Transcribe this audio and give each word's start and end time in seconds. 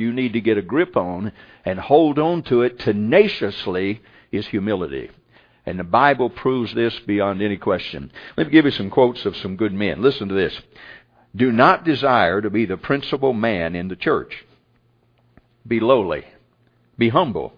you 0.00 0.12
need 0.12 0.32
to 0.32 0.40
get 0.40 0.58
a 0.58 0.62
grip 0.62 0.96
on 0.96 1.32
and 1.64 1.78
hold 1.78 2.18
on 2.18 2.42
to 2.44 2.62
it 2.62 2.78
tenaciously 2.80 4.02
is 4.32 4.46
humility. 4.48 5.10
And 5.66 5.78
the 5.78 5.84
Bible 5.84 6.30
proves 6.30 6.74
this 6.74 6.98
beyond 7.00 7.42
any 7.42 7.56
question. 7.56 8.10
Let 8.36 8.46
me 8.48 8.52
give 8.52 8.64
you 8.64 8.70
some 8.70 8.90
quotes 8.90 9.24
of 9.26 9.36
some 9.36 9.56
good 9.56 9.72
men. 9.72 10.02
Listen 10.02 10.28
to 10.28 10.34
this. 10.34 10.58
Do 11.36 11.52
not 11.52 11.84
desire 11.84 12.40
to 12.40 12.50
be 12.50 12.64
the 12.64 12.76
principal 12.76 13.32
man 13.32 13.76
in 13.76 13.88
the 13.88 13.96
church. 13.96 14.44
Be 15.66 15.78
lowly. 15.78 16.24
Be 16.98 17.10
humble. 17.10 17.52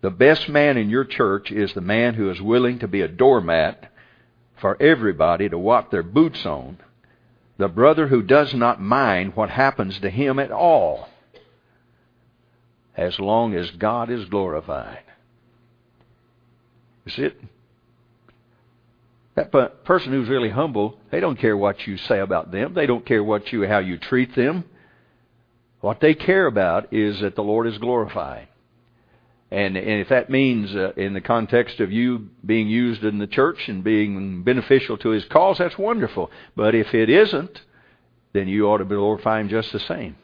The 0.00 0.10
best 0.10 0.48
man 0.48 0.76
in 0.76 0.90
your 0.90 1.04
church 1.04 1.50
is 1.50 1.72
the 1.72 1.80
man 1.80 2.14
who 2.14 2.30
is 2.30 2.40
willing 2.40 2.78
to 2.80 2.88
be 2.88 3.02
a 3.02 3.08
doormat 3.08 3.92
for 4.56 4.80
everybody 4.80 5.48
to 5.48 5.58
walk 5.58 5.90
their 5.90 6.02
boots 6.02 6.44
on. 6.46 6.78
The 7.58 7.68
brother 7.68 8.06
who 8.06 8.22
does 8.22 8.54
not 8.54 8.80
mind 8.80 9.34
what 9.34 9.50
happens 9.50 9.98
to 10.00 10.10
him 10.10 10.38
at 10.38 10.52
all, 10.52 11.08
as 12.98 13.18
long 13.20 13.54
as 13.54 13.70
God 13.70 14.10
is 14.10 14.24
glorified. 14.24 15.04
See 17.06 17.22
it? 17.22 17.40
That 19.36 19.84
person 19.84 20.12
who's 20.12 20.28
really 20.28 20.50
humble, 20.50 20.98
they 21.12 21.20
don't 21.20 21.38
care 21.38 21.56
what 21.56 21.86
you 21.86 21.96
say 21.96 22.18
about 22.18 22.50
them. 22.50 22.74
They 22.74 22.86
don't 22.86 23.06
care 23.06 23.22
what 23.22 23.52
you 23.52 23.66
how 23.68 23.78
you 23.78 23.98
treat 23.98 24.34
them. 24.34 24.64
What 25.80 26.00
they 26.00 26.14
care 26.14 26.46
about 26.46 26.92
is 26.92 27.20
that 27.20 27.36
the 27.36 27.42
Lord 27.42 27.68
is 27.68 27.78
glorified. 27.78 28.48
And, 29.52 29.76
and 29.76 30.00
if 30.00 30.08
that 30.08 30.28
means 30.28 30.74
uh, 30.74 30.92
in 30.96 31.14
the 31.14 31.20
context 31.20 31.78
of 31.78 31.92
you 31.92 32.28
being 32.44 32.68
used 32.68 33.04
in 33.04 33.18
the 33.18 33.28
church 33.28 33.68
and 33.68 33.82
being 33.84 34.42
beneficial 34.42 34.98
to 34.98 35.10
His 35.10 35.24
cause, 35.26 35.58
that's 35.58 35.78
wonderful. 35.78 36.32
But 36.56 36.74
if 36.74 36.92
it 36.92 37.08
isn't, 37.08 37.60
then 38.32 38.48
you 38.48 38.66
ought 38.66 38.78
to 38.78 38.84
glorify 38.84 39.40
Him 39.40 39.48
just 39.48 39.72
the 39.72 39.80
same. 39.80 40.16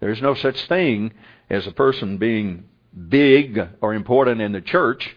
There's 0.00 0.22
no 0.22 0.34
such 0.34 0.66
thing 0.66 1.12
as 1.50 1.66
a 1.66 1.72
person 1.72 2.18
being 2.18 2.64
big 3.08 3.60
or 3.80 3.94
important 3.94 4.40
in 4.40 4.52
the 4.52 4.60
church 4.60 5.16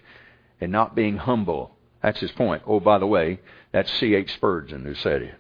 and 0.60 0.72
not 0.72 0.96
being 0.96 1.18
humble. 1.18 1.76
That's 2.02 2.20
his 2.20 2.32
point. 2.32 2.64
Oh, 2.66 2.80
by 2.80 2.98
the 2.98 3.08
way, 3.08 3.40
that's 3.72 3.92
C.H. 4.00 4.34
Spurgeon 4.34 4.84
who 4.84 4.96
said 4.96 5.22
it. 5.22 5.36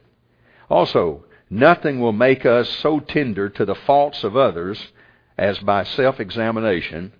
Also, 0.69 1.25
nothing 1.49 1.99
will 1.99 2.11
make 2.11 2.45
us 2.45 2.69
so 2.69 2.99
tender 2.99 3.49
to 3.49 3.65
the 3.65 3.75
faults 3.75 4.23
of 4.23 4.35
others 4.35 4.91
as 5.37 5.59
by 5.59 5.83
self-examination 5.83 7.13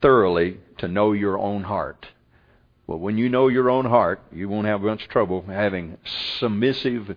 thoroughly 0.00 0.58
to 0.78 0.88
know 0.88 1.12
your 1.12 1.38
own 1.38 1.64
heart. 1.64 2.06
Well, 2.86 2.98
when 2.98 3.18
you 3.18 3.28
know 3.28 3.48
your 3.48 3.68
own 3.68 3.86
heart, 3.86 4.22
you 4.32 4.48
won't 4.48 4.66
have 4.66 4.80
much 4.80 5.08
trouble 5.08 5.44
having 5.46 5.98
submissive 6.38 7.16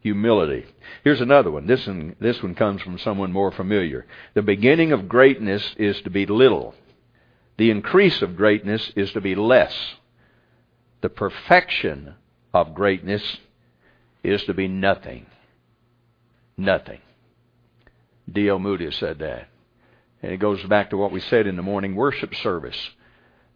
humility. 0.00 0.66
Here's 1.04 1.20
another 1.20 1.50
one. 1.50 1.66
This 1.66 1.86
one, 1.86 2.16
this 2.20 2.42
one 2.42 2.54
comes 2.54 2.82
from 2.82 2.98
someone 2.98 3.32
more 3.32 3.52
familiar. 3.52 4.06
The 4.34 4.42
beginning 4.42 4.92
of 4.92 5.08
greatness 5.08 5.74
is 5.76 6.00
to 6.02 6.10
be 6.10 6.26
little. 6.26 6.74
The 7.58 7.70
increase 7.70 8.22
of 8.22 8.36
greatness 8.36 8.90
is 8.96 9.12
to 9.12 9.20
be 9.20 9.34
less. 9.34 9.74
The 11.02 11.10
perfection 11.10 12.14
of 12.52 12.74
greatness 12.74 13.38
is 14.22 14.42
to 14.44 14.54
be 14.54 14.68
nothing. 14.68 15.26
Nothing. 16.56 17.00
D.L. 18.30 18.58
Moody 18.58 18.90
said 18.90 19.18
that. 19.18 19.48
And 20.22 20.32
it 20.32 20.38
goes 20.38 20.62
back 20.64 20.90
to 20.90 20.96
what 20.96 21.12
we 21.12 21.20
said 21.20 21.46
in 21.46 21.56
the 21.56 21.62
morning 21.62 21.94
worship 21.94 22.34
service. 22.34 22.76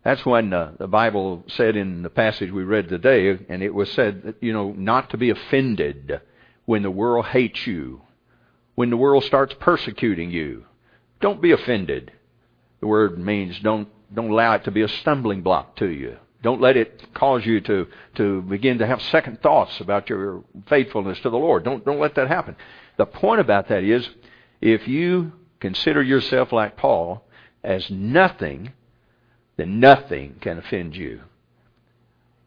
That's 0.04 0.24
when 0.26 0.52
uh, 0.52 0.72
the 0.78 0.86
Bible 0.86 1.44
said 1.48 1.76
in 1.76 2.02
the 2.02 2.10
passage 2.10 2.50
we 2.50 2.62
read 2.62 2.88
today, 2.88 3.38
and 3.48 3.62
it 3.62 3.72
was 3.72 3.90
said, 3.92 4.22
that, 4.22 4.42
you 4.42 4.52
know, 4.52 4.72
not 4.72 5.10
to 5.10 5.16
be 5.16 5.30
offended 5.30 6.20
when 6.66 6.82
the 6.82 6.90
world 6.90 7.26
hates 7.26 7.66
you, 7.66 8.02
when 8.74 8.90
the 8.90 8.96
world 8.96 9.24
starts 9.24 9.54
persecuting 9.60 10.30
you. 10.30 10.64
Don't 11.20 11.40
be 11.40 11.52
offended. 11.52 12.12
The 12.80 12.86
word 12.86 13.18
means 13.18 13.58
don't 13.60 13.88
don't 14.12 14.30
allow 14.30 14.54
it 14.54 14.64
to 14.64 14.70
be 14.70 14.82
a 14.82 14.88
stumbling 14.88 15.42
block 15.42 15.76
to 15.76 15.88
you. 15.88 16.16
Don't 16.44 16.60
let 16.60 16.76
it 16.76 17.14
cause 17.14 17.46
you 17.46 17.60
to, 17.62 17.86
to 18.16 18.42
begin 18.42 18.78
to 18.78 18.86
have 18.86 19.00
second 19.00 19.40
thoughts 19.40 19.80
about 19.80 20.10
your 20.10 20.44
faithfulness 20.68 21.18
to 21.20 21.30
the 21.30 21.38
Lord. 21.38 21.64
Don't, 21.64 21.84
don't 21.84 21.98
let 21.98 22.14
that 22.16 22.28
happen. 22.28 22.54
The 22.98 23.06
point 23.06 23.40
about 23.40 23.68
that 23.68 23.82
is, 23.82 24.06
if 24.60 24.86
you 24.86 25.32
consider 25.58 26.02
yourself 26.02 26.52
like 26.52 26.76
Paul 26.76 27.24
as 27.62 27.90
nothing, 27.90 28.74
then 29.56 29.80
nothing 29.80 30.36
can 30.42 30.58
offend 30.58 30.94
you. 30.94 31.22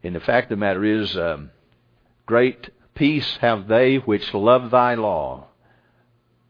And 0.04 0.14
the 0.14 0.20
fact 0.20 0.44
of 0.44 0.50
the 0.50 0.64
matter 0.64 0.84
is, 0.84 1.16
um, 1.16 1.50
great 2.24 2.70
peace 2.98 3.38
have 3.40 3.68
they 3.68 3.96
which 3.96 4.34
love 4.34 4.72
thy 4.72 4.94
law, 4.94 5.46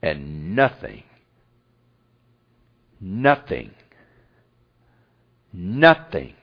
and 0.01 0.57
nothing, 0.57 1.05
nothing, 3.01 3.71
nothing 5.53 6.35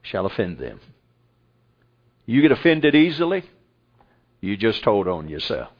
shall 0.00 0.24
offend 0.24 0.58
them. 0.58 0.80
You 2.24 2.40
get 2.40 2.52
offended 2.52 2.94
easily, 2.94 3.44
you 4.40 4.56
just 4.56 4.82
hold 4.82 5.06
on 5.06 5.28
yourself. 5.28 5.70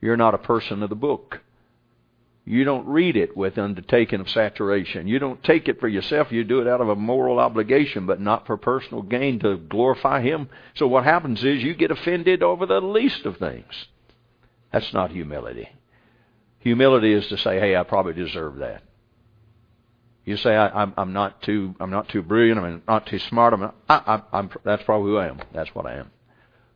You're 0.00 0.16
not 0.16 0.34
a 0.34 0.38
person 0.38 0.82
of 0.82 0.88
the 0.88 0.96
book. 0.96 1.40
You 2.44 2.64
don't 2.64 2.86
read 2.86 3.16
it 3.16 3.36
with 3.36 3.58
undertaking 3.58 4.20
of 4.20 4.28
saturation. 4.28 5.06
You 5.06 5.18
don't 5.18 5.42
take 5.44 5.68
it 5.68 5.78
for 5.78 5.88
yourself. 5.88 6.32
You 6.32 6.42
do 6.42 6.60
it 6.60 6.66
out 6.66 6.80
of 6.80 6.88
a 6.88 6.96
moral 6.96 7.38
obligation, 7.38 8.06
but 8.06 8.20
not 8.20 8.46
for 8.46 8.56
personal 8.56 9.02
gain 9.02 9.38
to 9.40 9.56
glorify 9.56 10.22
Him. 10.22 10.48
So 10.74 10.86
what 10.86 11.04
happens 11.04 11.44
is 11.44 11.62
you 11.62 11.74
get 11.74 11.90
offended 11.90 12.42
over 12.42 12.66
the 12.66 12.80
least 12.80 13.26
of 13.26 13.36
things. 13.36 13.86
That's 14.72 14.92
not 14.92 15.10
humility. 15.10 15.68
Humility 16.60 17.12
is 17.12 17.26
to 17.28 17.36
say, 17.36 17.58
"Hey, 17.60 17.76
I 17.76 17.82
probably 17.82 18.14
deserve 18.14 18.56
that." 18.56 18.82
You 20.24 20.36
say, 20.36 20.54
I, 20.54 20.82
am 20.82 20.94
I'm 20.96 21.12
not 21.12 21.42
too 21.42 21.74
I'm 21.80 21.90
not 21.90 22.08
too 22.08 22.22
brilliant. 22.22 22.60
I'm 22.60 22.82
not 22.86 23.06
too 23.06 23.18
smart. 23.18 23.54
I'm, 23.54 23.60
not, 23.60 23.74
I, 23.88 23.96
I, 24.06 24.38
I'm 24.38 24.50
that's 24.64 24.82
probably 24.84 25.10
who 25.10 25.16
I 25.18 25.28
am. 25.28 25.40
That's 25.52 25.74
what 25.74 25.86
I 25.86 25.94
am. 25.94 26.10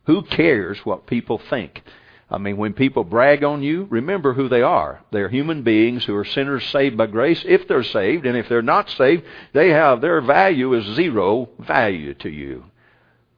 Who 0.05 0.23
cares 0.23 0.79
what 0.83 1.07
people 1.07 1.37
think? 1.49 1.81
I 2.29 2.39
mean, 2.39 2.57
when 2.57 2.73
people 2.73 3.03
brag 3.03 3.43
on 3.43 3.61
you, 3.61 3.87
remember 3.89 4.33
who 4.33 4.49
they 4.49 4.63
are. 4.63 5.01
They're 5.11 5.29
human 5.29 5.61
beings 5.61 6.05
who 6.05 6.15
are 6.15 6.25
sinners 6.25 6.65
saved 6.67 6.97
by 6.97 7.05
grace, 7.05 7.43
if 7.45 7.67
they're 7.67 7.83
saved, 7.83 8.25
and 8.25 8.35
if 8.35 8.49
they're 8.49 8.63
not 8.63 8.89
saved, 8.89 9.23
they 9.53 9.69
have 9.69 10.01
their 10.01 10.21
value 10.21 10.73
is 10.73 10.95
zero 10.95 11.49
value 11.59 12.15
to 12.15 12.29
you. 12.29 12.65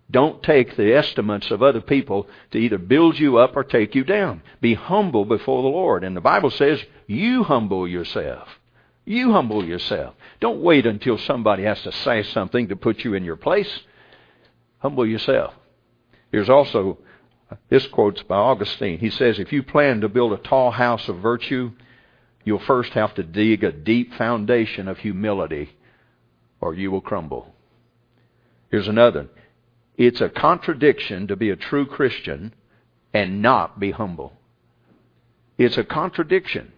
Don't 0.10 0.42
take 0.42 0.78
the 0.78 0.94
estimates 0.94 1.52
of 1.52 1.62
other 1.62 1.82
people 1.82 2.28
to 2.52 2.58
either 2.58 2.78
build 2.78 3.20
you 3.20 3.38
up 3.38 3.58
or 3.58 3.64
take 3.66 3.94
you 3.94 4.06
down. 4.06 4.42
Be 4.62 4.74
humble 4.74 5.26
before 5.26 5.62
the 5.62 5.68
Lord. 5.68 6.06
And 6.06 6.16
the 6.16 6.22
Bible 6.22 6.50
says, 6.50 6.82
you 7.08 7.44
humble 7.44 7.86
yourself. 7.88 8.48
You 9.04 9.34
humble 9.34 9.66
yourself. 9.66 10.16
Don't 10.40 10.62
wait 10.62 10.86
until 10.86 11.18
somebody 11.18 11.64
has 11.64 11.82
to 11.82 11.92
say 11.92 12.24
something 12.24 12.70
to 12.70 12.78
put 12.78 13.04
you 13.04 13.16
in 13.16 13.26
your 13.26 13.36
place. 13.36 13.82
Humble 14.80 15.06
yourself. 15.06 15.54
Here's 16.32 16.50
also 16.50 17.00
this 17.70 17.88
quote's 17.88 18.24
by 18.24 18.38
Augustine. 18.38 19.00
He 19.00 19.10
says, 19.10 19.40
If 19.40 19.54
you 19.54 19.64
plan 19.64 20.02
to 20.02 20.10
build 20.10 20.34
a 20.34 20.38
tall 20.38 20.72
house 20.72 21.08
of 21.08 21.18
virtue, 21.18 21.72
you'll 22.44 22.60
first 22.60 22.94
have 22.94 23.14
to 23.16 23.24
dig 23.24 23.64
a 23.64 23.72
deep 23.72 24.14
foundation 24.14 24.88
of 24.88 25.00
humility, 25.00 25.76
or 26.60 26.74
you 26.74 26.92
will 26.92 27.02
crumble. 27.02 27.54
Here's 28.70 28.88
another. 28.88 29.28
It's 29.98 30.22
a 30.22 30.30
contradiction 30.30 31.28
to 31.28 31.36
be 31.36 31.50
a 31.50 31.56
true 31.56 31.86
Christian 31.86 32.54
and 33.14 33.42
not 33.42 33.80
be 33.80 33.92
humble. 33.92 34.34
It's 35.58 35.78
a 35.78 35.84
contradiction 35.84 36.72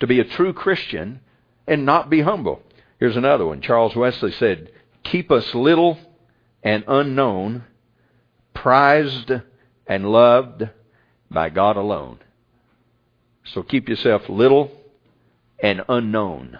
to 0.00 0.06
be 0.06 0.20
a 0.20 0.24
true 0.24 0.52
Christian 0.52 1.20
and 1.66 1.84
not 1.84 2.08
be 2.08 2.20
humble. 2.20 2.62
Here's 3.00 3.16
another 3.16 3.46
one. 3.46 3.60
Charles 3.60 3.96
Wesley 3.96 4.32
said, 4.32 4.70
Keep 5.02 5.30
us 5.30 5.54
little 5.54 5.98
and 6.62 6.84
unknown, 6.86 7.64
prized 8.54 9.32
and 9.86 10.10
loved 10.10 10.68
by 11.30 11.50
God 11.50 11.76
alone. 11.76 12.18
So 13.44 13.62
keep 13.62 13.88
yourself 13.88 14.28
little 14.28 14.70
and 15.62 15.82
unknown. 15.88 16.58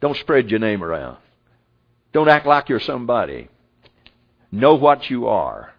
Don't 0.00 0.16
spread 0.16 0.50
your 0.50 0.60
name 0.60 0.82
around. 0.82 1.18
Don't 2.12 2.28
act 2.28 2.46
like 2.46 2.68
you're 2.68 2.80
somebody. 2.80 3.48
Know 4.50 4.74
what 4.74 5.08
you 5.10 5.28
are. 5.28 5.72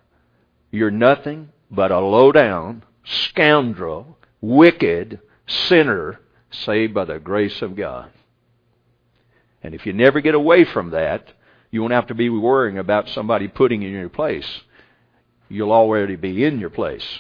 You're 0.72 0.92
nothing 0.92 1.50
but 1.70 1.92
a 1.92 2.00
low 2.00 2.32
down, 2.32 2.84
scoundrel, 3.04 4.18
wicked 4.42 5.20
sinner 5.48 6.20
saved 6.52 6.94
by 6.94 7.06
the 7.06 7.20
grace 7.20 7.62
of 7.62 7.76
God. 7.76 8.10
And 9.62 9.74
if 9.74 9.86
you 9.86 9.94
never 9.94 10.22
get 10.22 10.36
away 10.36 10.66
from 10.66 10.92
that, 10.92 11.34
you 11.72 11.82
won't 11.82 11.94
have 11.94 12.08
to 12.08 12.16
be 12.16 12.30
worrying 12.30 12.78
about 12.78 13.10
somebody 13.10 13.48
putting 13.48 13.82
you 13.82 13.90
in 13.90 13.94
your 13.94 14.10
place 14.10 14.62
you'll 15.54 15.72
already 15.72 16.16
be 16.16 16.44
in 16.44 16.60
your 16.60 16.70
place, 16.70 17.20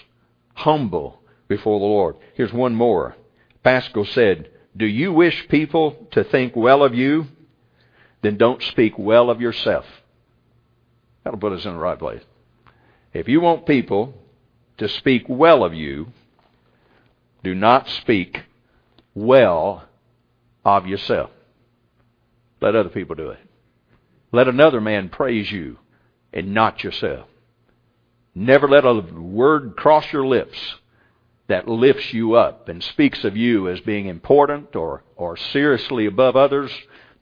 humble 0.55 1.21
before 1.47 1.79
the 1.79 1.85
Lord. 1.85 2.15
Here's 2.33 2.51
one 2.51 2.73
more. 2.73 3.15
Pascal 3.63 4.05
said, 4.05 4.49
Do 4.75 4.85
you 4.85 5.13
wish 5.13 5.47
people 5.49 6.07
to 6.11 6.23
think 6.23 6.55
well 6.55 6.83
of 6.83 6.95
you? 6.95 7.27
Then 8.21 8.37
don't 8.37 8.61
speak 8.63 8.97
well 8.97 9.29
of 9.29 9.39
yourself. 9.39 9.85
That'll 11.23 11.39
put 11.39 11.53
us 11.53 11.65
in 11.65 11.73
the 11.73 11.79
right 11.79 11.99
place. 11.99 12.23
If 13.13 13.27
you 13.27 13.39
want 13.39 13.67
people 13.67 14.15
to 14.77 14.89
speak 14.89 15.25
well 15.27 15.63
of 15.63 15.73
you, 15.73 16.07
do 17.43 17.53
not 17.53 17.87
speak 17.87 18.41
well 19.13 19.83
of 20.65 20.87
yourself. 20.87 21.29
Let 22.61 22.75
other 22.75 22.89
people 22.89 23.15
do 23.15 23.29
it. 23.29 23.39
Let 24.31 24.47
another 24.47 24.81
man 24.81 25.09
praise 25.09 25.51
you 25.51 25.77
and 26.31 26.53
not 26.53 26.83
yourself. 26.83 27.27
Never 28.35 28.67
let 28.67 28.85
a 28.85 28.93
word 28.93 29.75
cross 29.75 30.11
your 30.11 30.25
lips 30.25 30.57
that 31.47 31.67
lifts 31.67 32.13
you 32.13 32.33
up 32.33 32.69
and 32.69 32.83
speaks 32.83 33.23
of 33.23 33.37
you 33.37 33.67
as 33.67 33.79
being 33.81 34.07
important 34.07 34.75
or, 34.75 35.03
or 35.15 35.37
seriously 35.37 36.05
above 36.05 36.35
others. 36.35 36.71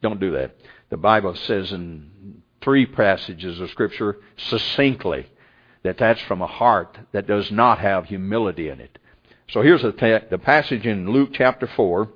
Don't 0.02 0.20
do 0.20 0.32
that. 0.32 0.56
The 0.90 0.98
Bible 0.98 1.36
says 1.36 1.72
in 1.72 2.42
three 2.62 2.86
passages 2.86 3.60
of 3.60 3.72
Scripture 3.72 4.18
succinctly 4.38 5.26
that 5.84 5.98
that's 5.98 6.22
from 6.22 6.42
a 6.42 6.48
heart 6.48 6.98
that 7.12 7.28
does 7.28 7.52
not 7.52 7.80
have 7.80 8.06
humility 8.06 8.70
in 8.70 8.80
it. 8.80 8.98
So 9.50 9.62
here's 9.62 9.82
the, 9.82 10.22
the 10.30 10.38
passage 10.38 10.86
in 10.86 11.12
Luke 11.12 11.32
chapter 11.34 11.68
4 11.68 12.08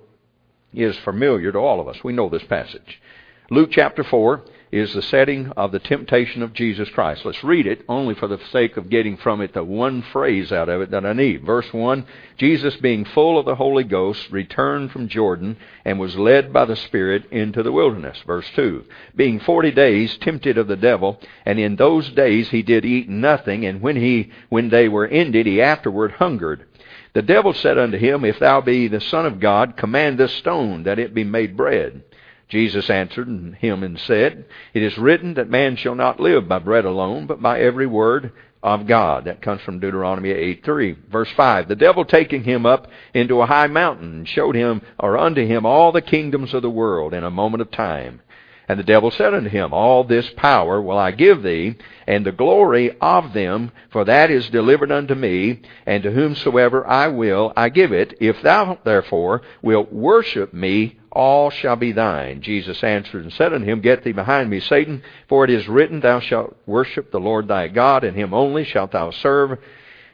is 0.73 0.95
familiar 0.97 1.51
to 1.51 1.57
all 1.57 1.81
of 1.81 1.87
us. 1.87 2.03
We 2.03 2.13
know 2.13 2.29
this 2.29 2.43
passage. 2.43 3.01
Luke 3.49 3.69
chapter 3.71 4.03
4 4.03 4.43
is 4.75 4.93
the 4.93 5.01
setting 5.01 5.49
of 5.51 5.71
the 5.71 5.79
temptation 5.79 6.43
of 6.43 6.51
Jesus 6.51 6.89
Christ. 6.89 7.23
Let's 7.23 7.45
read 7.45 7.65
it 7.65 7.85
only 7.87 8.13
for 8.13 8.27
the 8.27 8.39
sake 8.51 8.75
of 8.75 8.89
getting 8.89 9.15
from 9.15 9.39
it 9.39 9.53
the 9.53 9.63
one 9.63 10.01
phrase 10.01 10.51
out 10.51 10.67
of 10.67 10.81
it 10.81 10.91
that 10.91 11.05
I 11.05 11.13
need. 11.13 11.45
Verse 11.45 11.71
1 11.71 12.05
Jesus, 12.37 12.75
being 12.75 13.05
full 13.05 13.39
of 13.39 13.45
the 13.45 13.55
Holy 13.55 13.85
Ghost, 13.85 14.29
returned 14.31 14.91
from 14.91 15.07
Jordan 15.07 15.55
and 15.85 15.97
was 15.97 16.17
led 16.17 16.51
by 16.51 16.65
the 16.65 16.75
Spirit 16.75 17.23
into 17.31 17.63
the 17.63 17.71
wilderness. 17.71 18.17
Verse 18.27 18.49
2 18.53 18.83
Being 19.15 19.39
forty 19.39 19.71
days 19.71 20.17
tempted 20.17 20.57
of 20.57 20.67
the 20.67 20.75
devil, 20.75 21.21
and 21.45 21.57
in 21.57 21.77
those 21.77 22.09
days 22.09 22.49
he 22.49 22.61
did 22.61 22.83
eat 22.83 23.07
nothing, 23.07 23.65
and 23.65 23.81
when, 23.81 23.95
he, 23.95 24.29
when 24.49 24.67
they 24.67 24.89
were 24.89 25.07
ended, 25.07 25.45
he 25.45 25.61
afterward 25.61 26.11
hungered. 26.11 26.65
The 27.13 27.21
devil 27.21 27.53
said 27.53 27.77
unto 27.77 27.97
him, 27.97 28.25
If 28.25 28.39
thou 28.39 28.59
be 28.59 28.89
the 28.89 28.99
Son 28.99 29.25
of 29.25 29.39
God, 29.39 29.77
command 29.77 30.17
this 30.17 30.33
stone 30.33 30.83
that 30.83 30.99
it 30.99 31.13
be 31.13 31.23
made 31.23 31.55
bread. 31.55 32.03
Jesus 32.47 32.89
answered 32.89 33.27
him 33.59 33.83
and 33.83 33.99
said, 33.99 34.45
It 34.73 34.83
is 34.83 34.97
written 34.97 35.33
that 35.35 35.49
man 35.49 35.75
shall 35.75 35.95
not 35.95 36.19
live 36.19 36.47
by 36.47 36.59
bread 36.59 36.85
alone, 36.85 37.25
but 37.25 37.41
by 37.41 37.59
every 37.59 37.87
word 37.87 38.31
of 38.61 38.87
God. 38.87 39.25
That 39.25 39.41
comes 39.41 39.61
from 39.61 39.79
Deuteronomy 39.79 40.29
8:3. 40.29 40.95
Verse 41.09 41.31
5. 41.31 41.67
The 41.67 41.75
devil 41.75 42.05
taking 42.05 42.43
him 42.43 42.65
up 42.65 42.87
into 43.13 43.41
a 43.41 43.45
high 43.45 43.67
mountain 43.67 44.25
showed 44.25 44.55
him 44.55 44.81
or 44.99 45.17
unto 45.17 45.45
him 45.45 45.65
all 45.65 45.91
the 45.91 46.01
kingdoms 46.01 46.53
of 46.53 46.61
the 46.61 46.69
world 46.69 47.13
in 47.13 47.23
a 47.23 47.29
moment 47.29 47.61
of 47.61 47.71
time. 47.71 48.21
And 48.67 48.79
the 48.79 48.83
devil 48.83 49.11
said 49.11 49.35
unto 49.35 49.49
him, 49.49 49.73
All 49.73 50.03
this 50.03 50.29
power 50.31 50.81
will 50.81 50.97
I 50.97 51.11
give 51.11 51.43
thee, 51.43 51.75
and 52.07 52.25
the 52.25 52.31
glory 52.31 52.95
of 52.99 53.33
them, 53.33 53.71
for 53.91 54.03
that 54.05 54.31
is 54.31 54.49
delivered 54.49 54.91
unto 54.91 55.13
me, 55.13 55.61
and 55.85 56.01
to 56.01 56.11
whomsoever 56.11 56.85
I 56.87 57.07
will 57.07 57.53
I 57.55 57.69
give 57.69 57.91
it. 57.91 58.15
If 58.19 58.41
thou 58.41 58.79
therefore 58.83 59.43
wilt 59.61 59.93
worship 59.93 60.51
me, 60.51 60.97
all 61.15 61.49
shall 61.49 61.77
be 61.77 61.93
thine. 61.93 62.41
Jesus 62.41 62.83
answered 62.83 63.23
and 63.23 63.33
said 63.33 63.53
unto 63.53 63.65
him, 63.65 63.79
Get 63.79 64.03
thee 64.03 64.11
behind 64.11 64.49
me, 64.49 64.59
Satan, 64.59 65.01
for 65.27 65.45
it 65.45 65.49
is 65.49 65.67
written, 65.67 66.01
Thou 66.01 66.19
shalt 66.19 66.55
worship 66.65 67.11
the 67.11 67.19
Lord 67.19 67.47
thy 67.47 67.69
God, 67.69 68.03
and 68.03 68.15
him 68.15 68.33
only 68.33 68.65
shalt 68.65 68.91
thou 68.91 69.11
serve. 69.11 69.57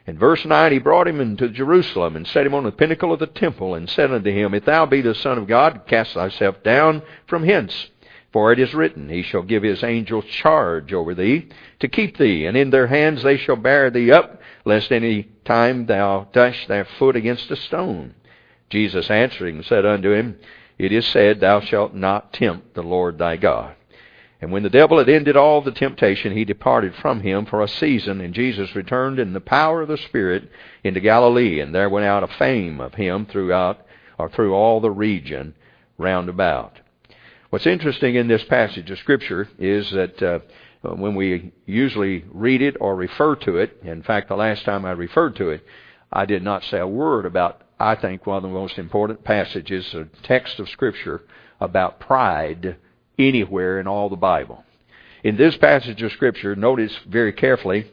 In 0.06 0.18
verse 0.18 0.44
9, 0.44 0.72
he 0.72 0.78
brought 0.78 1.08
him 1.08 1.20
into 1.20 1.48
Jerusalem, 1.48 2.16
and 2.16 2.26
set 2.26 2.46
him 2.46 2.54
on 2.54 2.64
the 2.64 2.72
pinnacle 2.72 3.12
of 3.12 3.18
the 3.18 3.26
temple, 3.26 3.74
and 3.74 3.90
said 3.90 4.12
unto 4.12 4.30
him, 4.30 4.54
If 4.54 4.64
thou 4.64 4.86
be 4.86 5.00
the 5.00 5.14
Son 5.14 5.38
of 5.38 5.48
God, 5.48 5.82
cast 5.86 6.14
thyself 6.14 6.62
down 6.62 7.02
from 7.26 7.44
hence. 7.44 7.90
For 8.32 8.50
it 8.50 8.58
is 8.58 8.72
written, 8.72 9.10
He 9.10 9.22
shall 9.22 9.42
give 9.42 9.62
His 9.62 9.84
angels 9.84 10.24
charge 10.24 10.92
over 10.92 11.14
thee, 11.14 11.48
to 11.80 11.88
keep 11.88 12.16
thee, 12.16 12.46
and 12.46 12.56
in 12.56 12.70
their 12.70 12.86
hands 12.86 13.22
they 13.22 13.36
shall 13.36 13.56
bear 13.56 13.90
thee 13.90 14.10
up, 14.10 14.40
lest 14.64 14.90
any 14.90 15.24
time 15.44 15.84
thou 15.86 16.28
dash 16.32 16.66
thy 16.66 16.84
foot 16.84 17.14
against 17.14 17.50
a 17.50 17.56
stone. 17.56 18.14
Jesus 18.70 19.10
answering 19.10 19.62
said 19.62 19.84
unto 19.84 20.12
him, 20.12 20.38
It 20.78 20.92
is 20.92 21.06
said, 21.06 21.40
Thou 21.40 21.60
shalt 21.60 21.94
not 21.94 22.32
tempt 22.32 22.74
the 22.74 22.82
Lord 22.82 23.18
thy 23.18 23.36
God. 23.36 23.74
And 24.40 24.50
when 24.50 24.64
the 24.64 24.70
devil 24.70 24.98
had 24.98 25.08
ended 25.08 25.36
all 25.36 25.60
the 25.60 25.70
temptation, 25.70 26.36
he 26.36 26.44
departed 26.44 26.96
from 26.96 27.20
him 27.20 27.46
for 27.46 27.62
a 27.62 27.68
season, 27.68 28.20
and 28.20 28.34
Jesus 28.34 28.74
returned 28.74 29.20
in 29.20 29.32
the 29.32 29.40
power 29.40 29.82
of 29.82 29.88
the 29.88 29.96
Spirit 29.96 30.50
into 30.82 30.98
Galilee, 30.98 31.60
and 31.60 31.72
there 31.72 31.88
went 31.88 32.06
out 32.06 32.24
a 32.24 32.26
fame 32.26 32.80
of 32.80 32.94
him 32.94 33.24
throughout, 33.26 33.86
or 34.18 34.28
through 34.28 34.52
all 34.52 34.80
the 34.80 34.90
region 34.90 35.54
round 35.96 36.28
about. 36.28 36.80
What's 37.50 37.66
interesting 37.66 38.16
in 38.16 38.26
this 38.26 38.42
passage 38.44 38.90
of 38.90 38.98
Scripture 38.98 39.48
is 39.58 39.90
that 39.92 40.20
uh, 40.20 40.40
when 40.82 41.14
we 41.14 41.52
usually 41.66 42.24
read 42.32 42.62
it 42.62 42.76
or 42.80 42.96
refer 42.96 43.36
to 43.36 43.58
it, 43.58 43.78
in 43.84 44.02
fact, 44.02 44.28
the 44.28 44.36
last 44.36 44.64
time 44.64 44.84
I 44.84 44.92
referred 44.92 45.36
to 45.36 45.50
it, 45.50 45.64
I 46.12 46.24
did 46.24 46.42
not 46.42 46.64
say 46.64 46.78
a 46.78 46.86
word 46.86 47.26
about, 47.26 47.62
I 47.78 47.94
think, 47.94 48.26
one 48.26 48.36
of 48.36 48.42
the 48.42 48.48
most 48.48 48.78
important 48.78 49.24
passages, 49.24 49.92
a 49.94 50.04
text 50.22 50.60
of 50.60 50.68
Scripture 50.68 51.22
about 51.60 52.00
pride 52.00 52.76
anywhere 53.18 53.80
in 53.80 53.86
all 53.86 54.08
the 54.08 54.16
Bible. 54.16 54.64
In 55.24 55.36
this 55.36 55.56
passage 55.56 56.02
of 56.02 56.12
Scripture, 56.12 56.56
notice 56.56 56.96
very 57.06 57.32
carefully 57.32 57.90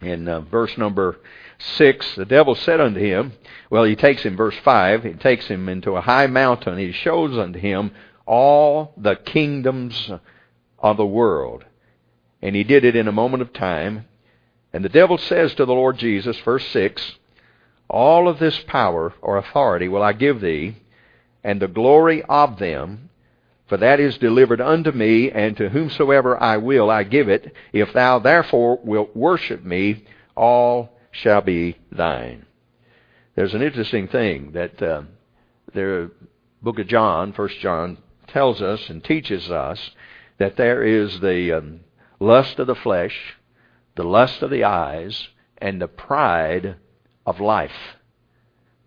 in 0.00 0.28
uh, 0.28 0.40
verse 0.40 0.76
number 0.78 1.18
6, 1.58 2.14
the 2.14 2.24
devil 2.24 2.54
said 2.54 2.80
unto 2.80 3.00
him, 3.00 3.32
well, 3.70 3.84
he 3.84 3.96
takes 3.96 4.22
him, 4.22 4.36
verse 4.36 4.56
5, 4.62 5.04
he 5.04 5.12
takes 5.14 5.46
him 5.46 5.68
into 5.68 5.96
a 5.96 6.00
high 6.00 6.26
mountain. 6.28 6.78
He 6.78 6.92
shows 6.92 7.36
unto 7.36 7.58
him 7.58 7.90
all 8.26 8.94
the 8.96 9.16
kingdoms 9.16 10.10
of 10.78 10.96
the 10.96 11.06
world. 11.06 11.64
And 12.40 12.54
he 12.54 12.62
did 12.62 12.84
it 12.84 12.94
in 12.94 13.08
a 13.08 13.12
moment 13.12 13.42
of 13.42 13.52
time. 13.52 14.06
And 14.72 14.84
the 14.84 14.88
devil 14.88 15.18
says 15.18 15.54
to 15.54 15.64
the 15.64 15.72
Lord 15.74 15.98
Jesus, 15.98 16.38
verse 16.40 16.66
6, 16.68 17.17
All 17.88 18.28
of 18.28 18.38
this 18.38 18.58
power 18.66 19.14
or 19.22 19.38
authority 19.38 19.88
will 19.88 20.02
I 20.02 20.12
give 20.12 20.40
thee, 20.40 20.76
and 21.42 21.60
the 21.60 21.68
glory 21.68 22.22
of 22.28 22.58
them, 22.58 23.08
for 23.66 23.76
that 23.78 24.00
is 24.00 24.18
delivered 24.18 24.60
unto 24.60 24.92
me, 24.92 25.30
and 25.30 25.56
to 25.56 25.70
whomsoever 25.70 26.40
I 26.42 26.58
will 26.58 26.90
I 26.90 27.04
give 27.04 27.28
it. 27.28 27.52
If 27.72 27.92
thou 27.92 28.18
therefore 28.18 28.78
wilt 28.82 29.16
worship 29.16 29.64
me, 29.64 30.04
all 30.36 30.98
shall 31.10 31.40
be 31.40 31.76
thine. 31.90 32.44
There's 33.34 33.54
an 33.54 33.62
interesting 33.62 34.08
thing 34.08 34.52
that 34.52 34.82
uh, 34.82 35.02
the 35.72 36.10
book 36.60 36.78
of 36.78 36.88
John, 36.88 37.32
First 37.32 37.58
John, 37.60 37.98
tells 38.26 38.60
us 38.60 38.90
and 38.90 39.02
teaches 39.02 39.50
us 39.50 39.90
that 40.38 40.56
there 40.56 40.82
is 40.82 41.20
the 41.20 41.52
um, 41.52 41.80
lust 42.20 42.58
of 42.58 42.66
the 42.66 42.74
flesh, 42.74 43.36
the 43.96 44.04
lust 44.04 44.42
of 44.42 44.50
the 44.50 44.64
eyes, 44.64 45.28
and 45.58 45.80
the 45.80 45.88
pride 45.88 46.76
of 47.28 47.40
life. 47.40 47.98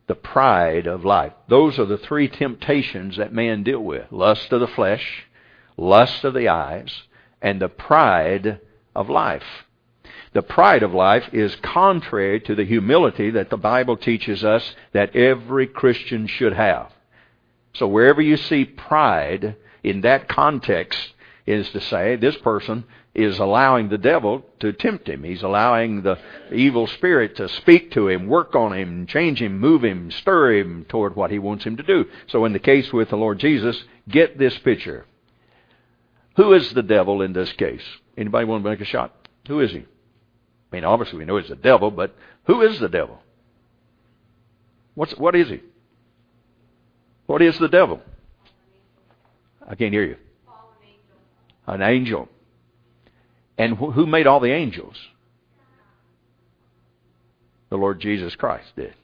The 0.08 0.16
pride 0.16 0.88
of 0.88 1.06
life. 1.06 1.34
Those 1.48 1.78
are 1.78 1.86
the 1.86 2.00
three 2.00 2.28
temptations 2.28 3.18
that 3.18 3.32
man 3.32 3.62
deal 3.62 3.84
with. 3.84 4.12
Lust 4.12 4.52
of 4.52 4.60
the 4.60 4.68
flesh, 4.68 5.28
lust 5.78 6.24
of 6.24 6.34
the 6.34 6.50
eyes, 6.50 7.04
and 7.40 7.62
the 7.62 7.70
pride 7.70 8.60
of 8.96 9.12
life. 9.12 9.66
The 10.34 10.42
pride 10.42 10.82
of 10.82 10.92
life 10.92 11.30
is 11.32 11.56
contrary 11.58 12.40
to 12.42 12.56
the 12.56 12.66
humility 12.66 13.30
that 13.30 13.52
the 13.52 13.58
Bible 13.58 13.96
teaches 13.96 14.44
us 14.44 14.76
that 14.92 15.16
every 15.16 15.68
Christian 15.68 16.26
should 16.26 16.54
have. 16.54 16.92
So 17.74 17.88
wherever 17.88 18.24
you 18.24 18.38
see 18.38 18.66
pride 18.66 19.56
in 19.84 20.02
that 20.02 20.28
context 20.28 21.14
is 21.46 21.70
to 21.70 21.80
say 21.80 22.16
this 22.16 22.38
person 22.38 22.86
is 23.14 23.40
allowing 23.40 23.90
the 23.90 23.98
devil 23.98 24.46
to 24.60 24.72
tempt 24.72 25.08
him. 25.08 25.24
He's 25.24 25.44
allowing 25.44 26.02
the 26.02 26.18
evil 26.52 26.88
spirit 26.88 27.36
to 27.38 27.50
speak 27.50 27.92
to 27.92 28.08
him, 28.08 28.28
work 28.28 28.56
on 28.56 28.74
him, 28.74 29.06
change 29.06 29.42
him, 29.42 29.60
move 29.60 29.84
him, 29.84 30.12
stir 30.12 30.54
him 30.54 30.86
toward 30.88 31.16
what 31.16 31.30
he 31.30 31.40
wants 31.40 31.66
him 31.66 31.76
to 31.78 31.84
do. 31.84 32.06
So 32.28 32.46
in 32.46 32.54
the 32.54 32.60
case 32.60 32.94
with 32.94 33.10
the 33.10 33.18
Lord 33.18 33.40
Jesus, 33.40 33.84
get 34.08 34.38
this 34.38 34.58
picture. 34.60 35.06
Who 36.38 36.54
is 36.54 36.74
the 36.74 36.84
devil 36.84 37.22
in 37.22 37.34
this 37.34 37.52
case? 37.54 37.84
Anybody 38.18 38.46
want 38.46 38.64
to 38.64 38.70
make 38.70 38.80
a 38.80 38.86
shot? 38.86 39.14
Who 39.48 39.60
is 39.60 39.72
he? 39.72 39.80
I 39.80 40.76
mean, 40.76 40.86
obviously 40.86 41.20
we 41.20 41.26
know 41.26 41.38
he's 41.38 41.50
the 41.50 41.56
devil, 41.56 41.92
but 41.92 42.16
who 42.46 42.62
is 42.62 42.80
the 42.80 42.88
devil? 42.88 43.20
What's, 44.96 45.18
what 45.18 45.36
is 45.36 45.50
he? 45.50 45.62
What 47.26 47.42
is 47.42 47.58
the 47.60 47.68
devil? 47.68 48.02
I 49.68 49.76
can't 49.76 49.94
hear 49.94 50.06
you. 50.06 50.18
An 51.68 51.82
angel. 51.82 52.30
And 53.62 53.78
wh- 53.78 53.94
who 53.94 54.08
made 54.08 54.26
all 54.26 54.40
the 54.40 54.52
angels? 54.52 54.98
The 57.70 57.78
Lord 57.78 58.00
Jesus 58.00 58.36
Christ 58.36 58.76
did. 58.76 58.96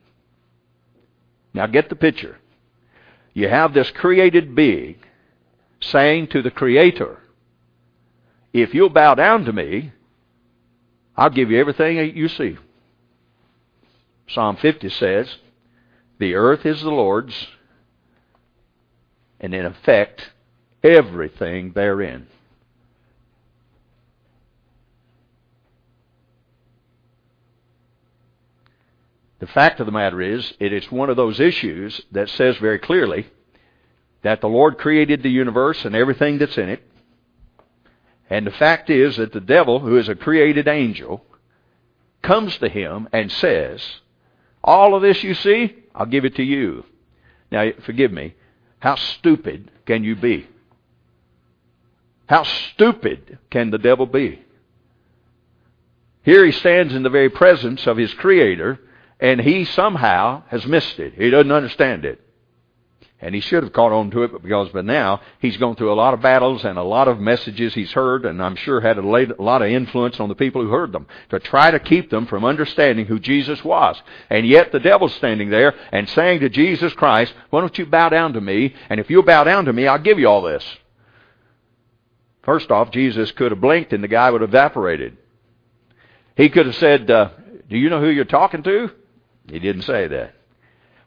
Now 1.54 1.68
get 1.68 1.90
the 1.90 1.96
picture. 1.96 2.40
You 3.36 3.50
have 3.50 3.76
this 3.76 3.92
created 3.92 4.56
being 4.56 4.96
saying 5.80 6.30
to 6.30 6.42
the 6.42 6.50
Creator, 6.50 7.20
If 8.52 8.74
you'll 8.74 8.90
bow 8.90 9.14
down 9.14 9.46
to 9.46 9.54
me, 9.54 9.92
I'll 11.16 11.30
give 11.30 11.52
you 11.52 11.60
everything 11.60 12.16
you 12.18 12.28
see. 12.28 12.58
Psalm 14.28 14.58
50 14.58 14.90
says, 14.90 15.36
The 16.18 16.34
earth 16.34 16.66
is 16.66 16.82
the 16.82 16.90
Lord's 16.90 17.48
and 19.40 19.54
in 19.54 19.68
effect 19.68 20.32
everything 20.84 21.74
therein. 21.74 22.26
The 29.40 29.48
fact 29.48 29.80
of 29.80 29.86
the 29.86 29.92
matter 29.92 30.22
is, 30.22 30.54
it 30.60 30.74
is 30.74 30.92
one 30.92 31.10
of 31.10 31.16
those 31.16 31.40
issues 31.40 32.02
that 32.12 32.30
says 32.30 32.58
very 32.58 32.80
clearly 32.80 33.28
that 34.24 34.42
the 34.42 34.50
Lord 34.50 34.78
created 34.78 35.22
the 35.22 35.30
universe 35.30 35.86
and 35.86 35.96
everything 35.96 36.38
that's 36.38 36.58
in 36.58 36.70
it. 36.70 36.84
And 38.30 38.46
the 38.46 38.52
fact 38.52 38.90
is 38.90 39.18
that 39.18 39.32
the 39.32 39.40
devil, 39.40 39.80
who 39.80 39.98
is 39.98 40.10
a 40.10 40.16
created 40.16 40.68
angel, 40.68 41.24
comes 42.22 42.58
to 42.58 42.68
him 42.68 43.08
and 43.14 43.32
says, 43.32 43.82
All 44.64 44.96
of 44.96 45.02
this 45.02 45.24
you 45.24 45.34
see, 45.34 45.76
I'll 45.94 46.08
give 46.08 46.26
it 46.26 46.36
to 46.36 46.44
you. 46.44 46.84
Now, 47.52 47.72
forgive 47.86 48.12
me. 48.12 48.36
How 48.80 48.96
stupid 48.96 49.72
can 49.86 50.04
you 50.04 50.16
be? 50.16 50.48
How 52.28 52.44
stupid 52.44 53.40
can 53.50 53.72
the 53.72 53.78
devil 53.78 54.06
be? 54.06 54.44
Here 56.24 56.46
he 56.46 56.52
stands 56.52 56.94
in 56.94 57.04
the 57.04 57.10
very 57.10 57.30
presence 57.30 57.88
of 57.88 57.96
his 57.96 58.14
Creator, 58.14 58.80
and 59.20 59.42
he 59.42 59.66
somehow 59.66 60.44
has 60.48 60.66
missed 60.66 61.00
it. 61.00 61.14
He 61.16 61.30
doesn't 61.30 61.52
understand 61.52 62.06
it. 62.06 62.22
And 63.20 63.34
he 63.34 63.42
should 63.42 63.64
have 63.64 63.74
caught 63.74 63.92
on 63.92 64.12
to 64.12 64.22
it, 64.22 64.32
but 64.32 64.44
because 64.44 64.70
by 64.70 64.82
now 64.82 65.22
he's 65.40 65.58
gone 65.58 65.76
through 65.76 65.92
a 65.92 65.96
lot 65.96 66.14
of 66.14 66.22
battles 66.22 66.64
and 66.64 66.78
a 66.78 66.84
lot 66.84 67.08
of 67.08 67.20
messages 67.20 67.74
he's 67.74 67.92
heard, 67.92 68.26
and 68.26 68.40
I'm 68.44 68.56
sure 68.56 68.80
had 68.80 69.00
a 69.00 69.02
lot 69.02 69.64
of 69.64 69.70
influence 69.70 70.20
on 70.20 70.30
the 70.30 70.36
people 70.36 70.62
who 70.62 70.70
heard 70.70 70.92
them 70.92 71.08
to 71.30 71.40
try 71.40 71.72
to 71.72 71.80
keep 71.80 72.12
them 72.12 72.28
from 72.28 72.46
understanding 72.46 73.08
who 73.08 73.18
Jesus 73.18 73.64
was. 73.64 74.00
And 74.30 74.46
yet 74.46 74.72
the 74.72 74.80
devil's 74.80 75.16
standing 75.16 75.50
there 75.50 75.74
and 75.92 76.08
saying 76.10 76.42
to 76.42 76.50
Jesus 76.50 76.94
Christ, 76.94 77.34
"Why 77.50 77.62
don't 77.62 77.76
you 77.80 77.88
bow 77.88 78.10
down 78.10 78.34
to 78.34 78.42
me? 78.42 78.76
And 78.88 79.00
if 79.00 79.10
you'll 79.10 79.24
bow 79.24 79.46
down 79.46 79.66
to 79.66 79.74
me, 79.74 79.88
I'll 79.88 79.98
give 79.98 80.20
you 80.20 80.28
all 80.28 80.44
this." 80.44 80.78
First 82.44 82.70
off, 82.70 82.92
Jesus 82.92 83.32
could 83.32 83.52
have 83.52 83.60
blinked 83.60 83.94
and 83.94 84.04
the 84.04 84.08
guy 84.08 84.30
would 84.30 84.42
have 84.42 84.52
evaporated. 84.52 85.18
He 86.36 86.50
could 86.50 86.68
have 86.68 86.76
said, 86.76 87.10
uh, 87.10 87.30
"Do 87.68 87.80
you 87.80 87.90
know 87.90 88.00
who 88.00 88.10
you're 88.10 88.26
talking 88.26 88.62
to?" 88.62 88.92
He 89.48 89.60
didn't 89.60 89.84
say 89.84 90.08
that. 90.08 90.34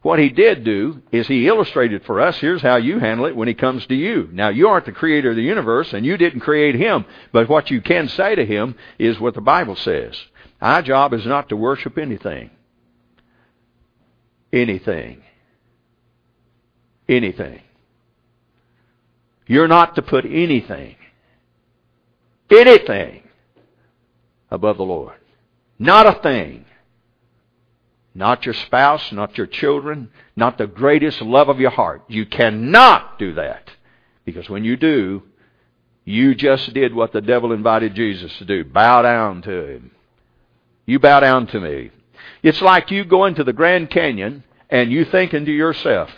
What 0.01 0.19
he 0.19 0.29
did 0.29 0.63
do 0.63 1.01
is 1.11 1.27
he 1.27 1.47
illustrated 1.47 2.03
for 2.05 2.19
us, 2.19 2.37
here's 2.37 2.61
how 2.61 2.77
you 2.77 2.97
handle 2.97 3.27
it 3.27 3.35
when 3.35 3.47
he 3.47 3.53
comes 3.53 3.85
to 3.85 3.95
you. 3.95 4.29
Now, 4.31 4.49
you 4.49 4.67
aren't 4.67 4.85
the 4.85 4.91
creator 4.91 5.29
of 5.29 5.35
the 5.35 5.43
universe, 5.43 5.93
and 5.93 6.05
you 6.05 6.17
didn't 6.17 6.39
create 6.39 6.73
him, 6.73 7.05
but 7.31 7.47
what 7.47 7.69
you 7.69 7.81
can 7.81 8.07
say 8.07 8.33
to 8.33 8.45
him 8.45 8.75
is 8.97 9.19
what 9.19 9.35
the 9.35 9.41
Bible 9.41 9.75
says. 9.75 10.19
Our 10.59 10.81
job 10.81 11.13
is 11.13 11.25
not 11.25 11.49
to 11.49 11.55
worship 11.55 11.99
anything. 11.99 12.49
Anything. 14.51 15.21
Anything. 17.07 17.61
You're 19.51 19.67
not 19.67 19.95
to 19.95 20.01
put 20.01 20.25
anything, 20.25 20.95
anything 22.49 23.23
above 24.49 24.77
the 24.77 24.85
Lord. 24.85 25.17
Not 25.77 26.07
a 26.07 26.21
thing. 26.21 26.63
Not 28.13 28.45
your 28.45 28.53
spouse, 28.53 29.11
not 29.11 29.37
your 29.37 29.47
children, 29.47 30.09
not 30.35 30.57
the 30.57 30.67
greatest 30.67 31.21
love 31.21 31.49
of 31.49 31.59
your 31.59 31.69
heart. 31.69 32.03
You 32.07 32.25
cannot 32.25 33.17
do 33.17 33.33
that. 33.35 33.69
Because 34.25 34.49
when 34.49 34.65
you 34.65 34.75
do, 34.75 35.23
you 36.03 36.35
just 36.35 36.73
did 36.73 36.93
what 36.93 37.13
the 37.13 37.21
devil 37.21 37.53
invited 37.53 37.95
Jesus 37.95 38.37
to 38.37 38.45
do. 38.45 38.65
Bow 38.65 39.01
down 39.01 39.41
to 39.43 39.65
him. 39.65 39.91
You 40.85 40.99
bow 40.99 41.21
down 41.21 41.47
to 41.47 41.59
me. 41.59 41.91
It's 42.43 42.61
like 42.61 42.91
you 42.91 43.05
going 43.05 43.35
to 43.35 43.43
the 43.43 43.53
Grand 43.53 43.89
Canyon 43.89 44.43
and 44.69 44.91
you 44.91 45.05
thinking 45.05 45.45
to 45.45 45.51
yourself, 45.51 46.09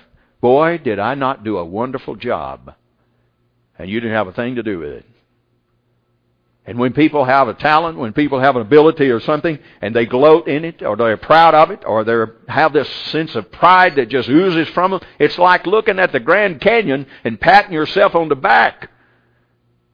boy, 0.42 0.78
did 0.78 1.00
I 1.00 1.16
not 1.16 1.44
do 1.44 1.58
a 1.58 1.66
wonderful 1.66 2.16
job. 2.16 2.74
And 3.78 3.90
you 3.90 4.00
didn't 4.00 4.16
have 4.16 4.28
a 4.28 4.34
thing 4.34 4.56
to 4.56 4.64
do 4.64 4.80
with 4.80 4.90
it. 4.90 5.06
And 6.66 6.80
when 6.80 6.94
people 6.94 7.26
have 7.26 7.50
a 7.50 7.54
talent, 7.54 7.98
when 7.98 8.14
people 8.14 8.40
have 8.40 8.56
an 8.56 8.62
ability 8.62 9.10
or 9.10 9.20
something, 9.20 9.60
and 9.82 9.94
they 9.94 10.06
gloat 10.06 10.48
in 10.48 10.64
it, 10.64 10.82
or 10.82 10.96
they're 10.96 11.18
proud 11.18 11.54
of 11.54 11.72
it, 11.72 11.84
or 11.86 12.06
they 12.06 12.24
have 12.48 12.72
this 12.72 12.90
sense 13.12 13.36
of 13.36 13.52
pride 13.52 13.98
that 13.98 14.08
just 14.08 14.30
oozes 14.30 14.70
from 14.70 14.92
them, 14.92 15.02
it's 15.20 15.38
like 15.38 15.68
looking 15.68 16.00
at 16.00 16.14
the 16.14 16.22
Grand 16.22 16.62
Canyon 16.62 17.06
and 17.26 17.40
patting 17.40 17.74
yourself 17.74 18.16
on 18.16 18.30
the 18.30 18.36
back. 18.36 18.90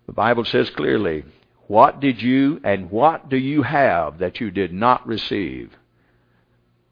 The 0.06 0.14
Bible 0.14 0.46
says 0.46 0.70
clearly, 0.72 1.26
what 1.66 2.00
did 2.00 2.22
you 2.22 2.62
and 2.64 2.92
what 2.92 3.30
do 3.30 3.38
you 3.38 3.64
have 3.64 4.20
that 4.20 4.40
you 4.40 4.52
did 4.52 4.72
not 4.72 5.08
receive? 5.08 5.76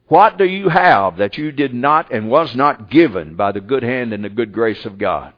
What 0.07 0.37
do 0.37 0.45
you 0.45 0.69
have 0.69 1.17
that 1.17 1.37
you 1.37 1.51
did 1.51 1.73
not 1.73 2.11
and 2.11 2.29
was 2.29 2.55
not 2.55 2.89
given 2.89 3.35
by 3.35 3.51
the 3.51 3.59
good 3.59 3.83
hand 3.83 4.13
and 4.13 4.23
the 4.23 4.29
good 4.29 4.53
grace 4.53 4.85
of 4.85 4.97
God? 4.97 5.33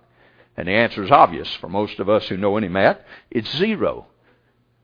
And 0.55 0.67
the 0.67 0.73
answer 0.73 1.03
is 1.03 1.11
obvious 1.11 1.53
for 1.55 1.69
most 1.69 1.99
of 1.99 2.09
us 2.09 2.27
who 2.27 2.37
know 2.37 2.57
any 2.57 2.67
math. 2.67 2.99
It's 3.31 3.49
zero. 3.57 4.07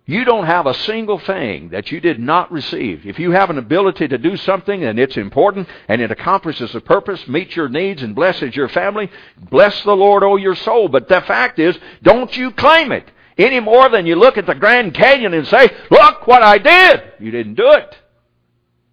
You 0.08 0.24
don't 0.24 0.46
have 0.46 0.68
a 0.68 0.74
single 0.74 1.18
thing 1.18 1.70
that 1.70 1.92
you 1.92 2.00
did 2.00 2.20
not 2.20 2.52
receive. 2.52 3.08
If 3.08 3.18
you 3.18 3.32
have 3.32 3.50
an 3.50 3.58
ability 3.58 4.08
to 4.10 4.20
do 4.20 4.38
something 4.38 4.84
and 4.84 5.00
it's 5.00 5.18
important 5.18 5.68
and 5.88 6.00
it 6.00 6.12
accomplishes 6.12 6.76
a 6.76 6.82
purpose, 6.82 7.28
meets 7.28 7.56
your 7.56 7.70
needs 7.70 8.04
and 8.04 8.14
blesses 8.14 8.56
your 8.56 8.70
family, 8.70 9.10
bless 9.50 9.82
the 9.84 9.96
Lord, 9.96 10.24
oh 10.24 10.36
your 10.36 10.56
soul. 10.56 10.90
But 10.90 11.08
the 11.08 11.22
fact 11.22 11.58
is, 11.58 11.76
don't 12.04 12.36
you 12.38 12.52
claim 12.52 12.92
it 12.92 13.10
any 13.36 13.60
more 13.60 13.90
than 13.90 14.06
you 14.06 14.16
look 14.16 14.38
at 14.38 14.46
the 14.46 14.54
Grand 14.54 14.94
Canyon 14.94 15.34
and 15.34 15.48
say, 15.48 15.72
look 15.90 16.28
what 16.28 16.44
I 16.44 16.60
did. 16.60 17.02
You 17.20 17.32
didn't 17.32 17.56
do 17.56 17.72
it. 17.72 17.98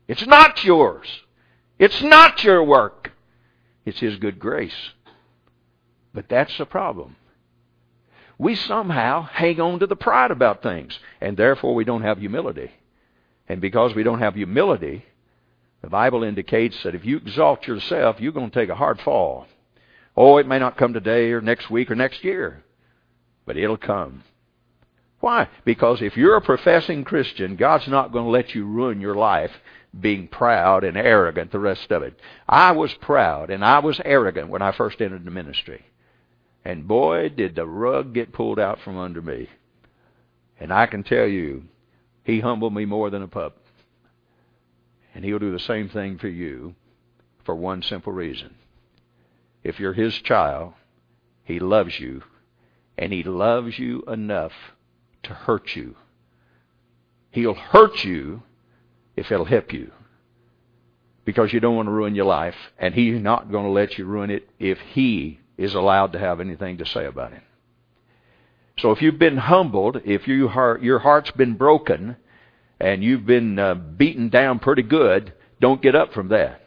It's 0.09 0.26
not 0.26 0.64
yours. 0.64 1.07
It's 1.78 2.02
not 2.02 2.42
your 2.42 2.64
work. 2.64 3.12
It's 3.85 4.00
His 4.00 4.16
good 4.16 4.38
grace. 4.38 4.92
But 6.14 6.31
that's 6.31 6.57
the 6.57 6.64
problem 6.64 7.16
we 8.42 8.56
somehow 8.56 9.22
hang 9.22 9.61
on 9.61 9.78
to 9.78 9.87
the 9.87 9.94
pride 9.94 10.32
about 10.32 10.64
things, 10.64 10.99
and 11.20 11.37
therefore 11.37 11.76
we 11.76 11.84
don't 11.84 12.02
have 12.02 12.18
humility. 12.18 12.72
And 13.49 13.61
because 13.61 13.94
we 13.94 14.02
don't 14.02 14.18
have 14.18 14.34
humility, 14.34 15.04
the 15.80 15.88
Bible 15.88 16.25
indicates 16.25 16.82
that 16.82 16.96
if 16.96 17.04
you 17.04 17.18
exalt 17.18 17.68
yourself, 17.68 18.16
you're 18.18 18.32
going 18.32 18.50
to 18.50 18.61
take 18.61 18.68
a 18.68 18.75
hard 18.75 19.00
fall. 19.00 19.46
Oh, 20.16 20.38
it 20.38 20.49
may 20.49 20.58
not 20.58 20.76
come 20.76 20.92
today 20.92 21.30
or 21.30 21.40
next 21.40 21.70
week 21.70 21.88
or 21.88 21.94
next 21.94 22.25
year, 22.25 22.64
but 23.46 23.56
it'll 23.56 23.76
come. 23.76 24.25
Why? 25.20 25.49
Because 25.64 26.02
if 26.02 26.16
you're 26.16 26.34
a 26.34 26.40
professing 26.40 27.04
Christian, 27.04 27.54
God's 27.54 27.87
not 27.87 28.11
going 28.11 28.25
to 28.25 28.30
let 28.30 28.56
you 28.56 28.66
ruin 28.66 29.00
your 29.00 29.14
life 29.14 29.52
being 29.99 30.26
proud 30.26 30.82
and 30.82 30.96
arrogant 30.96 31.52
the 31.52 31.61
rest 31.61 31.92
of 31.92 32.02
it. 32.02 32.18
I 32.49 32.72
was 32.72 32.92
proud 32.94 33.50
and 33.50 33.64
I 33.64 33.78
was 33.78 34.00
arrogant 34.04 34.49
when 34.49 34.62
I 34.62 34.72
first 34.72 35.00
entered 35.00 35.25
the 35.25 35.30
ministry. 35.30 35.84
And 36.64 36.87
boy, 36.87 37.28
did 37.28 37.54
the 37.54 37.66
rug 37.66 38.14
get 38.14 38.33
pulled 38.33 38.59
out 38.59 38.81
from 38.81 38.97
under 38.97 39.21
me. 39.21 39.49
And 40.61 40.73
I 40.73 40.87
can 40.87 41.02
tell 41.02 41.26
you, 41.26 41.64
he 42.25 42.40
humbled 42.40 42.75
me 42.75 42.85
more 42.85 43.11
than 43.11 43.23
a 43.23 43.28
pup. 43.28 43.57
And 45.14 45.25
he'll 45.25 45.40
do 45.40 45.52
the 45.52 45.59
same 45.59 45.88
thing 45.88 46.19
for 46.19 46.28
you 46.28 46.75
for 47.45 47.54
one 47.54 47.83
simple 47.83 48.12
reason. 48.12 48.54
If 49.64 49.81
you're 49.81 49.92
his 49.92 50.14
child, 50.14 50.75
he 51.45 51.59
loves 51.59 51.99
you, 51.99 52.23
and 52.97 53.12
he 53.12 53.23
loves 53.23 53.78
you 53.78 54.02
enough 54.02 54.52
to 55.25 55.35
hurt 55.35 55.75
you. 55.75 55.97
He'll 57.31 57.54
hurt 57.54 58.04
you 58.04 58.42
if 59.16 59.31
it'll 59.33 59.45
help 59.45 59.73
you. 59.73 59.90
Because 61.25 61.52
you 61.52 61.61
don't 61.61 61.76
want 61.76 61.87
to 61.87 61.92
ruin 61.92 62.14
your 62.14 62.26
life, 62.26 62.57
and 62.78 62.95
he's 62.95 63.21
not 63.21 63.50
going 63.50 63.64
to 63.64 63.71
let 63.71 63.99
you 63.99 64.04
ruin 64.04 64.31
it 64.31 64.49
if 64.59 64.78
he 64.78 65.40
is 65.56 65.75
allowed 65.75 66.12
to 66.12 66.18
have 66.18 66.40
anything 66.40 66.78
to 66.78 66.87
say 66.87 67.04
about 67.06 67.32
it. 67.32 67.42
So 68.78 68.90
if 68.90 69.02
you've 69.02 69.18
been 69.18 69.37
humbled, 69.37 70.00
if 70.04 70.26
you 70.26 70.50
your 70.80 70.99
heart's 70.99 71.30
been 71.32 71.54
broken, 71.54 72.16
and 72.80 73.04
you've 73.04 73.26
been 73.26 73.59
uh, 73.59 73.75
beaten 73.75 74.28
down 74.28 74.59
pretty 74.59 74.82
good, 74.82 75.32
don't 75.61 75.80
get 75.80 75.94
up 75.94 76.12
from 76.12 76.28
that. 76.28 76.61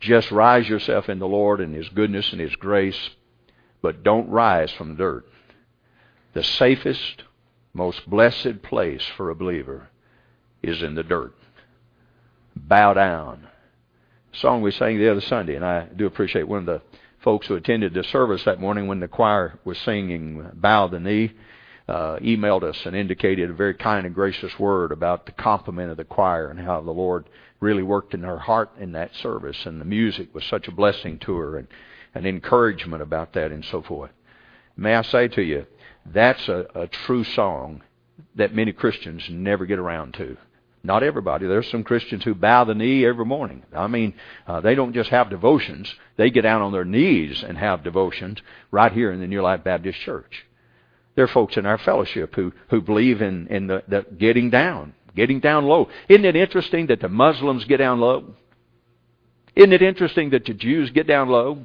Just 0.00 0.30
rise 0.30 0.68
yourself 0.68 1.08
in 1.08 1.18
the 1.18 1.26
Lord 1.26 1.60
and 1.60 1.74
His 1.74 1.88
goodness 1.88 2.32
and 2.32 2.40
His 2.40 2.54
grace, 2.56 3.10
but 3.80 4.02
don't 4.02 4.28
rise 4.28 4.70
from 4.72 4.90
the 4.90 4.96
dirt. 4.96 5.26
The 6.34 6.42
safest, 6.42 7.22
most 7.72 8.08
blessed 8.08 8.62
place 8.62 9.02
for 9.16 9.30
a 9.30 9.34
believer 9.34 9.88
is 10.62 10.82
in 10.82 10.94
the 10.94 11.02
dirt. 11.02 11.34
Bow 12.54 12.92
down. 12.92 13.48
song 14.32 14.60
we 14.60 14.72
sang 14.72 14.98
the 14.98 15.10
other 15.10 15.20
Sunday, 15.20 15.54
and 15.54 15.64
I 15.64 15.86
do 15.86 16.06
appreciate 16.06 16.48
one 16.48 16.60
of 16.60 16.66
the 16.66 16.82
folks 17.22 17.46
who 17.46 17.54
attended 17.54 17.94
the 17.94 18.04
service 18.04 18.44
that 18.44 18.60
morning 18.60 18.86
when 18.86 19.00
the 19.00 19.08
choir 19.08 19.58
was 19.64 19.78
singing 19.78 20.50
Bow 20.54 20.88
the 20.88 21.00
Knee 21.00 21.32
uh, 21.88 22.16
emailed 22.18 22.62
us 22.62 22.78
and 22.84 22.96
indicated 22.96 23.50
a 23.50 23.54
very 23.54 23.74
kind 23.74 24.06
and 24.06 24.14
gracious 24.14 24.58
word 24.58 24.92
about 24.92 25.26
the 25.26 25.32
compliment 25.32 25.90
of 25.90 25.96
the 25.96 26.04
choir 26.04 26.48
and 26.48 26.60
how 26.60 26.80
the 26.80 26.90
Lord 26.90 27.28
really 27.60 27.82
worked 27.82 28.14
in 28.14 28.22
her 28.22 28.38
heart 28.38 28.70
in 28.78 28.92
that 28.92 29.14
service. 29.16 29.66
And 29.66 29.80
the 29.80 29.84
music 29.84 30.34
was 30.34 30.44
such 30.44 30.68
a 30.68 30.72
blessing 30.72 31.18
to 31.20 31.36
her 31.36 31.58
and 31.58 31.68
an 32.14 32.26
encouragement 32.26 33.02
about 33.02 33.32
that 33.34 33.52
and 33.52 33.64
so 33.64 33.82
forth. 33.82 34.10
May 34.76 34.94
I 34.94 35.02
say 35.02 35.28
to 35.28 35.42
you, 35.42 35.66
that's 36.06 36.48
a, 36.48 36.66
a 36.74 36.86
true 36.86 37.24
song 37.24 37.82
that 38.34 38.54
many 38.54 38.72
Christians 38.72 39.24
never 39.30 39.66
get 39.66 39.78
around 39.78 40.14
to. 40.14 40.36
Not 40.84 41.04
everybody. 41.04 41.46
There's 41.46 41.70
some 41.70 41.84
Christians 41.84 42.24
who 42.24 42.34
bow 42.34 42.64
the 42.64 42.74
knee 42.74 43.06
every 43.06 43.24
morning. 43.24 43.62
I 43.72 43.86
mean, 43.86 44.14
uh, 44.46 44.60
they 44.60 44.74
don't 44.74 44.94
just 44.94 45.10
have 45.10 45.30
devotions. 45.30 45.92
They 46.16 46.30
get 46.30 46.42
down 46.42 46.60
on 46.60 46.72
their 46.72 46.84
knees 46.84 47.44
and 47.46 47.56
have 47.56 47.84
devotions 47.84 48.38
right 48.72 48.92
here 48.92 49.12
in 49.12 49.20
the 49.20 49.28
New 49.28 49.42
Life 49.42 49.62
Baptist 49.62 50.00
Church. 50.00 50.44
There 51.14 51.24
are 51.24 51.28
folks 51.28 51.56
in 51.56 51.66
our 51.66 51.78
fellowship 51.78 52.34
who, 52.34 52.52
who 52.68 52.80
believe 52.80 53.22
in, 53.22 53.46
in 53.48 53.68
the, 53.68 53.84
the 53.86 54.06
getting 54.18 54.50
down, 54.50 54.94
getting 55.14 55.40
down 55.40 55.66
low. 55.66 55.88
Isn't 56.08 56.24
it 56.24 56.36
interesting 56.36 56.88
that 56.88 57.00
the 57.00 57.08
Muslims 57.08 57.64
get 57.64 57.76
down 57.76 58.00
low? 58.00 58.34
Isn't 59.54 59.72
it 59.72 59.82
interesting 59.82 60.30
that 60.30 60.46
the 60.46 60.54
Jews 60.54 60.90
get 60.90 61.06
down 61.06 61.28
low? 61.28 61.58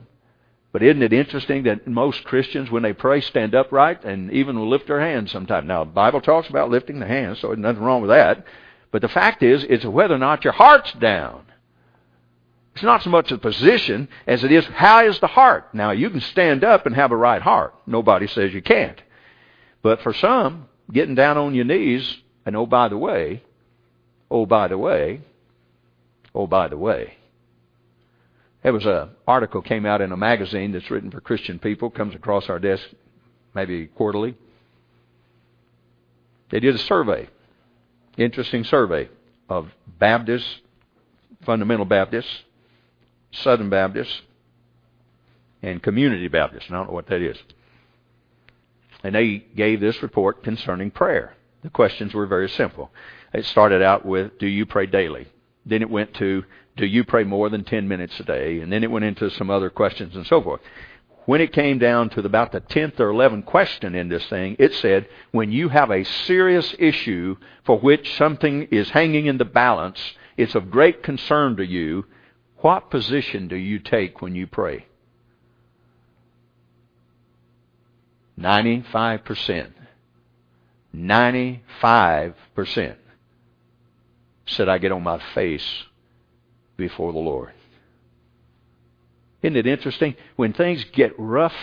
But 0.74 0.84
isn't 0.84 1.02
it 1.02 1.14
interesting 1.14 1.64
that 1.64 1.88
most 1.88 2.24
Christians, 2.26 2.70
when 2.70 2.84
they 2.84 2.94
pray, 2.94 3.22
stand 3.22 3.56
upright 3.56 4.04
and 4.04 4.32
even 4.32 4.70
lift 4.70 4.88
their 4.88 5.00
hands 5.00 5.32
sometimes? 5.32 5.68
Now, 5.68 5.86
the 5.86 5.92
Bible 5.92 6.22
talks 6.22 6.50
about 6.50 6.70
lifting 6.70 7.00
the 7.00 7.08
hands, 7.08 7.40
so 7.40 7.48
there's 7.48 7.60
nothing 7.60 7.82
wrong 7.82 8.02
with 8.02 8.12
that. 8.12 8.46
But 8.92 9.02
the 9.02 9.08
fact 9.10 9.44
is, 9.44 9.64
it's 9.64 9.86
whether 9.86 10.16
or 10.16 10.20
not 10.20 10.44
your 10.44 10.54
heart's 10.54 10.94
down. 10.94 11.44
It's 12.74 12.84
not 12.84 13.04
so 13.04 13.10
much 13.10 13.30
the 13.30 13.38
position 13.38 14.08
as 14.28 14.44
it 14.44 14.52
is 14.52 14.66
how 14.66 15.04
is 15.04 15.20
the 15.20 15.28
heart. 15.28 15.74
Now, 15.74 15.92
you 15.92 16.10
can 16.10 16.22
stand 16.22 16.64
up 16.64 16.86
and 16.86 16.96
have 16.96 17.12
a 17.12 17.16
right 17.16 17.42
heart. 17.42 17.74
Nobody 17.86 18.28
says 18.28 18.54
you 18.54 18.62
can't. 18.62 19.02
But 19.82 20.02
for 20.02 20.14
some, 20.14 20.68
getting 20.92 21.16
down 21.16 21.38
on 21.38 21.56
your 21.56 21.66
knees, 21.66 22.18
and 22.46 22.56
oh, 22.56 22.66
by 22.66 22.88
the 22.88 22.98
way, 22.98 23.44
oh, 24.30 24.46
by 24.46 24.68
the 24.68 24.78
way, 24.78 25.22
oh, 26.36 26.48
by 26.48 26.68
the 26.68 26.78
way, 26.78 27.18
there 28.62 28.74
was 28.74 28.86
an 28.86 29.10
article 29.28 29.62
came 29.62 29.86
out 29.86 30.02
in 30.02 30.12
a 30.12 30.18
magazine 30.18 30.72
that's 30.72 30.92
written 30.92 31.10
for 31.10 31.22
Christian 31.22 31.58
people, 31.58 31.90
comes 31.90 32.16
across 32.16 32.50
our 32.50 32.60
desk 32.60 32.86
maybe 33.58 33.88
quarterly. 33.88 34.36
They 36.50 36.60
did 36.60 36.76
a 36.76 36.78
survey, 36.78 37.28
interesting 38.18 38.64
survey 38.64 39.10
of 39.50 39.70
Baptists, 40.00 40.60
fundamental 41.46 41.86
Baptists, 41.86 42.44
Southern 43.32 43.70
Baptists, 43.70 44.22
and 45.62 45.82
Community 45.82 46.28
Baptists. 46.28 46.66
I 46.70 46.74
don't 46.74 46.88
know 46.88 46.94
what 46.94 47.08
that 47.08 47.22
is. 47.22 47.38
And 49.04 49.16
they 49.16 49.38
gave 49.56 49.80
this 49.80 50.02
report 50.02 50.44
concerning 50.44 50.92
prayer. 50.92 51.36
The 51.64 51.70
questions 51.70 52.14
were 52.14 52.28
very 52.28 52.50
simple. 52.50 52.92
It 53.34 53.46
started 53.46 53.82
out 53.82 54.06
with, 54.06 54.40
Do 54.40 54.48
you 54.48 54.66
pray 54.66 54.86
daily? 54.86 55.28
Then 55.66 55.82
it 55.82 55.90
went 55.90 56.14
to, 56.16 56.44
Do 56.76 56.86
you 56.86 57.04
pray 57.04 57.24
more 57.24 57.50
than 57.50 57.64
10 57.64 57.88
minutes 57.88 58.20
a 58.20 58.24
day? 58.24 58.60
And 58.60 58.72
then 58.72 58.84
it 58.84 58.92
went 58.92 59.06
into 59.06 59.30
some 59.32 59.50
other 59.50 59.70
questions 59.70 60.16
and 60.16 60.26
so 60.26 60.42
forth. 60.42 60.62
When 61.28 61.42
it 61.42 61.52
came 61.52 61.78
down 61.78 62.10
to 62.12 62.22
about 62.22 62.54
the 62.54 62.62
10th 62.62 63.02
or 63.02 63.12
11th 63.12 63.46
question 63.46 63.96
in 63.96 64.08
this 64.08 64.26
thing, 64.28 64.56
it 64.60 64.74
said, 64.76 65.10
When 65.32 65.52
you 65.52 65.68
have 65.68 65.92
a 65.92 66.06
serious 66.06 66.74
issue 66.80 67.36
for 67.66 67.78
which 67.78 68.16
something 68.16 68.70
is 68.72 68.92
hanging 68.92 69.26
in 69.26 69.38
the 69.38 69.44
balance, 69.44 70.00
it's 70.38 70.56
of 70.56 70.72
great 70.72 71.04
concern 71.04 71.58
to 71.58 71.66
you, 71.66 72.06
what 72.60 72.90
position 72.90 73.50
do 73.50 73.58
you 73.58 73.78
take 73.78 74.22
when 74.22 74.36
you 74.36 74.48
pray? 74.48 74.86
95%. 78.40 79.74
95% 80.96 82.96
said 84.46 84.70
I 84.70 84.78
get 84.78 84.94
on 84.94 85.04
my 85.04 85.22
face 85.34 85.84
before 86.78 87.12
the 87.12 87.20
Lord. 87.20 87.52
Isn't 89.42 89.56
it 89.56 89.68
interesting? 89.68 90.16
When 90.36 90.54
things 90.54 90.84
get 90.94 91.14
rough, 91.18 91.56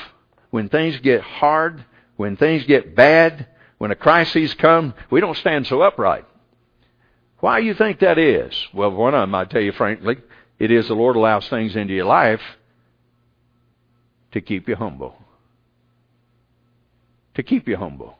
when 0.50 0.68
things 0.68 0.98
get 1.00 1.20
hard, 1.20 1.84
when 2.16 2.36
things 2.36 2.64
get 2.64 2.94
bad, 2.94 3.48
when 3.78 3.90
a 3.90 3.96
crisis 3.96 4.54
comes, 4.54 4.94
we 5.10 5.20
don't 5.20 5.36
stand 5.36 5.66
so 5.66 5.82
upright. 5.82 6.24
Why 7.40 7.60
do 7.60 7.66
you 7.66 7.74
think 7.74 8.00
that 8.00 8.18
is? 8.18 8.54
Well, 8.72 8.92
one 8.92 9.14
of 9.14 9.20
them, 9.20 9.34
I 9.34 9.44
tell 9.44 9.60
you 9.60 9.72
frankly, 9.72 10.16
it 10.58 10.70
is 10.70 10.88
the 10.88 10.94
Lord 10.94 11.16
allows 11.16 11.48
things 11.48 11.76
into 11.76 11.92
your 11.92 12.06
life 12.06 12.40
to 14.32 14.40
keep 14.40 14.68
you 14.68 14.76
humble. 14.76 15.16
To 17.34 17.42
keep 17.42 17.68
you 17.68 17.76
humble. 17.76 18.16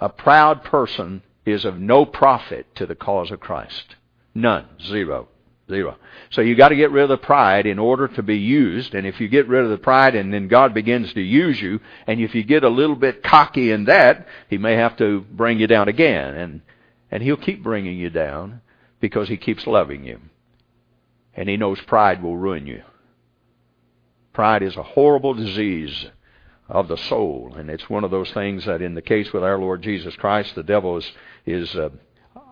A 0.00 0.08
proud 0.08 0.64
person 0.64 1.22
is 1.44 1.64
of 1.64 1.78
no 1.78 2.06
profit 2.06 2.74
to 2.76 2.86
the 2.86 2.94
cause 2.94 3.30
of 3.30 3.40
Christ. 3.40 3.96
None. 4.34 4.66
Zero. 4.82 5.28
Zero. 5.70 5.96
So 6.30 6.42
you 6.42 6.54
got 6.54 6.68
to 6.68 6.76
get 6.76 6.90
rid 6.90 7.04
of 7.04 7.08
the 7.08 7.16
pride 7.16 7.64
in 7.64 7.78
order 7.78 8.08
to 8.08 8.22
be 8.22 8.36
used. 8.36 8.94
And 8.94 9.06
if 9.06 9.20
you 9.20 9.28
get 9.28 9.48
rid 9.48 9.64
of 9.64 9.70
the 9.70 9.78
pride 9.78 10.14
and 10.14 10.34
then 10.34 10.48
God 10.48 10.74
begins 10.74 11.12
to 11.14 11.22
use 11.22 11.60
you, 11.60 11.80
and 12.06 12.20
if 12.20 12.34
you 12.34 12.44
get 12.44 12.62
a 12.62 12.68
little 12.68 12.96
bit 12.96 13.22
cocky 13.22 13.70
in 13.70 13.84
that, 13.86 14.26
He 14.48 14.58
may 14.58 14.74
have 14.74 14.98
to 14.98 15.22
bring 15.32 15.58
you 15.58 15.66
down 15.66 15.88
again. 15.88 16.34
And, 16.34 16.60
and 17.10 17.22
He'll 17.22 17.38
keep 17.38 17.62
bringing 17.62 17.96
you 17.96 18.10
down 18.10 18.60
because 19.00 19.28
He 19.28 19.38
keeps 19.38 19.66
loving 19.66 20.04
you. 20.04 20.20
And 21.34 21.48
he 21.48 21.56
knows 21.56 21.80
pride 21.80 22.22
will 22.22 22.36
ruin 22.36 22.66
you. 22.66 22.82
Pride 24.32 24.62
is 24.62 24.76
a 24.76 24.82
horrible 24.82 25.34
disease 25.34 26.10
of 26.68 26.88
the 26.88 26.96
soul, 26.96 27.54
and 27.56 27.68
it's 27.68 27.90
one 27.90 28.04
of 28.04 28.10
those 28.10 28.30
things 28.32 28.64
that, 28.66 28.80
in 28.80 28.94
the 28.94 29.02
case 29.02 29.32
with 29.32 29.42
our 29.42 29.58
Lord 29.58 29.82
Jesus 29.82 30.14
Christ, 30.16 30.54
the 30.54 30.62
devil 30.62 30.96
is 30.96 31.10
is 31.46 31.74
uh, 31.74 31.90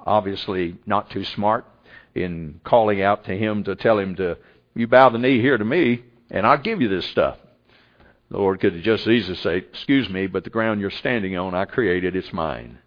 obviously 0.06 0.76
not 0.86 1.10
too 1.10 1.24
smart 1.24 1.66
in 2.14 2.60
calling 2.64 3.02
out 3.02 3.24
to 3.24 3.36
him 3.36 3.64
to 3.64 3.76
tell 3.76 3.98
him 3.98 4.16
to 4.16 4.36
you 4.74 4.86
bow 4.86 5.08
the 5.08 5.18
knee 5.18 5.40
here 5.40 5.58
to 5.58 5.64
me, 5.64 6.02
and 6.30 6.46
I'll 6.46 6.58
give 6.58 6.80
you 6.80 6.88
this 6.88 7.06
stuff. 7.06 7.38
The 8.30 8.38
Lord 8.38 8.60
could 8.60 8.82
just 8.82 9.06
easily 9.06 9.36
say, 9.36 9.56
"Excuse 9.56 10.08
me, 10.08 10.26
but 10.26 10.44
the 10.44 10.50
ground 10.50 10.80
you're 10.80 10.90
standing 10.90 11.36
on, 11.36 11.54
I 11.54 11.64
created. 11.64 12.14
It's 12.14 12.32
mine. 12.32 12.78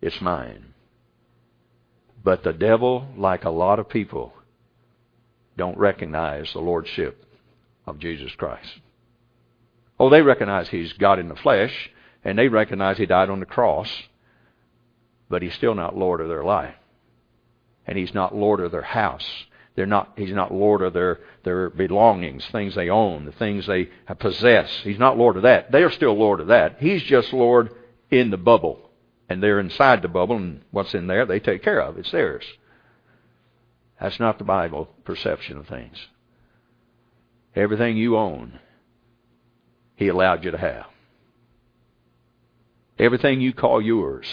It's 0.00 0.20
mine." 0.20 0.74
But 2.24 2.42
the 2.42 2.52
devil, 2.52 3.08
like 3.16 3.44
a 3.44 3.50
lot 3.50 3.78
of 3.78 3.88
people, 3.88 4.32
don't 5.56 5.76
recognize 5.78 6.52
the 6.52 6.60
lordship 6.60 7.24
of 7.86 7.98
Jesus 7.98 8.34
Christ. 8.34 8.80
Oh, 9.98 10.08
they 10.08 10.22
recognize 10.22 10.70
he's 10.70 10.94
God 10.94 11.18
in 11.18 11.28
the 11.28 11.36
flesh, 11.36 11.90
and 12.24 12.38
they 12.38 12.48
recognize 12.48 12.96
he 12.96 13.06
died 13.06 13.28
on 13.28 13.40
the 13.40 13.46
cross, 13.46 14.08
but 15.28 15.42
he's 15.42 15.54
still 15.54 15.74
not 15.74 15.96
Lord 15.96 16.20
of 16.20 16.28
their 16.28 16.44
life. 16.44 16.74
And 17.86 17.98
he's 17.98 18.14
not 18.14 18.34
Lord 18.34 18.60
of 18.60 18.72
their 18.72 18.82
house. 18.82 19.26
They're 19.76 19.86
not, 19.86 20.12
he's 20.16 20.32
not 20.32 20.52
Lord 20.52 20.82
of 20.82 20.92
their, 20.92 21.20
their 21.44 21.70
belongings, 21.70 22.44
things 22.52 22.74
they 22.74 22.90
own, 22.90 23.24
the 23.24 23.32
things 23.32 23.66
they 23.66 23.88
possess. 24.18 24.70
He's 24.82 24.98
not 24.98 25.16
Lord 25.16 25.36
of 25.36 25.44
that. 25.44 25.72
They're 25.72 25.90
still 25.90 26.14
Lord 26.14 26.40
of 26.40 26.48
that. 26.48 26.76
He's 26.80 27.02
just 27.02 27.32
Lord 27.32 27.70
in 28.10 28.30
the 28.30 28.36
bubble. 28.36 28.90
And 29.28 29.42
they're 29.42 29.60
inside 29.60 30.02
the 30.02 30.08
bubble, 30.08 30.36
and 30.36 30.62
what's 30.72 30.92
in 30.92 31.06
there, 31.06 31.24
they 31.24 31.38
take 31.38 31.62
care 31.62 31.80
of. 31.80 31.96
It's 31.96 32.10
theirs. 32.10 32.44
That's 34.00 34.18
not 34.18 34.38
the 34.38 34.44
Bible 34.44 34.88
perception 35.04 35.56
of 35.56 35.68
things. 35.68 35.96
Everything 37.54 37.96
you 37.96 38.16
own, 38.16 38.58
He 39.94 40.08
allowed 40.08 40.44
you 40.44 40.50
to 40.50 40.58
have. 40.58 40.86
Everything 42.98 43.40
you 43.40 43.52
call 43.52 43.80
yours, 43.80 44.26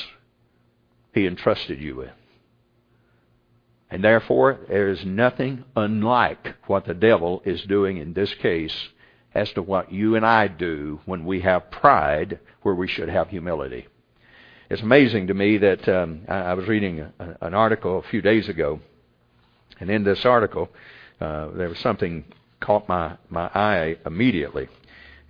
He 1.14 1.28
entrusted 1.28 1.80
you 1.80 1.96
with. 1.96 2.17
And 3.90 4.04
therefore, 4.04 4.60
there 4.68 4.90
is 4.90 5.06
nothing 5.06 5.64
unlike 5.76 6.56
what 6.68 6.86
the 6.86 6.94
devil 6.94 7.42
is 7.46 7.62
doing 7.64 7.98
in 7.98 8.14
this 8.14 8.34
case 8.36 8.90
as 9.34 9.52
to 9.54 9.62
what 9.62 9.92
you 9.92 10.16
and 10.16 10.26
I 10.26 10.48
do 10.48 11.00
when 11.06 11.26
we 11.26 11.42
have 11.42 11.72
pride 11.72 12.40
where 12.64 12.76
we 12.76 12.88
should 12.88 13.10
have 13.10 13.30
humility. 13.30 13.88
It's 14.70 14.82
amazing 14.82 15.28
to 15.28 15.34
me 15.34 15.58
that 15.60 15.88
um, 15.88 16.22
I, 16.28 16.54
was 16.54 16.68
reading 16.68 17.00
a, 17.00 17.38
an 17.40 17.54
article 17.54 18.00
a 18.00 18.10
few 18.10 18.22
days 18.22 18.50
ago 18.50 18.82
and 19.80 19.90
in 19.90 20.04
this 20.04 20.26
article, 20.26 20.70
uh, 21.22 21.50
there 21.56 21.70
was 21.70 21.80
something 21.80 22.26
caught 22.60 22.88
my, 22.88 23.18
my 23.30 23.46
eye 23.54 23.98
immediately. 24.06 24.68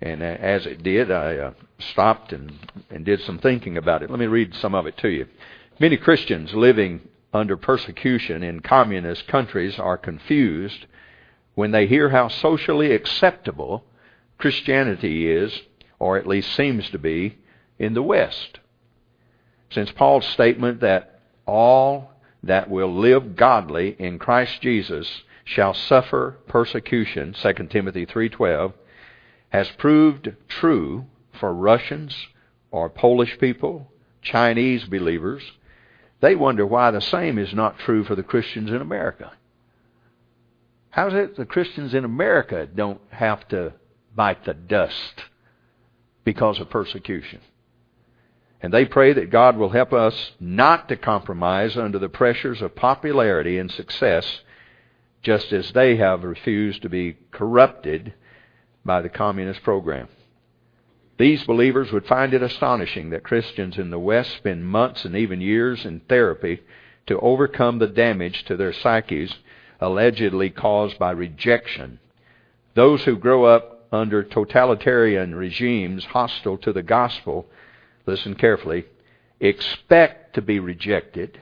And 0.00 0.22
as 0.22 0.64
it 0.66 0.82
did, 0.82 1.10
I 1.10 1.36
uh, 1.36 1.52
stopped 1.90 2.32
and, 2.32 2.52
and 2.90 3.04
did 3.04 3.20
some 3.20 3.38
thinking 3.38 3.76
about 3.76 4.02
it. 4.02 4.10
Let 4.10 4.18
me 4.18 4.26
read 4.26 4.54
some 4.54 4.74
of 4.74 4.86
it 4.86 4.96
to 4.98 5.08
you. 5.08 5.26
Many 5.80 5.96
Christians 5.96 6.54
living 6.54 7.00
under 7.32 7.56
persecution 7.56 8.42
in 8.42 8.60
communist 8.60 9.26
countries 9.26 9.78
are 9.78 9.98
confused 9.98 10.86
when 11.54 11.70
they 11.72 11.86
hear 11.86 12.10
how 12.10 12.28
socially 12.28 12.92
acceptable 12.92 13.84
Christianity 14.38 15.30
is, 15.30 15.62
or 15.98 16.16
at 16.16 16.26
least 16.26 16.54
seems 16.54 16.88
to 16.90 16.98
be, 16.98 17.38
in 17.78 17.94
the 17.94 18.02
West. 18.02 18.60
Since 19.70 19.90
Paul's 19.92 20.26
statement 20.26 20.80
that 20.80 21.20
all 21.46 22.12
that 22.42 22.70
will 22.70 22.94
live 22.94 23.36
godly 23.36 23.96
in 23.98 24.18
Christ 24.18 24.62
Jesus 24.62 25.22
shall 25.44 25.74
suffer 25.74 26.36
persecution, 26.46 27.34
2 27.34 27.68
Timothy 27.68 28.06
3:12, 28.06 28.72
has 29.50 29.68
proved 29.70 30.34
true 30.46 31.06
for 31.32 31.52
Russians 31.52 32.28
or 32.70 32.88
Polish 32.88 33.38
people, 33.38 33.90
Chinese 34.22 34.84
believers. 34.84 35.52
They 36.20 36.34
wonder 36.34 36.66
why 36.66 36.90
the 36.90 37.00
same 37.00 37.38
is 37.38 37.54
not 37.54 37.78
true 37.78 38.04
for 38.04 38.14
the 38.14 38.22
Christians 38.22 38.70
in 38.70 38.80
America. 38.80 39.32
How 40.90 41.08
is 41.08 41.14
it 41.14 41.36
the 41.36 41.46
Christians 41.46 41.94
in 41.94 42.04
America 42.04 42.66
don't 42.66 43.00
have 43.10 43.46
to 43.48 43.74
bite 44.14 44.44
the 44.44 44.54
dust 44.54 45.24
because 46.24 46.58
of 46.58 46.70
persecution? 46.70 47.40
And 48.60 48.74
they 48.74 48.84
pray 48.84 49.12
that 49.12 49.30
God 49.30 49.56
will 49.56 49.68
help 49.68 49.92
us 49.92 50.32
not 50.40 50.88
to 50.88 50.96
compromise 50.96 51.76
under 51.76 52.00
the 52.00 52.08
pressures 52.08 52.60
of 52.60 52.74
popularity 52.74 53.58
and 53.58 53.70
success, 53.70 54.40
just 55.22 55.52
as 55.52 55.70
they 55.70 55.96
have 55.96 56.24
refused 56.24 56.82
to 56.82 56.88
be 56.88 57.16
corrupted 57.30 58.14
by 58.84 59.00
the 59.00 59.08
communist 59.08 59.62
program. 59.62 60.08
These 61.18 61.44
believers 61.44 61.90
would 61.92 62.06
find 62.06 62.32
it 62.32 62.42
astonishing 62.42 63.10
that 63.10 63.24
Christians 63.24 63.76
in 63.76 63.90
the 63.90 63.98
West 63.98 64.36
spend 64.36 64.64
months 64.64 65.04
and 65.04 65.16
even 65.16 65.40
years 65.40 65.84
in 65.84 66.00
therapy 66.00 66.60
to 67.08 67.18
overcome 67.18 67.78
the 67.78 67.88
damage 67.88 68.44
to 68.44 68.56
their 68.56 68.72
psyches 68.72 69.34
allegedly 69.80 70.50
caused 70.50 70.98
by 70.98 71.10
rejection. 71.10 71.98
Those 72.74 73.02
who 73.04 73.16
grow 73.16 73.44
up 73.44 73.88
under 73.90 74.22
totalitarian 74.22 75.34
regimes 75.34 76.04
hostile 76.04 76.58
to 76.58 76.72
the 76.72 76.82
gospel, 76.82 77.46
listen 78.06 78.34
carefully, 78.36 78.84
expect 79.40 80.34
to 80.34 80.42
be 80.42 80.60
rejected, 80.60 81.40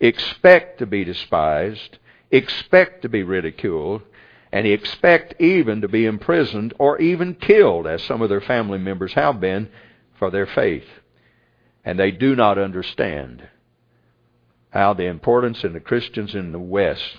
expect 0.00 0.78
to 0.78 0.86
be 0.86 1.04
despised, 1.04 1.98
expect 2.30 3.02
to 3.02 3.08
be 3.08 3.22
ridiculed, 3.22 4.02
and 4.52 4.66
expect 4.66 5.40
even 5.40 5.80
to 5.80 5.88
be 5.88 6.06
imprisoned 6.06 6.74
or 6.78 6.98
even 7.00 7.34
killed, 7.34 7.86
as 7.86 8.02
some 8.02 8.22
of 8.22 8.28
their 8.28 8.40
family 8.40 8.78
members 8.78 9.12
have 9.14 9.40
been, 9.40 9.68
for 10.18 10.30
their 10.30 10.46
faith. 10.46 10.86
And 11.84 11.98
they 11.98 12.10
do 12.10 12.34
not 12.34 12.58
understand 12.58 13.48
how 14.70 14.94
the 14.94 15.06
importance 15.06 15.64
in 15.64 15.72
the 15.72 15.80
Christians 15.80 16.34
in 16.34 16.52
the 16.52 16.58
West 16.58 17.18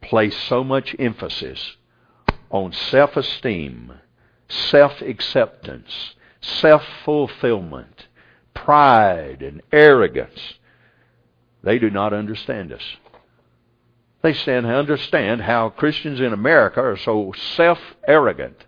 place 0.00 0.36
so 0.36 0.62
much 0.62 0.94
emphasis 0.98 1.76
on 2.50 2.72
self-esteem, 2.72 3.92
self-acceptance, 4.48 6.14
self-fulfillment, 6.40 8.08
pride, 8.52 9.42
and 9.42 9.62
arrogance. 9.72 10.54
They 11.62 11.78
do 11.78 11.88
not 11.88 12.12
understand 12.12 12.72
us. 12.72 12.82
They 14.22 14.32
stand 14.32 14.66
to 14.66 14.74
understand 14.74 15.42
how 15.42 15.70
Christians 15.70 16.20
in 16.20 16.32
America 16.32 16.80
are 16.80 16.96
so 16.96 17.32
self-arrogant 17.56 18.66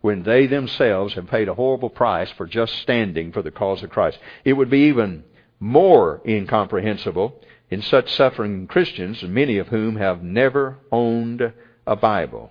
when 0.00 0.22
they 0.22 0.46
themselves 0.46 1.14
have 1.14 1.26
paid 1.26 1.48
a 1.48 1.54
horrible 1.54 1.90
price 1.90 2.30
for 2.30 2.46
just 2.46 2.74
standing 2.76 3.32
for 3.32 3.42
the 3.42 3.50
cause 3.50 3.82
of 3.82 3.90
Christ. 3.90 4.18
It 4.44 4.54
would 4.54 4.70
be 4.70 4.88
even 4.88 5.24
more 5.58 6.22
incomprehensible 6.26 7.38
in 7.68 7.82
such 7.82 8.10
suffering 8.14 8.66
Christians, 8.66 9.22
many 9.22 9.58
of 9.58 9.68
whom 9.68 9.96
have 9.96 10.22
never 10.22 10.78
owned 10.90 11.52
a 11.86 11.96
Bible, 11.96 12.50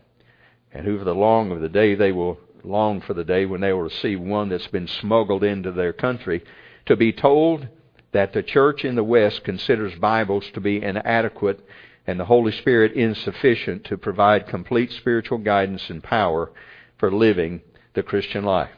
and 0.72 0.86
who 0.86 1.00
for 1.00 1.06
the 1.06 1.16
long 1.16 1.52
of 1.52 1.62
the 1.62 1.70
day 1.70 1.96
they 1.96 2.12
will 2.12 2.40
long 2.64 3.02
for 3.02 3.14
the 3.14 3.24
day 3.24 3.46
when 3.46 3.62
they 3.62 3.74
will 3.74 3.82
receive 3.82 4.20
one 4.20 4.50
that's 4.50 4.68
been 4.68 4.88
smuggled 4.88 5.44
into 5.44 5.72
their 5.72 5.94
country, 5.94 6.44
to 6.86 6.96
be 6.96 7.12
told 7.12 7.68
that 8.12 8.34
the 8.34 8.44
church 8.44 8.86
in 8.86 8.96
the 8.96 9.04
West 9.04 9.44
considers 9.44 9.96
Bibles 9.96 10.50
to 10.52 10.60
be 10.60 10.82
inadequate 10.82 11.66
and 12.10 12.20
the 12.20 12.26
Holy 12.26 12.52
Spirit 12.52 12.94
insufficient 12.94 13.84
to 13.84 13.96
provide 13.96 14.48
complete 14.48 14.92
spiritual 14.92 15.38
guidance 15.38 15.92
and 15.92 16.04
power 16.04 16.52
for 16.98 17.12
living 17.12 17.62
the 17.94 18.02
Christian 18.02 18.44
life. 18.44 18.72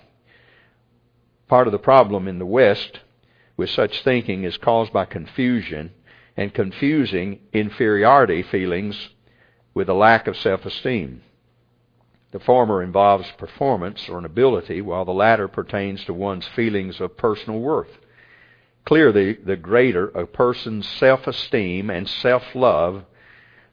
Part 1.47 1.65
of 1.65 1.71
the 1.71 1.79
problem 1.79 2.27
in 2.27 2.39
the 2.39 2.45
West 2.45 2.99
with 3.55 3.69
such 3.69 4.03
thinking 4.03 4.43
is 4.43 4.57
caused 4.57 4.91
by 4.91 5.05
confusion 5.05 5.91
and 6.35 6.53
confusing 6.53 7.39
inferiority 7.53 8.43
feelings 8.43 9.09
with 9.73 9.87
a 9.87 9.93
lack 9.93 10.27
of 10.27 10.35
self-esteem. 10.35 11.21
The 12.31 12.39
former 12.39 12.83
involves 12.83 13.31
performance 13.37 14.09
or 14.09 14.17
an 14.17 14.25
ability, 14.25 14.81
while 14.81 15.05
the 15.05 15.13
latter 15.13 15.47
pertains 15.47 16.03
to 16.03 16.13
one's 16.13 16.47
feelings 16.47 16.99
of 16.99 17.15
personal 17.15 17.61
worth. 17.61 17.97
Clearly, 18.83 19.33
the 19.33 19.55
greater 19.55 20.09
a 20.09 20.25
person's 20.25 20.85
self-esteem 20.85 21.89
and 21.89 22.09
self-love, 22.09 23.05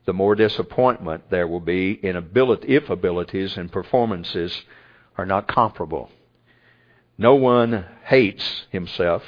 the 0.08 0.14
more 0.14 0.34
disappointment 0.34 1.22
there 1.28 1.46
will 1.46 1.60
be 1.60 1.90
in 1.92 2.16
ability, 2.16 2.66
if 2.68 2.88
abilities 2.88 3.58
and 3.58 3.70
performances 3.70 4.62
are 5.18 5.26
not 5.26 5.46
comparable. 5.46 6.10
No 7.18 7.34
one 7.34 7.84
hates 8.06 8.64
himself, 8.70 9.22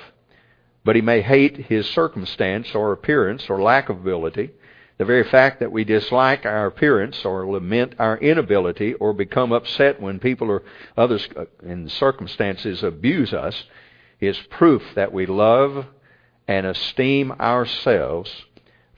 but 0.83 0.97
he 0.97 1.03
may 1.03 1.21
hate 1.21 1.67
his 1.67 1.87
circumstance 1.91 2.75
or 2.75 2.93
appearance 2.93 3.51
or 3.51 3.61
lack 3.61 3.91
of 3.91 3.99
ability. 3.99 4.53
The 4.97 5.05
very 5.05 5.25
fact 5.25 5.61
that 5.61 5.71
we 5.71 5.85
dislike 5.85 6.47
our 6.47 6.65
appearance 6.65 7.27
or 7.27 7.47
lament 7.47 7.97
our 7.99 8.17
inability 8.17 8.95
or 8.95 9.13
become 9.13 9.53
upset 9.53 10.01
when 10.01 10.19
people 10.19 10.51
or 10.51 10.63
others 10.97 11.29
uh, 11.37 11.45
in 11.63 11.91
circumstances 11.91 12.83
abuse 12.83 13.35
us 13.35 13.65
is 14.19 14.39
proof 14.49 14.83
that 14.95 15.13
we 15.13 15.27
love 15.27 15.85
and 16.49 16.65
esteem 16.65 17.33
ourselves. 17.33 18.47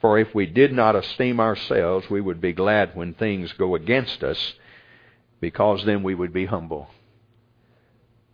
For 0.03 0.19
if 0.19 0.35
we 0.35 0.47
did 0.47 0.73
not 0.73 0.97
esteem 0.97 1.38
ourselves, 1.38 2.11
we 2.11 2.21
would 2.21 2.41
be 2.41 2.53
glad 2.53 2.97
when 2.97 3.15
things 3.15 3.53
go 3.53 3.77
against 3.77 4.25
us, 4.25 4.55
because 5.41 5.85
then 5.85 6.03
we 6.03 6.12
would 6.12 6.33
be 6.33 6.47
humble. 6.47 6.91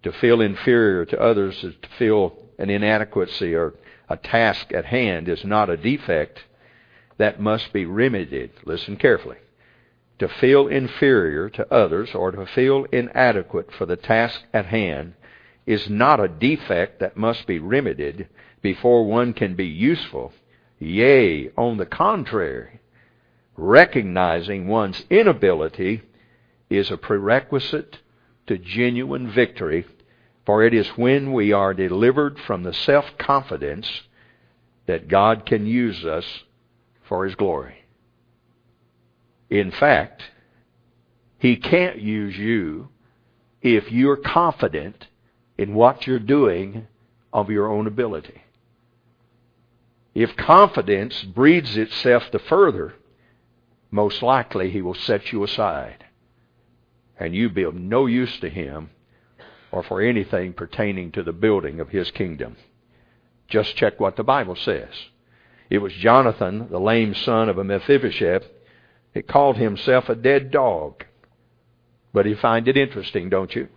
To 0.02 0.11
feel 0.11 0.40
inferior 0.40 1.04
to 1.04 1.20
others 1.20 1.62
is 1.62 1.74
to 1.83 1.88
feel 1.98 2.38
an 2.59 2.70
inadequacy 2.70 3.54
or 3.54 3.74
a 4.09 4.16
task 4.16 4.72
at 4.72 4.87
hand 4.87 5.28
is 5.28 5.44
not 5.44 5.68
a 5.68 5.76
defect 5.76 6.44
that 7.18 7.38
must 7.38 7.70
be 7.74 7.85
remedied. 7.85 8.50
Listen 8.64 8.96
carefully. 8.96 9.37
To 10.20 10.28
feel 10.28 10.68
inferior 10.68 11.50
to 11.50 11.70
others 11.70 12.14
or 12.14 12.31
to 12.31 12.46
feel 12.46 12.87
inadequate 12.90 13.72
for 13.72 13.85
the 13.85 13.96
task 13.96 14.40
at 14.54 14.66
hand 14.66 15.12
is 15.66 15.90
not 15.90 16.18
a 16.18 16.28
defect 16.28 17.00
that 17.00 17.18
must 17.18 17.46
be 17.46 17.59
remedied 17.59 18.26
before 18.62 19.04
one 19.04 19.35
can 19.35 19.54
be 19.54 19.66
useful. 19.66 20.33
Yea, 20.78 21.50
on 21.56 21.76
the 21.76 21.86
contrary, 21.86 22.80
recognizing 23.56 24.68
one's 24.68 25.04
inability 25.10 26.02
is 26.70 26.90
a 26.90 26.96
prerequisite 26.96 27.98
to 28.46 28.58
genuine 28.58 29.30
victory 29.30 29.84
for 30.48 30.64
it 30.64 30.72
is 30.72 30.88
when 30.96 31.34
we 31.34 31.52
are 31.52 31.74
delivered 31.74 32.38
from 32.38 32.62
the 32.62 32.72
self-confidence 32.72 33.86
that 34.86 35.06
God 35.06 35.44
can 35.44 35.66
use 35.66 36.06
us 36.06 36.24
for 37.06 37.26
His 37.26 37.34
glory. 37.34 37.84
In 39.50 39.70
fact, 39.70 40.22
He 41.38 41.56
can't 41.56 41.98
use 41.98 42.38
you 42.38 42.88
if 43.60 43.92
you're 43.92 44.16
confident 44.16 45.08
in 45.58 45.74
what 45.74 46.06
you're 46.06 46.18
doing 46.18 46.86
of 47.30 47.50
your 47.50 47.70
own 47.70 47.86
ability. 47.86 48.42
If 50.18 50.37
confidence 50.37 51.22
breeds 51.22 51.76
itself 51.76 52.28
to 52.33 52.40
further, 52.40 52.94
most 53.88 54.20
likely 54.20 54.68
He 54.68 54.83
will 54.83 54.94
set 54.94 55.31
you 55.31 55.44
aside. 55.44 56.07
And 57.20 57.37
you 57.37 57.48
be 57.48 57.62
of 57.62 57.76
no 57.76 58.07
use 58.07 58.40
to 58.40 58.48
Him 58.48 58.90
or 59.70 59.85
for 59.85 60.00
anything 60.00 60.54
pertaining 60.54 61.12
to 61.12 61.22
the 61.22 61.33
building 61.33 61.78
of 61.78 61.90
his 61.90 62.11
kingdom. 62.11 62.57
Just 63.46 63.76
check 63.76 64.00
what 64.00 64.16
the 64.16 64.24
Bible 64.24 64.57
says. 64.57 64.90
It 65.70 65.78
was 65.78 65.92
Jonathan, 65.92 66.66
the 66.68 66.81
lame 66.81 67.14
son 67.14 67.48
of 67.48 67.57
a 67.57 67.62
Mephibosheth, 67.62 68.42
that 69.14 69.28
called 69.28 69.57
himself 69.57 70.09
a 70.09 70.16
dead 70.16 70.50
dog. 70.50 71.04
But 72.12 72.26
you 72.26 72.35
find 72.35 72.66
it 72.66 72.76
interesting, 72.76 73.28
don't 73.28 73.54
you? 73.54 73.68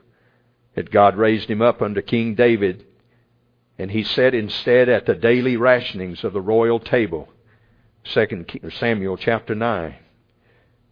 That 0.74 0.90
God 0.90 1.18
raised 1.18 1.52
him 1.52 1.62
up 1.62 1.84
unto 1.84 2.02
King 2.02 2.34
David, 2.34 2.84
and 3.82 3.90
he 3.90 4.04
sat 4.04 4.36
instead 4.36 4.90
at 4.90 5.08
the 5.08 5.16
daily 5.16 5.58
rationings 5.58 6.24
of 6.24 6.34
the 6.34 6.40
royal 6.40 6.80
table. 6.80 7.28
Second 8.04 8.46
Samuel 8.78 9.18
chapter 9.18 9.56
9. 9.56 9.96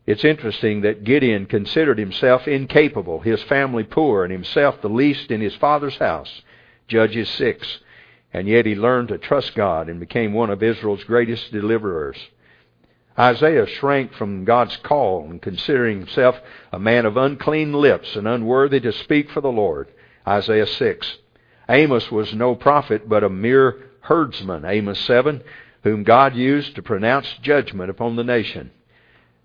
It's 0.08 0.26
interesting 0.26 0.82
that 0.82 1.04
Gideon 1.04 1.46
considered 1.46 2.00
himself 2.00 2.48
incapable, 2.48 3.20
his 3.20 3.44
family 3.44 3.84
poor, 3.84 4.24
and 4.24 4.34
himself 4.34 4.82
the 4.82 4.90
least 4.90 5.30
in 5.30 5.40
his 5.40 5.54
father's 5.54 5.98
house. 5.98 6.42
Judges 6.88 7.30
6. 7.30 7.80
And 8.34 8.48
yet 8.48 8.66
he 8.66 8.74
learned 8.74 9.10
to 9.10 9.20
trust 9.20 9.54
God 9.54 9.88
and 9.88 10.00
became 10.00 10.34
one 10.34 10.50
of 10.50 10.64
Israel's 10.64 11.04
greatest 11.04 11.52
deliverers. 11.52 12.18
Isaiah 13.20 13.68
shrank 13.68 14.14
from 14.14 14.46
God's 14.46 14.78
call 14.78 15.30
and 15.30 15.40
considering 15.40 16.00
himself 16.00 16.38
a 16.72 16.80
man 16.80 17.06
of 17.06 17.18
unclean 17.18 17.72
lips 17.72 18.16
and 18.16 18.28
unworthy 18.28 18.80
to 18.80 18.92
speak 18.92 19.30
for 19.30 19.42
the 19.42 19.52
Lord. 19.52 19.90
Isaiah 20.28 20.66
6. 20.66 21.18
Amos 21.70 22.12
was 22.12 22.34
no 22.34 22.56
prophet, 22.56 23.08
but 23.08 23.24
a 23.24 23.30
mere 23.30 23.78
herdsman. 24.02 24.66
Amos 24.66 25.00
7, 25.02 25.44
whom 25.84 26.04
God 26.04 26.36
used 26.36 26.76
to 26.76 26.82
pronounce 26.82 27.32
judgment 27.42 27.90
upon 27.90 28.16
the 28.16 28.24
nation. 28.24 28.72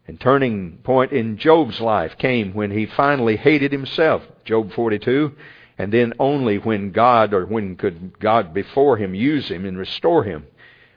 And 0.07 0.21
turning 0.21 0.79
point 0.83 1.13
in 1.13 1.39
Job's 1.39 1.81
life 1.81 2.19
came 2.19 2.53
when 2.53 2.71
he 2.71 2.87
finally 2.87 3.37
hated 3.37 3.73
himself, 3.73 4.23
Job 4.45 4.73
42, 4.73 5.33
and 5.79 5.93
then 5.93 6.13
only 6.19 6.59
when 6.59 6.93
God 6.93 7.33
or 7.35 7.47
when 7.47 7.77
could 7.77 8.19
God 8.19 8.53
before 8.53 8.97
him 8.97 9.15
use 9.15 9.49
him 9.49 9.65
and 9.65 9.79
restore 9.79 10.25
him. 10.25 10.47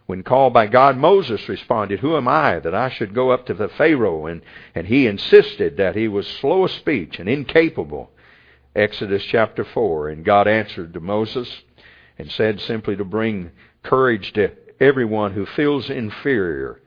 When 0.08 0.24
called 0.24 0.54
by 0.54 0.68
God, 0.68 0.98
Moses 0.98 1.50
responded, 1.50 2.00
Who 2.00 2.16
am 2.16 2.28
I 2.28 2.60
that 2.60 2.74
I 2.74 2.90
should 2.90 3.14
go 3.14 3.32
up 3.32 3.46
to 3.48 3.54
the 3.54 3.68
Pharaoh? 3.68 4.26
And, 4.26 4.42
and 4.74 4.88
he 4.88 5.06
insisted 5.06 5.78
that 5.78 5.96
he 5.96 6.08
was 6.08 6.26
slow 6.26 6.64
of 6.64 6.72
speech 6.72 7.20
and 7.20 7.28
incapable. 7.28 8.10
Exodus 8.78 9.24
chapter 9.24 9.66
4. 9.66 10.10
And 10.10 10.24
God 10.24 10.48
answered 10.48 10.94
to 10.94 11.00
Moses 11.00 11.64
and 12.18 12.32
said 12.32 12.62
simply 12.62 12.96
to 12.96 13.04
bring 13.04 13.52
courage 13.84 14.34
to 14.34 14.52
everyone 14.80 15.34
who 15.34 15.48
feels 15.48 15.90
inferior. 15.90 16.80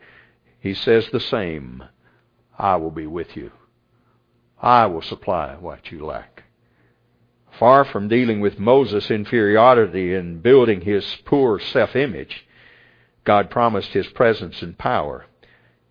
He 0.60 0.72
says 0.72 1.08
the 1.10 1.18
same. 1.18 1.82
I 2.56 2.76
will 2.76 2.92
be 2.92 3.08
with 3.08 3.36
you. 3.36 3.50
I 4.62 4.86
will 4.86 5.02
supply 5.02 5.56
what 5.58 5.90
you 5.90 6.04
lack. 6.06 6.44
Far 7.58 7.84
from 7.84 8.06
dealing 8.08 8.40
with 8.40 8.60
Moses' 8.60 9.10
inferiority 9.10 10.14
and 10.14 10.42
building 10.42 10.82
his 10.82 11.16
poor 11.24 11.58
self-image, 11.58 12.46
God 13.24 13.50
promised 13.50 13.92
his 13.92 14.06
presence 14.06 14.62
and 14.62 14.78
power. 14.78 15.26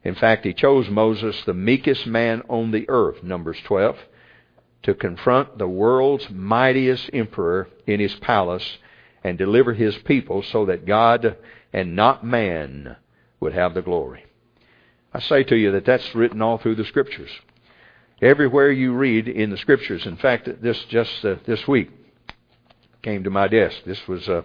In 0.04 0.16
fact, 0.16 0.46
he 0.46 0.54
chose 0.54 0.90
Moses, 0.90 1.44
the 1.44 1.54
meekest 1.54 2.08
man 2.08 2.42
on 2.48 2.72
the 2.72 2.86
earth, 2.88 3.22
Numbers 3.22 3.60
12, 3.66 3.98
to 4.84 4.94
confront 4.94 5.58
the 5.58 5.68
world's 5.68 6.30
mightiest 6.30 7.10
emperor 7.14 7.68
in 7.86 8.00
his 8.00 8.16
palace 8.16 8.78
and 9.24 9.38
deliver 9.38 9.74
his 9.74 9.98
people 10.00 10.42
so 10.42 10.66
that 10.66 10.86
God 10.86 11.38
and 11.74 11.96
not 11.96 12.24
man 12.24 12.96
would 13.40 13.54
have 13.54 13.74
the 13.74 13.82
glory. 13.82 14.26
I 15.14 15.20
say 15.20 15.44
to 15.44 15.56
you 15.56 15.72
that 15.72 15.86
that's 15.86 16.16
written 16.16 16.42
all 16.42 16.58
through 16.58 16.76
the 16.76 16.86
scriptures. 16.86 17.32
Everywhere 18.22 18.72
you 18.72 18.94
read 18.94 19.28
in 19.28 19.50
the 19.50 19.58
scriptures. 19.58 20.06
In 20.06 20.18
fact, 20.18 20.50
this 20.62 20.84
just 20.86 21.24
uh, 21.26 21.36
this 21.46 21.68
week 21.68 21.90
came 23.02 23.24
to 23.24 23.30
my 23.30 23.48
desk. 23.48 23.78
This 23.86 24.08
was 24.08 24.28
uh, 24.28 24.42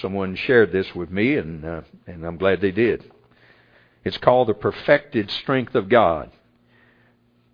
someone 0.00 0.36
shared 0.36 0.72
this 0.72 0.94
with 0.94 1.10
me, 1.10 1.36
and 1.36 1.64
uh, 1.64 1.82
and 2.06 2.24
I'm 2.24 2.36
glad 2.36 2.60
they 2.60 2.70
did. 2.70 3.10
It's 4.04 4.16
called 4.16 4.48
the 4.48 4.54
perfected 4.54 5.30
strength 5.30 5.74
of 5.74 5.88
God. 5.88 6.30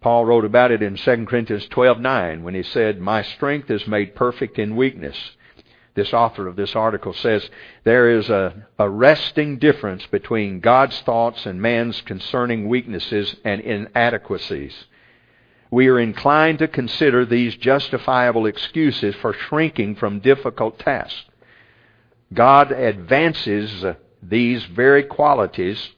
Paul 0.07 0.25
wrote 0.25 0.45
about 0.45 0.71
it 0.71 0.83
in 0.83 0.95
2 0.95 1.27
Corinthians 1.27 1.67
12:9 1.67 2.45
when 2.45 2.55
he 2.55 2.63
said, 2.63 3.01
"My 3.01 3.23
strength 3.23 3.73
is 3.73 3.89
made 3.89 4.15
perfect 4.15 4.57
in 4.57 4.77
weakness." 4.77 5.33
This 5.95 6.15
author 6.15 6.47
of 6.47 6.55
this 6.55 6.77
article 6.77 7.13
says 7.13 7.51
there 7.83 8.09
is 8.09 8.31
a 8.31 8.69
arresting 8.79 9.59
difference 9.59 10.07
between 10.07 10.61
God's 10.61 11.01
thoughts 11.01 11.45
and 11.45 11.61
man's 11.61 12.03
concerning 12.03 12.69
weaknesses 12.69 13.35
and 13.45 13.61
inadequacies. 13.61 14.87
We 15.73 15.89
are 15.89 15.99
inclined 15.99 16.61
to 16.61 16.69
consider 16.69 17.25
these 17.25 17.57
justifiable 17.57 18.47
excuses 18.47 19.17
for 19.17 19.33
shrinking 19.33 19.97
from 19.97 20.21
difficult 20.21 20.79
tasks. 20.79 21.25
God 22.33 22.71
advances 22.71 23.85
these 24.23 24.67
very 24.67 25.03
qualities 25.03 25.97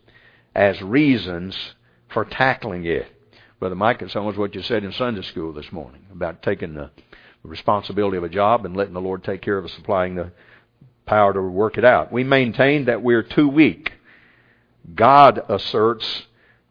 as 0.55 0.81
reasons 0.81 1.75
for 2.09 2.25
tackling 2.25 2.87
it. 2.87 3.18
Brother 3.59 3.75
Mike, 3.75 4.03
it's 4.03 4.15
almost 4.15 4.39
what 4.39 4.55
you 4.55 4.63
said 4.63 4.85
in 4.85 4.93
Sunday 4.93 5.23
school 5.23 5.53
this 5.53 5.73
morning 5.73 6.03
about 6.13 6.43
taking 6.43 6.75
the 6.75 6.91
responsibility 7.43 8.17
of 8.17 8.23
a 8.23 8.29
job 8.29 8.65
and 8.65 8.77
letting 8.77 8.95
the 8.95 9.01
Lord 9.01 9.25
take 9.25 9.43
care 9.43 9.59
of 9.59 9.69
supplying 9.73 10.15
the 10.15 10.31
power 11.07 11.33
to 11.33 11.43
work 11.43 11.77
it 11.77 11.85
out. 11.85 12.13
We 12.13 12.23
maintain 12.23 12.85
that 12.85 13.03
we're 13.03 13.25
too 13.25 13.49
weak. 13.49 13.93
God 14.95 15.43
asserts 15.49 16.27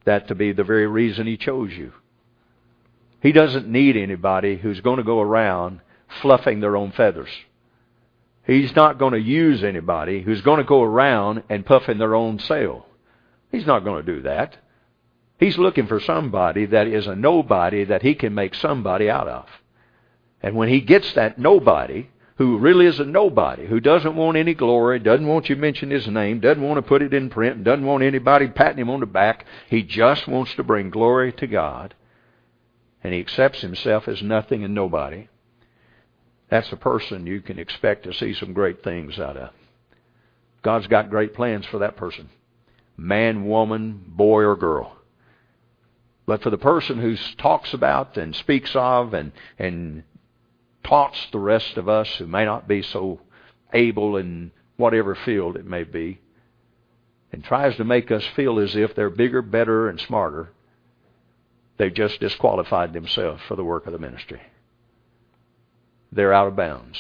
that 0.06 0.30
to 0.30 0.36
be 0.36 0.54
the 0.54 0.64
very 0.64 0.88
reason 0.88 1.28
He 1.28 1.36
chose 1.36 1.74
you. 1.74 1.92
He 3.22 3.34
doesn't 3.34 3.68
need 3.68 3.98
anybody 3.98 4.56
who's 4.56 4.80
going 4.80 4.98
to 4.98 5.04
go 5.04 5.20
around 5.20 5.82
fluffing 6.22 6.62
their 6.62 6.78
own 6.78 6.94
feathers. 6.94 7.30
He's 8.46 8.74
not 8.78 8.98
going 8.98 9.12
to 9.12 9.20
use 9.20 9.62
anybody 9.62 10.22
who's 10.22 10.40
going 10.40 10.60
to 10.60 10.64
go 10.64 10.82
around 10.82 11.44
and 11.50 11.66
puffing 11.66 11.98
their 11.98 12.16
own 12.16 12.40
sail. 12.40 12.86
He's 13.52 13.68
not 13.68 13.84
going 13.84 14.06
to 14.06 14.16
do 14.16 14.22
that. 14.22 14.56
He's 15.40 15.58
looking 15.58 15.88
for 15.88 16.00
somebody 16.00 16.66
that 16.66 16.88
is 16.88 17.08
a 17.08 17.16
nobody 17.16 17.84
that 17.84 18.02
he 18.02 18.16
can 18.16 18.34
make 18.34 18.56
somebody 18.56 19.10
out 19.10 19.28
of. 19.28 19.48
And 20.42 20.56
when 20.56 20.70
he 20.70 20.82
gets 20.82 21.14
that 21.14 21.38
nobody, 21.38 22.10
who 22.38 22.58
really 22.58 22.86
is 22.86 23.00
a 23.00 23.06
nobody, 23.06 23.68
who 23.68 23.80
doesn't 23.80 24.16
want 24.16 24.38
any 24.38 24.54
glory, 24.54 25.00
doesn't 25.00 25.28
want 25.28 25.50
you 25.50 25.56
to 25.56 25.62
mention 25.62 25.90
his 25.90 26.08
name, 26.08 26.40
doesn't 26.40 26.62
want 26.62 26.78
to 26.78 26.88
put 26.88 27.02
it 27.02 27.14
in 27.14 27.30
print, 27.30 27.64
doesn't 27.64 27.86
want 27.86 28.04
anybody 28.04 28.48
patting 28.48 28.80
him 28.80 28.90
on 28.90 29.00
the 29.00 29.06
back, 29.06 29.46
he 29.70 29.82
just 29.82 30.28
wants 30.28 30.54
to 30.56 30.64
bring 30.64 30.90
glory 30.90 31.32
to 31.34 31.48
God, 31.48 31.96
and 33.04 33.14
he 33.14 33.20
accepts 33.20 33.62
himself 33.62 34.08
as 34.08 34.22
nothing 34.22 34.64
and 34.64 34.74
nobody, 34.74 35.28
that's 36.50 36.72
a 36.72 36.78
person 36.78 37.28
you 37.28 37.42
can 37.42 37.60
expect 37.60 38.04
to 38.04 38.14
see 38.14 38.34
some 38.34 38.54
great 38.54 38.84
things 38.84 39.20
out 39.20 39.36
of. 39.36 39.50
God's 40.62 40.88
got 40.88 41.10
great 41.10 41.34
plans 41.34 41.66
for 41.66 41.80
that 41.80 41.98
person 41.98 42.30
man, 43.00 43.46
woman, 43.46 44.04
boy, 44.08 44.42
or 44.42 44.56
girl. 44.56 44.97
But 46.28 46.44
for 46.44 46.50
the 46.50 46.58
person 46.58 47.00
who 47.00 47.16
talks 47.38 47.74
about 47.74 48.18
and 48.18 48.36
speaks 48.36 48.76
of 48.76 49.14
and, 49.14 49.32
and 49.58 50.04
taunts 50.84 51.26
the 51.32 51.40
rest 51.40 51.78
of 51.78 51.88
us 51.88 52.08
who 52.18 52.28
may 52.28 52.44
not 52.44 52.68
be 52.68 52.82
so 52.82 53.22
able 53.74 54.18
in 54.18 54.52
whatever 54.76 55.16
field 55.16 55.56
it 55.56 55.66
may 55.66 55.84
be, 55.84 56.20
and 57.32 57.44
tries 57.44 57.78
to 57.78 57.84
make 57.84 58.12
us 58.12 58.26
feel 58.36 58.60
as 58.60 58.76
if 58.76 58.94
they're 58.94 59.10
bigger, 59.10 59.42
better, 59.42 59.90
and 59.90 60.00
smarter, 60.00 60.50
they've 61.78 61.94
just 61.94 62.20
disqualified 62.20 62.94
themselves 62.94 63.42
for 63.48 63.56
the 63.56 63.64
work 63.64 63.88
of 63.88 63.94
the 63.94 64.00
ministry. 64.00 64.42
They're 66.12 66.34
out 66.34 66.48
of 66.48 66.56
bounds. 66.56 67.00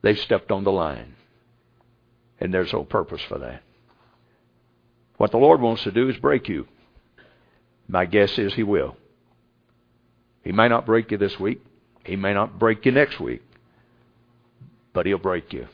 They've 0.00 0.18
stepped 0.18 0.50
on 0.50 0.64
the 0.64 0.72
line. 0.72 1.14
And 2.40 2.52
there's 2.52 2.72
no 2.72 2.84
purpose 2.84 3.22
for 3.28 3.38
that. 3.38 3.62
What 5.18 5.30
the 5.30 5.38
Lord 5.38 5.60
wants 5.60 5.84
to 5.84 5.92
do 5.92 6.08
is 6.08 6.16
break 6.16 6.48
you. 6.48 6.66
My 7.92 8.06
guess 8.06 8.38
is 8.38 8.54
He 8.54 8.62
will. 8.62 8.96
He 10.42 10.50
may 10.50 10.66
not 10.66 10.86
break 10.86 11.10
you 11.10 11.18
this 11.18 11.38
week. 11.38 11.62
He 12.04 12.16
may 12.16 12.32
not 12.32 12.58
break 12.58 12.86
you 12.86 12.92
next 12.92 13.20
week. 13.20 13.42
But 14.94 15.04
He'll 15.04 15.18
break 15.18 15.52
you. 15.52 15.68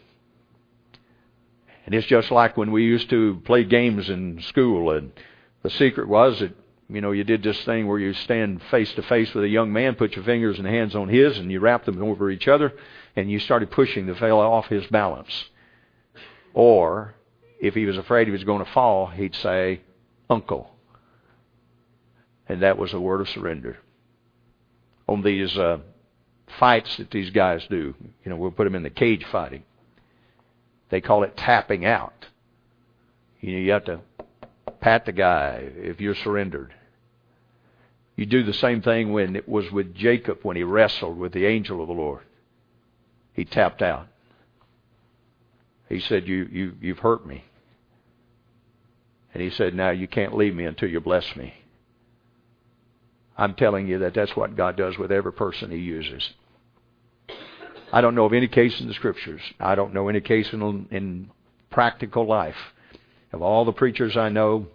And 1.87 1.94
it's 1.94 2.09
just 2.09 2.33
like 2.33 2.57
when 2.57 2.72
we 2.72 2.83
used 2.83 3.09
to 3.11 3.40
play 3.44 3.62
games 3.62 4.11
in 4.11 4.42
school, 4.42 4.90
and 4.90 5.12
the 5.62 5.70
secret 5.70 6.09
was 6.09 6.40
that 6.40 6.54
you 6.90 7.00
know 7.00 7.12
you 7.12 7.22
did 7.22 7.44
this 7.44 7.64
thing 7.64 7.87
where 7.87 8.00
you 8.00 8.12
stand 8.12 8.62
face 8.68 8.92
to 8.94 9.02
face 9.02 9.33
with 9.33 9.44
a 9.44 9.48
young 9.48 9.72
man, 9.72 9.94
put 9.94 10.16
your 10.16 10.24
fingers 10.24 10.59
and 10.59 10.66
hands 10.66 10.96
on 10.96 11.09
his, 11.09 11.38
and 11.38 11.52
you 11.52 11.61
wrap 11.61 11.85
them 11.85 12.02
over 12.02 12.31
each 12.31 12.48
other, 12.48 12.72
and 13.14 13.31
you 13.31 13.38
started 13.38 13.70
pushing 13.70 14.07
the 14.07 14.16
fellow 14.16 14.50
off 14.50 14.66
his 14.66 14.85
balance. 14.88 15.44
Or 16.52 17.14
if 17.61 17.74
he 17.74 17.87
was 17.87 17.96
afraid 17.96 18.26
he 18.26 18.33
was 18.33 18.44
going 18.44 18.64
to 18.64 18.72
fall, 18.72 19.07
he'd 19.07 19.37
say, 19.37 19.83
Uncle. 20.28 20.78
And 22.49 22.63
that 22.63 22.79
was 22.79 22.95
a 22.95 23.01
word 23.01 23.21
of 23.21 23.29
surrender. 23.29 23.77
On 25.07 25.23
these 25.23 25.57
uh, 25.57 25.79
fights 26.59 26.97
that 26.97 27.11
these 27.11 27.31
guys 27.31 27.67
do, 27.69 27.95
you 28.25 28.31
know, 28.31 28.37
we'll 28.37 28.51
put 28.51 28.65
them 28.65 28.75
in 28.75 28.83
the 28.83 28.91
cage 28.91 29.25
fighting. 29.31 29.65
They 30.91 31.01
call 31.01 31.23
it 31.25 31.37
tapping 31.37 31.85
out. 31.85 32.27
You 33.41 33.53
know, 33.53 33.59
you 33.59 33.73
have 33.73 33.85
to 33.85 34.01
pat 34.81 35.05
the 35.05 35.13
guy 35.13 35.69
if 35.77 36.01
you're 36.01 36.15
surrendered. 36.15 36.75
You 38.17 38.27
do 38.27 38.43
the 38.43 38.53
same 38.53 38.83
thing 38.83 39.13
when 39.13 39.37
it 39.37 39.49
was 39.49 39.71
with 39.71 39.95
Jacob 39.95 40.39
when 40.43 40.57
he 40.57 40.65
wrestled 40.65 41.19
with 41.19 41.33
the 41.33 41.47
angel 41.47 41.81
of 41.81 41.87
the 41.87 41.95
Lord. 41.95 42.23
He 43.33 43.45
tapped 43.45 43.83
out. 43.83 44.09
He 45.89 46.01
said, 46.01 46.27
you, 46.27 46.49
you, 46.51 46.75
You've 46.81 46.99
hurt 46.99 47.27
me. 47.27 47.45
And 49.33 49.43
he 49.43 49.51
said, 49.51 49.75
Now 49.75 49.91
you 49.91 50.09
can't 50.09 50.37
leave 50.37 50.55
me 50.55 50.65
until 50.65 50.89
you 50.89 51.01
bless 51.01 51.37
me. 51.37 51.55
I'm 53.38 53.55
telling 53.55 53.87
you 53.87 54.01
that 54.01 54.14
that's 54.14 54.35
what 54.35 54.57
God 54.57 54.77
does 54.77 54.98
with 54.98 55.12
every 55.12 55.33
person 55.33 55.70
he 55.70 55.79
uses. 55.79 56.29
I 57.92 58.01
don't 58.01 58.16
know 58.16 58.24
of 58.24 58.33
any 58.33 58.48
case 58.48 58.81
in 58.81 58.88
the 58.88 58.94
scriptures. 58.94 59.40
I 59.61 59.77
don't 59.77 59.94
know 59.94 60.09
any 60.09 60.20
case 60.20 60.53
in, 60.53 60.88
in 60.90 61.31
practical 61.70 62.27
life. 62.27 62.57
Of 63.33 63.40
all 63.40 63.64
the 63.64 63.72
preachers 63.72 64.16
I 64.16 64.29
know, 64.29 64.66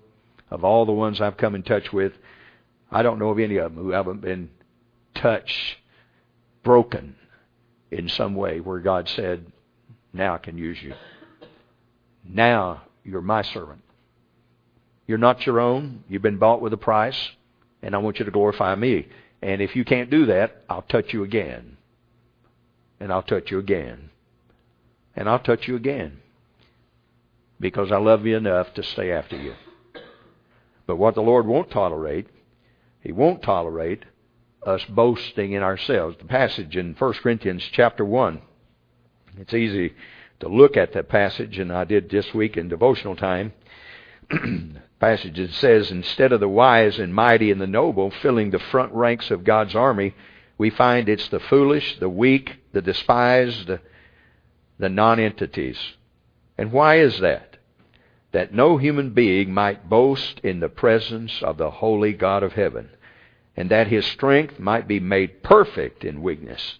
of 0.49 0.63
all 0.63 0.85
the 0.85 0.93
ones 0.93 1.19
I've 1.19 1.37
come 1.37 1.55
in 1.55 1.63
touch 1.63 1.91
with, 1.91 2.13
I 2.89 3.03
don't 3.03 3.19
know 3.19 3.29
of 3.29 3.39
any 3.39 3.57
of 3.57 3.75
them 3.75 3.83
who 3.83 3.91
haven't 3.91 4.21
been 4.21 4.49
touched, 5.13 5.77
broken 6.63 7.15
in 7.91 8.07
some 8.07 8.33
way 8.33 8.61
where 8.61 8.79
God 8.79 9.09
said, 9.09 9.45
Now 10.13 10.35
I 10.35 10.37
can 10.37 10.57
use 10.57 10.81
you. 10.81 10.93
Now 12.23 12.83
you're 13.03 13.21
my 13.21 13.41
servant. 13.41 13.83
You're 15.05 15.17
not 15.17 15.45
your 15.45 15.59
own. 15.59 16.03
You've 16.07 16.21
been 16.21 16.37
bought 16.37 16.61
with 16.61 16.71
a 16.71 16.77
price, 16.77 17.31
and 17.83 17.93
I 17.93 17.99
want 17.99 18.17
you 18.17 18.25
to 18.25 18.31
glorify 18.31 18.73
me. 18.73 19.07
And 19.41 19.61
if 19.61 19.75
you 19.75 19.83
can't 19.83 20.09
do 20.09 20.25
that, 20.27 20.63
I'll 20.69 20.83
touch 20.83 21.13
you 21.13 21.23
again. 21.23 21.77
And 22.99 23.11
I'll 23.11 23.21
touch 23.21 23.51
you 23.51 23.59
again. 23.59 24.09
And 25.15 25.29
I'll 25.29 25.39
touch 25.39 25.67
you 25.67 25.75
again. 25.75 26.21
Because 27.59 27.91
I 27.91 27.97
love 27.97 28.25
you 28.25 28.37
enough 28.37 28.73
to 28.75 28.83
stay 28.83 29.11
after 29.11 29.35
you. 29.35 29.53
But 30.87 30.95
what 30.95 31.13
the 31.13 31.21
Lord 31.21 31.45
won't 31.45 31.69
tolerate, 31.69 32.27
He 33.01 33.11
won't 33.11 33.43
tolerate 33.43 34.03
us 34.65 34.83
boasting 34.85 35.51
in 35.51 35.61
ourselves. 35.61 36.15
The 36.17 36.25
passage 36.25 36.77
in 36.77 36.95
1 36.97 37.13
Corinthians 37.15 37.67
chapter 37.71 38.05
1. 38.05 38.41
It's 39.39 39.53
easy 39.53 39.93
to 40.39 40.47
look 40.47 40.77
at 40.77 40.93
that 40.93 41.09
passage, 41.09 41.59
and 41.59 41.71
I 41.71 41.83
did 41.83 42.09
this 42.09 42.33
week 42.33 42.55
in 42.55 42.69
devotional 42.69 43.17
time. 43.17 43.51
passage 44.99 45.37
it 45.37 45.51
says, 45.51 45.91
instead 45.91 46.31
of 46.31 46.39
the 46.39 46.47
wise 46.47 46.99
and 46.99 47.13
mighty 47.13 47.51
and 47.51 47.59
the 47.59 47.67
noble 47.67 48.09
filling 48.09 48.51
the 48.51 48.59
front 48.59 48.93
ranks 48.93 49.31
of 49.31 49.43
God's 49.43 49.75
army, 49.75 50.13
we 50.57 50.69
find 50.69 51.09
it's 51.09 51.27
the 51.29 51.39
foolish, 51.39 51.99
the 51.99 52.09
weak, 52.09 52.57
the 52.71 52.81
despised, 52.81 53.67
the, 53.67 53.81
the 54.79 54.89
non-entities. 54.89 55.77
And 56.57 56.71
why 56.71 56.99
is 56.99 57.19
that? 57.19 57.57
That 58.31 58.53
no 58.53 58.77
human 58.77 59.11
being 59.11 59.53
might 59.53 59.89
boast 59.89 60.39
in 60.43 60.59
the 60.59 60.69
presence 60.69 61.41
of 61.41 61.57
the 61.57 61.69
holy 61.69 62.13
God 62.13 62.43
of 62.43 62.53
heaven, 62.53 62.89
and 63.55 63.69
that 63.69 63.87
his 63.87 64.05
strength 64.05 64.59
might 64.59 64.87
be 64.87 64.99
made 64.99 65.43
perfect 65.43 66.03
in 66.03 66.23
weakness. 66.23 66.79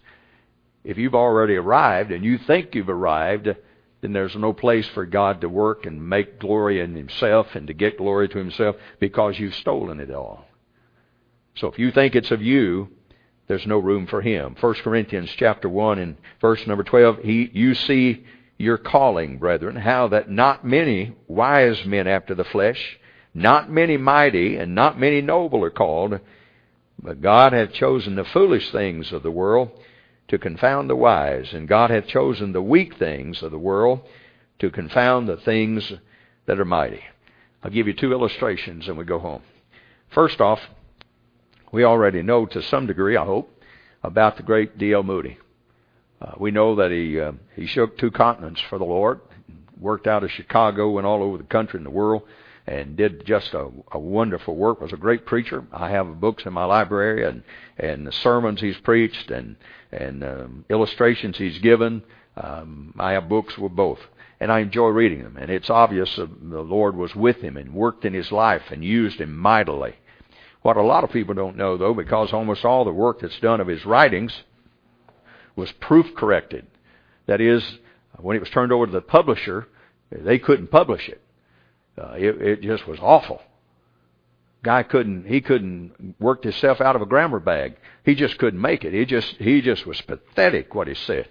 If 0.82 0.98
you've 0.98 1.14
already 1.14 1.56
arrived 1.56 2.10
and 2.10 2.24
you 2.24 2.38
think 2.38 2.74
you've 2.74 2.88
arrived, 2.88 3.54
then 4.04 4.12
there's 4.12 4.36
no 4.36 4.52
place 4.52 4.86
for 4.88 5.06
God 5.06 5.40
to 5.40 5.48
work 5.48 5.86
and 5.86 6.06
make 6.06 6.38
glory 6.38 6.78
in 6.78 6.94
Himself 6.94 7.54
and 7.54 7.66
to 7.68 7.72
get 7.72 7.96
glory 7.96 8.28
to 8.28 8.36
Himself 8.36 8.76
because 9.00 9.38
you've 9.38 9.54
stolen 9.54 9.98
it 9.98 10.10
all. 10.10 10.44
So 11.56 11.68
if 11.68 11.78
you 11.78 11.90
think 11.90 12.14
it's 12.14 12.30
of 12.30 12.42
you, 12.42 12.90
there's 13.48 13.66
no 13.66 13.78
room 13.78 14.06
for 14.06 14.20
Him. 14.20 14.56
1 14.60 14.74
Corinthians 14.74 15.30
chapter 15.38 15.70
1 15.70 15.98
and 15.98 16.16
verse 16.42 16.66
number 16.66 16.84
12, 16.84 17.20
he, 17.20 17.50
you 17.54 17.74
see 17.74 18.26
your 18.58 18.76
calling, 18.76 19.38
brethren, 19.38 19.74
how 19.74 20.08
that 20.08 20.30
not 20.30 20.66
many 20.66 21.14
wise 21.26 21.82
men 21.86 22.06
after 22.06 22.34
the 22.34 22.44
flesh, 22.44 22.98
not 23.32 23.70
many 23.70 23.96
mighty, 23.96 24.56
and 24.56 24.74
not 24.74 25.00
many 25.00 25.22
noble 25.22 25.64
are 25.64 25.70
called, 25.70 26.20
but 27.02 27.22
God 27.22 27.54
hath 27.54 27.72
chosen 27.72 28.16
the 28.16 28.24
foolish 28.24 28.70
things 28.70 29.12
of 29.14 29.22
the 29.22 29.30
world 29.30 29.70
to 30.28 30.38
confound 30.38 30.88
the 30.88 30.96
wise, 30.96 31.52
and 31.52 31.68
God 31.68 31.90
hath 31.90 32.06
chosen 32.06 32.52
the 32.52 32.62
weak 32.62 32.96
things 32.98 33.42
of 33.42 33.50
the 33.50 33.58
world 33.58 34.00
to 34.58 34.70
confound 34.70 35.28
the 35.28 35.36
things 35.36 35.92
that 36.46 36.58
are 36.58 36.64
mighty. 36.64 37.02
I'll 37.62 37.70
give 37.70 37.86
you 37.86 37.94
two 37.94 38.12
illustrations 38.12 38.88
and 38.88 38.96
we 38.96 39.04
go 39.04 39.18
home. 39.18 39.42
First 40.10 40.40
off, 40.40 40.60
we 41.72 41.84
already 41.84 42.22
know 42.22 42.46
to 42.46 42.62
some 42.62 42.86
degree, 42.86 43.16
I 43.16 43.24
hope, 43.24 43.50
about 44.02 44.36
the 44.36 44.42
great 44.42 44.78
D.L. 44.78 45.02
Moody. 45.02 45.38
Uh, 46.20 46.32
we 46.38 46.50
know 46.50 46.76
that 46.76 46.90
he 46.90 47.20
uh, 47.20 47.32
he 47.56 47.66
shook 47.66 47.98
two 47.98 48.10
continents 48.10 48.60
for 48.68 48.78
the 48.78 48.84
Lord, 48.84 49.20
worked 49.78 50.06
out 50.06 50.22
of 50.22 50.30
Chicago, 50.30 50.90
went 50.90 51.06
all 51.06 51.22
over 51.22 51.36
the 51.38 51.44
country 51.44 51.78
and 51.78 51.86
the 51.86 51.90
world, 51.90 52.22
and 52.66 52.96
did 52.96 53.26
just 53.26 53.52
a, 53.54 53.68
a 53.92 53.98
wonderful 53.98 54.56
work. 54.56 54.80
Was 54.80 54.92
a 54.92 54.96
great 54.96 55.26
preacher. 55.26 55.64
I 55.72 55.90
have 55.90 56.20
books 56.20 56.46
in 56.46 56.52
my 56.52 56.64
library 56.64 57.26
and 57.26 57.42
and 57.78 58.06
the 58.06 58.12
sermons 58.12 58.60
he's 58.60 58.78
preached 58.78 59.30
and 59.30 59.56
and 59.92 60.24
um, 60.24 60.64
illustrations 60.68 61.36
he's 61.38 61.58
given. 61.58 62.02
Um, 62.36 62.94
I 62.98 63.12
have 63.12 63.28
books 63.28 63.56
with 63.56 63.76
both, 63.76 64.00
and 64.40 64.50
I 64.50 64.60
enjoy 64.60 64.88
reading 64.88 65.22
them. 65.22 65.36
And 65.36 65.50
it's 65.50 65.70
obvious 65.70 66.16
the 66.16 66.60
Lord 66.60 66.96
was 66.96 67.14
with 67.14 67.36
him 67.36 67.56
and 67.56 67.74
worked 67.74 68.04
in 68.04 68.14
his 68.14 68.32
life 68.32 68.62
and 68.70 68.84
used 68.84 69.20
him 69.20 69.36
mightily. 69.36 69.94
What 70.62 70.76
a 70.78 70.82
lot 70.82 71.04
of 71.04 71.10
people 71.12 71.34
don't 71.34 71.58
know, 71.58 71.76
though, 71.76 71.92
because 71.92 72.32
almost 72.32 72.64
all 72.64 72.84
the 72.84 72.92
work 72.92 73.20
that's 73.20 73.38
done 73.40 73.60
of 73.60 73.66
his 73.66 73.84
writings 73.84 74.32
was 75.54 75.70
proof 75.72 76.14
corrected. 76.16 76.66
That 77.26 77.40
is, 77.40 77.62
when 78.18 78.36
it 78.36 78.40
was 78.40 78.50
turned 78.50 78.72
over 78.72 78.86
to 78.86 78.92
the 78.92 79.00
publisher, 79.02 79.68
they 80.10 80.38
couldn't 80.38 80.70
publish 80.70 81.08
it. 81.08 81.20
Uh, 81.96 82.14
it, 82.16 82.42
it 82.42 82.60
just 82.62 82.86
was 82.86 82.98
awful. 83.00 83.40
Guy 84.62 84.82
couldn't 84.82 85.26
he 85.26 85.40
couldn't 85.40 86.14
work 86.18 86.42
himself 86.42 86.80
out 86.80 86.96
of 86.96 87.02
a 87.02 87.06
grammar 87.06 87.38
bag. 87.38 87.76
He 88.04 88.14
just 88.14 88.38
couldn't 88.38 88.60
make 88.60 88.84
it. 88.84 88.92
He 88.92 89.04
just 89.04 89.36
he 89.36 89.60
just 89.60 89.86
was 89.86 90.00
pathetic 90.00 90.74
what 90.74 90.88
he 90.88 90.94
said. 90.94 91.28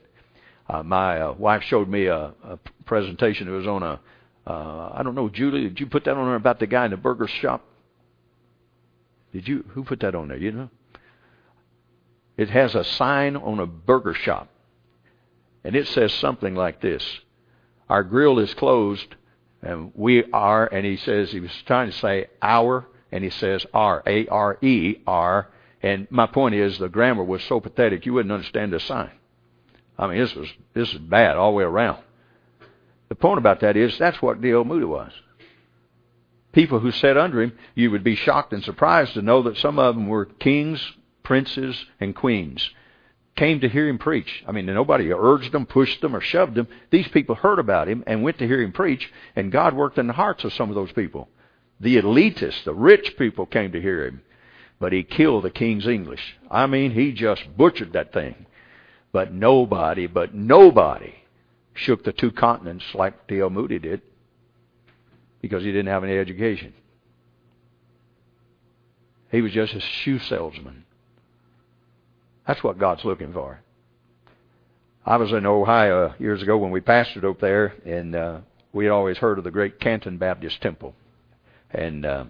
Uh, 0.69 0.83
my 0.83 1.19
uh, 1.19 1.33
wife 1.33 1.63
showed 1.63 1.89
me 1.89 2.05
a, 2.05 2.33
a 2.43 2.59
presentation. 2.85 3.47
It 3.47 3.51
was 3.51 3.67
on 3.67 3.83
a 3.83 3.99
uh, 4.45 4.91
I 4.93 5.01
don't 5.03 5.15
know, 5.15 5.29
Julie. 5.29 5.63
Did 5.63 5.79
you 5.79 5.87
put 5.87 6.03
that 6.05 6.15
on 6.15 6.25
there 6.25 6.35
about 6.35 6.59
the 6.59 6.67
guy 6.67 6.85
in 6.85 6.91
the 6.91 6.97
burger 6.97 7.27
shop? 7.27 7.63
Did 9.31 9.47
you? 9.47 9.65
Who 9.69 9.83
put 9.83 10.01
that 10.01 10.15
on 10.15 10.27
there? 10.27 10.37
You 10.37 10.51
know. 10.51 10.69
It 12.35 12.49
has 12.49 12.75
a 12.75 12.83
sign 12.83 13.35
on 13.35 13.59
a 13.59 13.65
burger 13.65 14.13
shop, 14.13 14.49
and 15.63 15.75
it 15.75 15.87
says 15.87 16.13
something 16.13 16.55
like 16.55 16.81
this: 16.81 17.19
"Our 17.89 18.03
grill 18.03 18.37
is 18.39 18.53
closed 18.53 19.15
and 19.63 19.91
we 19.95 20.23
are, 20.31 20.67
and 20.67 20.85
he 20.85 20.97
says, 20.97 21.31
he 21.31 21.39
was 21.39 21.51
trying 21.65 21.89
to 21.89 21.97
say 21.97 22.27
our, 22.41 22.85
and 23.11 23.23
he 23.23 23.29
says 23.29 23.65
R, 23.73 24.03
A 24.05 24.27
R 24.27 24.57
E 24.61 24.97
R. 25.07 25.49
And 25.81 26.07
my 26.09 26.27
point 26.27 26.55
is, 26.55 26.77
the 26.77 26.89
grammar 26.89 27.23
was 27.23 27.43
so 27.43 27.59
pathetic, 27.59 28.05
you 28.05 28.13
wouldn't 28.13 28.31
understand 28.31 28.73
the 28.73 28.79
sign. 28.79 29.11
I 29.97 30.07
mean, 30.07 30.17
this 30.17 30.35
was 30.35 30.49
this 30.73 30.91
is 30.91 30.99
bad 30.99 31.37
all 31.37 31.51
the 31.51 31.57
way 31.57 31.63
around. 31.63 32.03
The 33.09 33.15
point 33.15 33.37
about 33.37 33.59
that 33.59 33.77
is, 33.77 33.97
that's 33.97 34.21
what 34.21 34.41
D.L. 34.41 34.63
Moody 34.63 34.85
was. 34.85 35.11
People 36.51 36.79
who 36.79 36.91
sat 36.91 37.17
under 37.17 37.41
him, 37.41 37.53
you 37.75 37.91
would 37.91 38.03
be 38.03 38.15
shocked 38.15 38.53
and 38.53 38.63
surprised 38.63 39.13
to 39.13 39.21
know 39.21 39.43
that 39.43 39.57
some 39.57 39.77
of 39.79 39.95
them 39.95 40.07
were 40.07 40.25
kings, 40.25 40.93
princes, 41.23 41.85
and 41.99 42.15
queens 42.15 42.69
came 43.35 43.61
to 43.61 43.69
hear 43.69 43.87
him 43.87 43.97
preach. 43.97 44.43
I 44.47 44.51
mean, 44.51 44.65
nobody 44.65 45.11
urged 45.11 45.51
them, 45.51 45.65
pushed 45.65 46.01
them, 46.01 46.15
or 46.15 46.21
shoved 46.21 46.55
them. 46.55 46.67
These 46.91 47.07
people 47.07 47.35
heard 47.35 47.59
about 47.59 47.87
him 47.87 48.03
and 48.05 48.23
went 48.23 48.37
to 48.39 48.47
hear 48.47 48.61
him 48.61 48.71
preach, 48.71 49.11
and 49.35 49.51
God 49.51 49.73
worked 49.73 49.97
in 49.97 50.07
the 50.07 50.13
hearts 50.13 50.43
of 50.43 50.53
some 50.53 50.69
of 50.69 50.75
those 50.75 50.91
people. 50.91 51.29
The 51.79 51.97
elitists, 51.97 52.63
the 52.63 52.73
rich 52.73 53.15
people 53.17 53.45
came 53.45 53.71
to 53.71 53.81
hear 53.81 54.05
him. 54.05 54.21
But 54.79 54.93
he 54.93 55.03
killed 55.03 55.43
the 55.43 55.49
King's 55.49 55.87
English. 55.87 56.37
I 56.49 56.67
mean, 56.67 56.91
he 56.91 57.11
just 57.11 57.57
butchered 57.57 57.93
that 57.93 58.13
thing. 58.13 58.45
But 59.11 59.33
nobody, 59.33 60.07
but 60.07 60.33
nobody 60.33 61.13
shook 61.73 62.03
the 62.03 62.13
two 62.13 62.31
continents 62.31 62.85
like 62.93 63.27
D.L. 63.27 63.49
Moody 63.49 63.79
did 63.79 64.01
because 65.41 65.63
he 65.63 65.71
didn't 65.71 65.87
have 65.87 66.03
any 66.03 66.17
education. 66.17 66.73
He 69.31 69.41
was 69.41 69.51
just 69.51 69.73
a 69.73 69.79
shoe 69.79 70.19
salesman. 70.19 70.85
That's 72.47 72.63
what 72.63 72.77
God's 72.77 73.05
looking 73.05 73.33
for. 73.33 73.61
I 75.05 75.17
was 75.17 75.31
in 75.31 75.45
Ohio 75.45 76.13
years 76.19 76.41
ago 76.41 76.57
when 76.57 76.71
we 76.71 76.81
pastored 76.81 77.29
up 77.29 77.39
there, 77.39 77.73
and 77.85 78.15
uh, 78.15 78.39
we 78.71 78.85
had 78.85 78.91
always 78.91 79.17
heard 79.17 79.37
of 79.37 79.43
the 79.43 79.51
great 79.51 79.79
Canton 79.79 80.17
Baptist 80.17 80.61
Temple. 80.61 80.95
And 81.71 82.05
uh, 82.05 82.25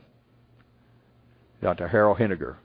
Dr. 1.64 1.88
Harold 1.88 2.18
Henninger. 2.18 2.58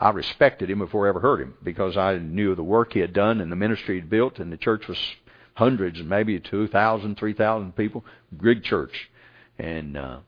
I 0.00 0.10
respected 0.10 0.70
him 0.70 0.78
before 0.78 1.06
I 1.06 1.10
ever 1.10 1.20
heard 1.20 1.40
him 1.40 1.54
because 1.62 1.96
I 1.96 2.16
knew 2.18 2.54
the 2.54 2.62
work 2.62 2.92
he 2.92 3.00
had 3.00 3.12
done 3.12 3.40
and 3.40 3.52
the 3.52 3.56
ministry 3.56 3.96
he'd 3.96 4.10
built, 4.10 4.38
and 4.38 4.50
the 4.50 4.56
church 4.56 4.88
was 4.88 4.98
hundreds, 5.54 6.02
maybe 6.02 6.40
2,000, 6.40 7.16
3,000 7.16 7.76
people, 7.76 8.04
big 8.36 8.64
church. 8.64 9.10
And 9.58 9.96
uh, 9.96 10.18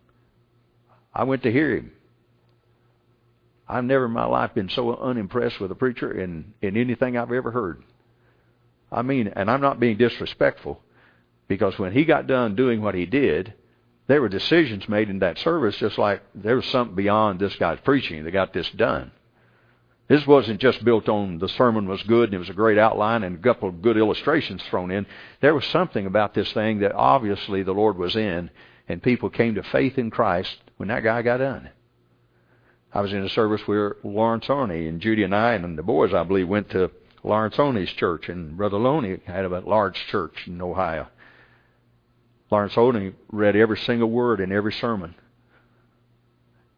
I 1.13 1.25
went 1.25 1.43
to 1.43 1.51
hear 1.51 1.75
him. 1.77 1.93
I've 3.69 3.85
never 3.85 4.07
in 4.07 4.11
my 4.11 4.27
life 4.27 4.55
been 4.55 4.69
so 4.69 4.95
unimpressed 4.97 5.61
with 5.61 5.71
a 5.71 5.75
preacher 5.75 6.13
in, 6.13 6.53
in 6.61 6.77
anything 6.77 7.17
I've 7.17 7.33
ever 7.33 7.51
heard. 7.51 7.83
I 8.93 9.03
mean, 9.03 9.29
and 9.29 9.51
I'm 9.51 9.61
not 9.61 9.81
being 9.81 9.97
disrespectful, 9.97 10.81
because 11.49 11.79
when 11.79 11.93
he 11.93 12.05
got 12.05 12.27
done 12.27 12.55
doing 12.55 12.83
what 12.83 12.95
he 12.95 13.07
did, 13.07 13.55
there 14.07 14.21
were 14.21 14.29
decisions 14.29 14.89
made 14.89 15.09
in 15.09 15.21
that 15.21 15.39
service 15.39 15.77
just 15.79 15.97
like 15.97 16.23
there 16.35 16.57
was 16.57 16.67
something 16.67 16.95
beyond 16.95 17.41
this 17.41 17.57
guy's 17.57 17.81
preaching 17.81 18.25
that 18.25 18.31
got 18.31 18.53
this 18.53 18.69
done. 18.71 19.11
This 20.07 20.27
wasn't 20.27 20.61
just 20.61 20.85
built 20.85 21.09
on 21.09 21.39
the 21.39 21.49
sermon 21.49 21.89
was 21.89 22.03
good 22.03 22.25
and 22.25 22.35
it 22.35 22.39
was 22.39 22.51
a 22.51 22.55
great 22.55 22.77
outline 22.77 23.23
and 23.23 23.39
a 23.39 23.43
couple 23.43 23.71
of 23.71 23.81
good 23.81 23.97
illustrations 23.97 24.63
thrown 24.65 24.91
in. 24.91 25.07
There 25.41 25.55
was 25.55 25.65
something 25.67 26.05
about 26.05 26.35
this 26.35 26.53
thing 26.53 26.81
that 26.81 26.93
obviously 26.93 27.63
the 27.63 27.73
Lord 27.73 27.97
was 27.97 28.15
in, 28.15 28.51
and 28.87 29.03
people 29.03 29.31
came 29.31 29.55
to 29.55 29.63
faith 29.63 29.97
in 29.97 30.11
Christ 30.11 30.55
when 30.77 30.91
that 30.91 31.03
guy 31.03 31.23
got 31.23 31.39
done. 31.39 31.71
I 32.95 33.01
was 33.01 33.13
in 33.13 33.25
a 33.25 33.29
service 33.29 33.67
where 33.67 33.97
Lawrence 34.05 34.47
Arney 34.47 34.89
and 34.89 35.01
Judy 35.01 35.25
and 35.25 35.35
I 35.35 35.55
and 35.55 35.77
the 35.77 35.83
boys, 35.83 36.15
I 36.15 36.23
believe, 36.23 36.49
went 36.49 36.71
to 36.71 36.93
Lawrence 37.25 37.57
Arney's 37.57 37.93
church, 37.93 38.29
and 38.29 38.57
Brother 38.57 38.77
Loney 38.77 39.19
had 39.25 39.45
a 39.45 39.61
large 39.61 39.97
church 40.07 40.47
in 40.47 40.63
Ohio. 40.63 41.09
Lawrence 42.53 42.75
Arney 42.75 43.15
read 43.33 43.57
every 43.57 43.79
single 43.79 44.09
word 44.09 44.41
in 44.41 44.53
every 44.53 44.73
sermon, 44.73 45.17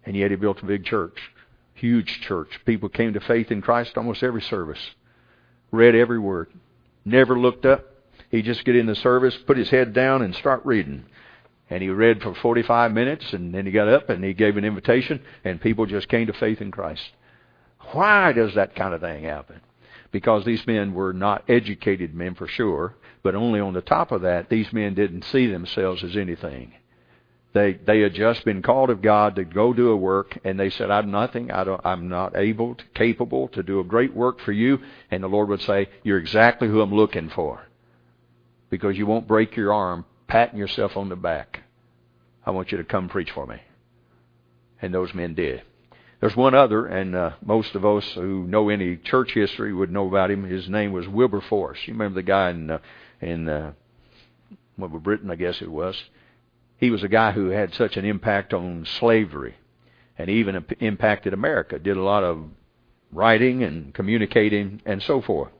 and 0.07 0.17
yet 0.17 0.31
he 0.31 0.37
built 0.37 0.63
a 0.63 0.67
big 0.67 0.87
church, 0.87 1.19
huge 1.75 2.23
church. 2.23 2.61
People 2.65 2.89
came 2.89 3.13
to 3.13 3.21
faith 3.21 3.51
in 3.51 3.61
Christ 3.61 3.99
almost 3.99 4.23
every 4.23 4.41
service. 4.41 4.81
Read 5.71 5.95
every 5.95 6.19
word, 6.19 6.49
never 7.05 7.39
looked 7.39 7.67
up. 7.67 7.85
He'd 8.31 8.47
just 8.47 8.65
get 8.65 8.75
in 8.75 8.87
the 8.87 8.95
service, 8.95 9.37
put 9.47 9.59
his 9.59 9.69
head 9.69 9.93
down, 9.93 10.23
and 10.23 10.35
start 10.35 10.65
reading. 10.65 11.05
And 11.69 11.83
he 11.83 11.89
read 11.89 12.23
for 12.23 12.35
45 12.35 12.93
minutes, 12.93 13.33
and 13.33 13.53
then 13.53 13.67
he 13.67 13.73
got 13.73 13.89
up 13.89 14.09
and 14.09 14.23
he 14.23 14.35
gave 14.35 14.57
an 14.57 14.65
invitation, 14.65 15.21
and 15.45 15.61
people 15.61 15.87
just 15.87 16.09
came 16.09 16.29
to 16.29 16.33
faith 16.33 16.61
in 16.61 16.71
Christ. 16.71 17.11
Why 17.93 18.33
does 18.33 18.55
that 18.55 18.77
kind 18.77 18.95
of 18.95 19.01
thing 19.01 19.25
happen? 19.25 19.61
Because 20.13 20.45
these 20.45 20.67
men 20.67 20.95
were 20.95 21.13
not 21.13 21.45
educated 21.49 22.15
men 22.15 22.35
for 22.35 22.47
sure, 22.47 22.95
but 23.23 23.35
only 23.35 23.59
on 23.59 23.75
the 23.75 23.83
top 23.83 24.13
of 24.13 24.23
that, 24.23 24.49
these 24.49 24.73
men 24.73 24.95
didn't 24.95 25.25
see 25.25 25.47
themselves 25.47 26.05
as 26.05 26.17
anything. 26.17 26.75
They 27.53 27.73
they 27.73 28.01
had 28.01 28.13
just 28.13 28.45
been 28.45 28.61
called 28.61 28.91
of 28.91 29.01
God 29.01 29.37
to 29.37 29.45
go 29.45 29.73
do 29.73 29.91
a 29.91 29.97
work, 29.97 30.39
and 30.45 30.61
they 30.61 30.69
said, 30.69 30.91
"I'm 30.91 31.11
nothing. 31.11 31.51
I 31.51 31.65
don't. 31.65 31.81
I'm 31.85 32.07
not 32.09 32.37
able, 32.37 32.75
to, 32.75 32.85
capable 32.95 33.49
to 33.49 33.63
do 33.63 33.81
a 33.81 33.85
great 33.85 34.15
work 34.15 34.41
for 34.41 34.53
you." 34.53 34.81
And 35.11 35.23
the 35.23 35.29
Lord 35.29 35.49
would 35.49 35.63
say, 35.63 35.89
"You're 36.03 36.19
exactly 36.19 36.69
who 36.69 36.83
I'm 36.83 36.95
looking 36.95 37.31
for, 37.31 37.63
because 38.69 38.99
you 38.99 39.07
won't 39.07 39.27
break 39.27 39.57
your 39.57 39.73
arm 39.73 40.05
patting 40.29 40.59
yourself 40.59 40.97
on 40.97 41.09
the 41.09 41.17
back. 41.17 41.61
I 42.45 42.51
want 42.51 42.73
you 42.73 42.79
to 42.79 42.85
come 42.85 43.09
preach 43.09 43.31
for 43.31 43.47
me. 43.47 43.61
And 44.81 44.93
those 44.93 45.15
men 45.15 45.35
did. 45.35 45.63
There's 46.21 46.37
one 46.37 46.55
other, 46.55 46.87
and 46.87 47.15
uh, 47.15 47.31
most 47.45 47.75
of 47.75 47.85
us 47.85 48.05
who 48.15 48.45
know 48.45 48.69
any 48.69 48.97
church 48.97 49.33
history 49.33 49.73
would 49.73 49.93
know 49.93 50.07
about 50.09 50.31
him. 50.31 50.45
His 50.45 50.69
name 50.69 50.93
was 50.93 51.07
Wilberforce. 51.07 51.79
You 51.85 51.93
remember 51.93 52.17
the 52.17 52.23
guy 52.23 52.51
in 52.51 52.71
uh, 52.71 52.79
in 53.21 53.49
uh, 53.49 53.73
what 54.77 54.91
Britain, 55.03 55.31
I 55.31 55.37
guess 55.37 55.61
it 55.61 55.71
was. 55.71 55.97
He 56.79 56.91
was 56.91 57.03
a 57.03 57.09
guy 57.09 57.33
who 57.33 57.49
had 57.49 57.75
such 57.75 57.97
an 57.97 58.05
impact 58.05 58.55
on 58.55 58.87
slavery, 58.99 59.57
and 60.17 60.31
even 60.31 60.65
impacted 60.81 61.33
America. 61.33 61.79
Did 61.79 61.97
a 61.97 62.03
lot 62.03 62.25
of 62.25 62.45
writing 63.13 63.63
and 63.63 63.93
communicating 63.93 64.81
and 64.87 65.03
so 65.03 65.21
forth. 65.21 65.53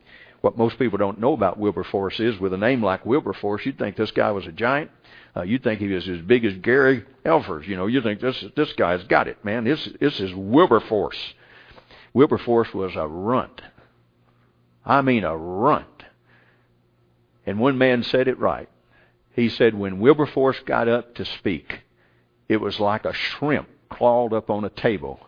What 0.47 0.57
most 0.57 0.79
people 0.79 0.97
don't 0.97 1.19
know 1.19 1.33
about 1.33 1.59
Wilberforce 1.59 2.21
is, 2.21 2.39
with 2.39 2.53
a 2.53 2.57
name 2.57 2.81
like 2.81 3.05
Wilberforce, 3.05 3.67
you'd 3.67 3.81
think 3.81 3.97
this 3.97 4.13
guy 4.13 4.31
was 4.31 4.47
a 4.47 4.53
giant. 4.53 4.93
Uh, 5.37 5.43
you'd 5.43 5.65
think 5.65 5.81
he 5.81 5.89
was 5.89 6.09
as 6.09 6.21
big 6.21 6.45
as 6.45 6.55
Gary 6.59 7.05
Elfers. 7.25 7.67
You 7.67 7.75
know, 7.75 7.89
you 7.89 8.01
think 8.01 8.21
this 8.21 8.45
this 8.55 8.73
guy's 8.75 9.03
got 9.03 9.27
it, 9.27 9.45
man. 9.45 9.65
This 9.65 9.89
this 9.99 10.21
is 10.21 10.33
Wilberforce. 10.33 11.19
Wilberforce 12.15 12.73
was 12.73 12.95
a 12.95 13.09
runt. 13.09 13.61
I 14.85 15.03
mean 15.03 15.25
a 15.25 15.37
runt. 15.37 16.05
And 17.45 17.59
one 17.59 17.77
man 17.77 18.05
said 18.05 18.29
it 18.29 18.39
right. 18.39 18.69
He 19.35 19.49
said 19.49 19.75
when 19.75 19.99
Wilberforce 19.99 20.61
got 20.61 20.87
up 20.87 21.17
to 21.17 21.25
speak, 21.25 21.81
it 22.49 22.59
was 22.59 22.79
like 22.79 23.05
a 23.05 23.13
shrimp 23.13 23.69
clawed 23.91 24.33
up 24.33 24.49
on 24.49 24.65
a 24.65 24.71
table, 24.71 25.19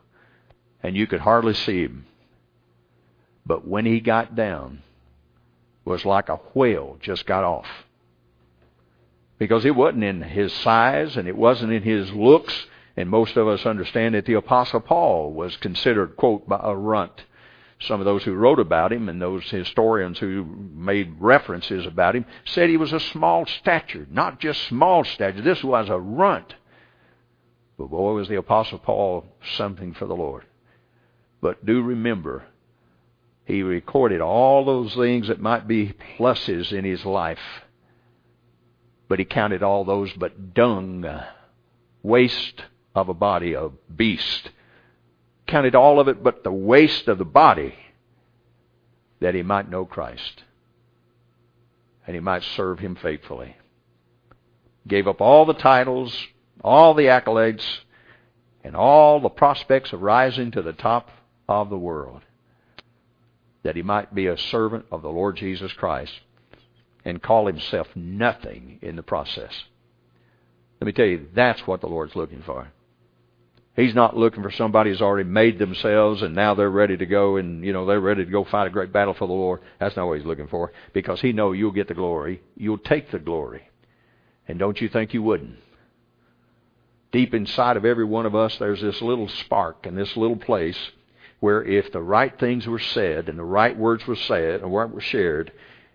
and 0.81 0.97
you 0.97 1.09
could 1.09 1.23
hardly 1.23 1.55
see 1.55 1.83
him. 1.83 2.07
But 3.45 3.67
when 3.67 3.85
he 3.85 3.99
got 3.99 4.37
down, 4.37 4.85
was 5.89 6.05
like 6.05 6.29
a 6.29 6.37
whale 6.55 6.99
just 7.01 7.27
got 7.27 7.45
off. 7.45 7.67
Because 9.39 9.65
it 9.65 9.75
wasn't 9.75 10.05
in 10.05 10.23
his 10.23 10.53
size 10.53 11.17
and 11.17 11.27
it 11.27 11.37
wasn't 11.37 11.73
in 11.73 11.83
his 11.83 12.13
looks, 12.13 12.67
and 12.97 13.09
most 13.09 13.37
of 13.37 13.49
us 13.49 13.67
understand 13.67 14.15
that 14.15 14.27
the 14.27 14.35
Apostle 14.35 14.81
Paul 14.81 15.33
was 15.33 15.57
considered, 15.57 16.17
quote, 16.17 16.45
a 16.51 16.77
runt 16.77 17.25
some 17.81 18.01
of 18.01 18.05
those 18.05 18.25
who 18.25 18.35
wrote 18.35 18.59
about 18.59 18.93
him 18.93 19.09
and 19.09 19.23
those 19.23 19.49
historians 19.51 20.19
who 20.19 20.45
made 20.75 21.21
references 21.21 21.87
about 21.87 22.17
him 22.17 22.25
said 22.45 22.69
he 22.69 22.77
was 22.77 22.93
a 22.93 23.01
small 23.01 23.47
stature, 23.47 24.07
not 24.11 24.41
just 24.41 24.67
small 24.67 25.05
stature. 25.05 25.43
This 25.43 25.63
was 25.63 25.89
a 25.89 25.99
runt. 25.99 26.55
But 27.79 27.91
boy, 27.91 28.15
was 28.15 28.29
the 28.29 28.37
Apostle 28.37 28.79
Paul 28.79 29.25
something 29.57 29.95
for 29.95 30.07
the 30.07 30.17
Lord. 30.17 30.45
But 31.41 31.65
do 31.65 31.81
remember, 31.81 32.47
he 33.49 33.63
recorded 33.63 34.21
all 34.21 34.63
those 34.67 34.95
things 34.95 35.29
that 35.29 35.41
might 35.41 35.67
be 35.67 35.95
pluses 36.19 36.71
in 36.71 36.85
his 36.85 37.07
life. 37.07 37.39
But 39.09 39.19
he 39.19 39.25
counted 39.25 39.63
all 39.63 39.87
those 39.87 40.13
but 40.13 40.53
dung, 40.53 41.07
waste 42.03 42.63
of 42.95 43.09
a 43.09 43.15
body, 43.15 43.55
a 43.55 43.71
beast 43.95 44.51
counted 45.47 45.75
all 45.75 45.99
of 45.99 46.09
it 46.09 46.23
but 46.23 46.45
the 46.45 46.53
waste 46.53 47.09
of 47.09 47.17
the 47.17 47.25
body 47.25 47.75
that 49.21 49.35
he 49.35 49.43
might 49.43 49.71
know 49.71 49.87
Christ 49.87 50.43
and 52.07 52.15
he 52.15 52.21
might 52.21 52.43
serve 52.43 52.81
him 52.81 52.97
faithfully. 52.97 53.57
Gave 54.87 55.09
up 55.09 55.23
all 55.23 55.47
the 55.47 55.55
titles, 55.55 56.15
all 56.63 56.93
the 56.93 57.05
accolades, 57.05 57.65
and 58.63 58.77
all 58.77 59.21
the 59.21 59.31
prospects 59.31 59.95
of 59.95 60.03
rising 60.03 60.51
to 60.51 60.61
the 60.61 60.75
top 60.75 61.09
of 61.49 61.71
the 61.71 61.79
world 61.79 62.21
that 63.63 63.77
he 63.77 63.83
might 63.83 64.15
be 64.15 64.27
a 64.27 64.39
servant 64.39 64.87
of 64.91 65.03
the 65.03 65.11
Lord 65.11 65.37
Jesus 65.37 65.73
Christ 65.73 66.13
and 67.05 67.23
call 67.23 67.47
himself 67.47 67.89
nothing 67.95 68.79
in 68.83 68.97
the 68.97 69.03
process. 69.03 69.53
Let 70.81 70.87
me 70.87 70.93
tell 70.93 71.07
you, 71.07 71.29
that's 71.35 71.67
what 71.67 71.81
the 71.81 71.89
Lord's 71.89 72.15
looking 72.15 72.43
for. 72.43 72.69
He's 73.75 73.95
not 73.95 74.17
looking 74.17 74.43
for 74.43 74.51
somebody 74.51 74.91
who's 74.91 75.01
already 75.01 75.29
made 75.29 75.59
themselves 75.59 76.23
and 76.23 76.35
now 76.35 76.55
they're 76.55 76.69
ready 76.69 76.97
to 76.97 77.07
go 77.07 77.37
and, 77.37 77.65
you 77.65 77.73
know, 77.73 77.87
they're 77.87 78.01
ready 78.01 78.25
to 78.25 78.31
go 78.31 78.45
fight 78.45 78.67
a 78.67 78.71
great 78.71 78.93
battle 78.93 79.15
for 79.15 79.29
the 79.29 79.33
Lord. 79.33 79.61
That's 79.79 79.97
not 79.97 80.09
what 80.09 80.19
he's 80.19 80.27
looking 80.27 80.49
for. 80.49 80.73
Because 80.93 81.21
he 81.21 81.33
knows 81.33 81.57
you'll 81.57 81.71
get 81.71 81.87
the 81.87 81.95
glory. 81.95 82.43
You'll 82.57 82.79
take 82.79 83.13
the 83.13 83.21
glory. 83.21 83.69
And 84.49 84.59
don't 84.59 84.81
you 84.81 84.89
think 84.89 85.15
you 85.15 85.23
wouldn't? 85.23 85.59
Deep 87.13 87.35
inside 87.35 87.77
of 87.77 87.85
every 87.85 88.05
one 88.05 88.27
of 88.27 88.35
us, 88.35 88.57
there's 88.59 88.81
this 88.81 89.01
little 89.01 89.29
spark 89.29 89.87
and 89.87 89.97
this 89.97 90.17
little 90.17 90.37
place 90.37 90.91
where 91.41 91.63
if 91.63 91.93
the 91.93 92.03
right 92.03 92.39
things 92.39 92.67
were 92.67 92.79
said 92.79 93.29
and 93.29 93.39
the 93.39 93.45
right 93.45 93.77
words 93.77 94.07
were 94.07 94.17
said 94.17 94.61
and 94.61 94.71
were 94.71 95.01
shared, 95.01 95.53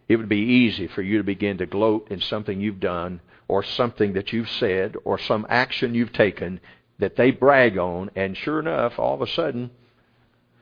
it 0.07 0.15
would 0.15 0.29
be 0.29 0.37
easy 0.37 0.87
for 0.87 1.01
you 1.01 1.17
to 1.17 1.23
begin 1.23 1.57
to 1.57 1.65
gloat 1.65 2.07
in 2.09 2.19
something 2.19 2.61
you've 2.61 2.79
done 2.79 3.19
or 3.47 3.63
something 3.63 4.13
that 4.13 4.31
you've 4.31 4.49
said 4.49 4.95
or 5.03 5.17
some 5.17 5.45
action 5.49 5.93
you've 5.93 6.13
taken 6.13 6.59
that 6.99 7.15
they 7.15 7.31
brag 7.31 7.77
on, 7.77 8.09
and 8.15 8.37
sure 8.37 8.59
enough, 8.59 8.97
all 8.99 9.15
of 9.15 9.21
a 9.21 9.27
sudden, 9.27 9.71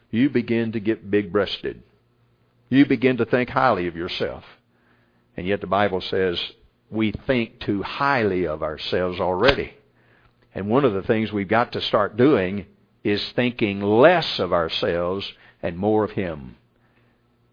you 0.10 0.30
begin 0.30 0.72
to 0.72 0.80
get 0.80 1.12
big 1.12 1.32
breasted. 1.32 1.84
You 2.70 2.86
begin 2.86 3.18
to 3.18 3.26
think 3.26 3.50
highly 3.50 3.88
of 3.88 3.96
yourself. 3.96 4.44
And 5.36 5.46
yet 5.46 5.62
the 5.62 5.68
Bible 5.68 6.02
says 6.02 6.40
we 6.90 7.12
think 7.12 7.60
too 7.60 7.84
highly 7.84 8.48
of 8.48 8.64
ourselves 8.64 9.20
already. 9.20 9.74
And 10.54 10.70
one 10.70 10.84
of 10.84 10.94
the 10.94 11.04
things 11.04 11.32
we've 11.32 11.48
got 11.48 11.74
to 11.74 11.82
start 11.82 12.18
doing 12.18 12.66
is 13.04 13.32
thinking 13.32 13.82
less 13.82 14.40
of 14.40 14.54
ourselves 14.54 15.32
and 15.62 15.78
more 15.78 16.04
of 16.04 16.12
Him. 16.12 16.56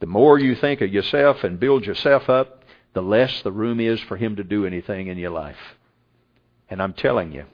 The 0.00 0.06
more 0.06 0.38
you 0.38 0.54
think 0.54 0.80
of 0.80 0.92
yourself 0.92 1.44
and 1.44 1.58
build 1.58 1.84
yourself 1.84 2.28
up, 2.28 2.64
the 2.94 3.02
less 3.02 3.42
the 3.42 3.52
room 3.52 3.80
is 3.80 4.00
for 4.00 4.16
Him 4.16 4.36
to 4.36 4.44
do 4.44 4.66
anything 4.66 5.08
in 5.08 5.18
your 5.18 5.30
life. 5.30 5.76
And 6.70 6.82
I'm 6.82 6.92
telling 6.92 7.32
you, 7.32 7.44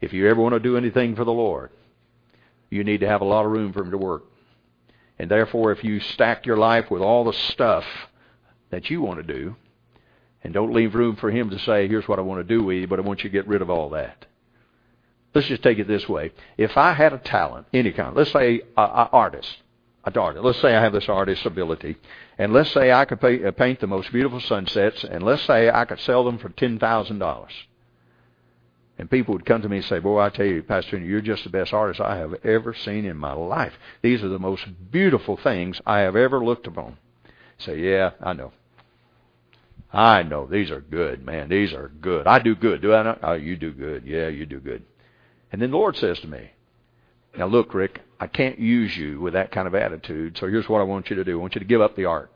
if 0.00 0.12
you 0.12 0.28
ever 0.28 0.40
want 0.40 0.54
to 0.54 0.60
do 0.60 0.76
anything 0.76 1.16
for 1.16 1.24
the 1.24 1.32
Lord, 1.32 1.70
you 2.70 2.84
need 2.84 3.00
to 3.00 3.08
have 3.08 3.20
a 3.20 3.26
lot 3.26 3.44
of 3.44 3.52
room 3.52 3.72
for 3.72 3.82
Him 3.82 3.90
to 3.90 3.98
work. 3.98 4.24
And 5.18 5.30
therefore, 5.30 5.72
if 5.72 5.82
you 5.82 6.00
stack 6.00 6.46
your 6.46 6.56
life 6.56 6.90
with 6.90 7.02
all 7.02 7.24
the 7.24 7.32
stuff 7.32 7.84
that 8.70 8.90
you 8.90 9.00
want 9.00 9.26
to 9.26 9.32
do, 9.34 9.56
and 10.44 10.52
don't 10.52 10.72
leave 10.72 10.94
room 10.94 11.16
for 11.16 11.30
Him 11.30 11.50
to 11.50 11.58
say, 11.60 11.88
here's 11.88 12.06
what 12.06 12.18
I 12.18 12.22
want 12.22 12.46
to 12.46 12.56
do 12.56 12.62
with 12.62 12.76
you, 12.76 12.86
but 12.86 12.98
I 12.98 13.02
want 13.02 13.24
you 13.24 13.30
to 13.30 13.32
get 13.32 13.48
rid 13.48 13.62
of 13.62 13.70
all 13.70 13.90
that. 13.90 14.25
Let's 15.36 15.48
just 15.48 15.62
take 15.62 15.78
it 15.78 15.86
this 15.86 16.08
way. 16.08 16.32
If 16.56 16.78
I 16.78 16.94
had 16.94 17.12
a 17.12 17.18
talent, 17.18 17.66
any 17.74 17.92
kind, 17.92 18.16
let's 18.16 18.32
say 18.32 18.62
an 18.74 19.08
artist, 19.12 19.58
a 20.02 20.18
artist. 20.18 20.42
Let's 20.42 20.62
say 20.62 20.74
I 20.74 20.80
have 20.80 20.94
this 20.94 21.10
artist 21.10 21.44
ability, 21.44 21.96
and 22.38 22.54
let's 22.54 22.70
say 22.72 22.90
I 22.90 23.04
could 23.04 23.20
pay, 23.20 23.44
uh, 23.44 23.50
paint 23.50 23.80
the 23.80 23.86
most 23.86 24.10
beautiful 24.12 24.40
sunsets, 24.40 25.04
and 25.04 25.22
let's 25.22 25.42
say 25.42 25.68
I 25.68 25.84
could 25.84 26.00
sell 26.00 26.24
them 26.24 26.38
for 26.38 26.48
ten 26.48 26.78
thousand 26.78 27.18
dollars. 27.18 27.52
And 28.96 29.10
people 29.10 29.34
would 29.34 29.44
come 29.44 29.60
to 29.60 29.68
me 29.68 29.76
and 29.76 29.84
say, 29.84 29.98
Boy, 29.98 30.22
I 30.22 30.30
tell 30.30 30.46
you, 30.46 30.62
Pastor, 30.62 30.96
you're 30.96 31.20
just 31.20 31.44
the 31.44 31.50
best 31.50 31.74
artist 31.74 32.00
I 32.00 32.16
have 32.16 32.32
ever 32.42 32.72
seen 32.72 33.04
in 33.04 33.18
my 33.18 33.34
life. 33.34 33.74
These 34.00 34.22
are 34.22 34.30
the 34.30 34.38
most 34.38 34.64
beautiful 34.90 35.36
things 35.36 35.78
I 35.84 35.98
have 35.98 36.16
ever 36.16 36.42
looked 36.42 36.66
upon. 36.66 36.96
say, 37.58 37.78
Yeah, 37.78 38.12
I 38.22 38.32
know. 38.32 38.52
I 39.92 40.22
know. 40.22 40.46
These 40.46 40.70
are 40.70 40.80
good, 40.80 41.26
man. 41.26 41.50
These 41.50 41.74
are 41.74 41.90
good. 42.00 42.26
I 42.26 42.38
do 42.38 42.54
good. 42.54 42.80
Do 42.80 42.94
I 42.94 43.02
not? 43.02 43.18
Oh, 43.22 43.34
you 43.34 43.56
do 43.56 43.70
good. 43.70 44.06
Yeah, 44.06 44.28
you 44.28 44.46
do 44.46 44.60
good. 44.60 44.82
And 45.56 45.62
then 45.62 45.70
the 45.70 45.78
Lord 45.78 45.96
says 45.96 46.20
to 46.20 46.28
me, 46.28 46.50
Now 47.38 47.46
look, 47.46 47.72
Rick, 47.72 48.02
I 48.20 48.26
can't 48.26 48.58
use 48.58 48.94
you 48.94 49.18
with 49.22 49.32
that 49.32 49.52
kind 49.52 49.66
of 49.66 49.74
attitude, 49.74 50.36
so 50.36 50.48
here's 50.48 50.68
what 50.68 50.82
I 50.82 50.84
want 50.84 51.08
you 51.08 51.16
to 51.16 51.24
do. 51.24 51.38
I 51.38 51.40
want 51.40 51.54
you 51.54 51.60
to 51.60 51.66
give 51.66 51.80
up 51.80 51.96
the 51.96 52.04
art. 52.04 52.30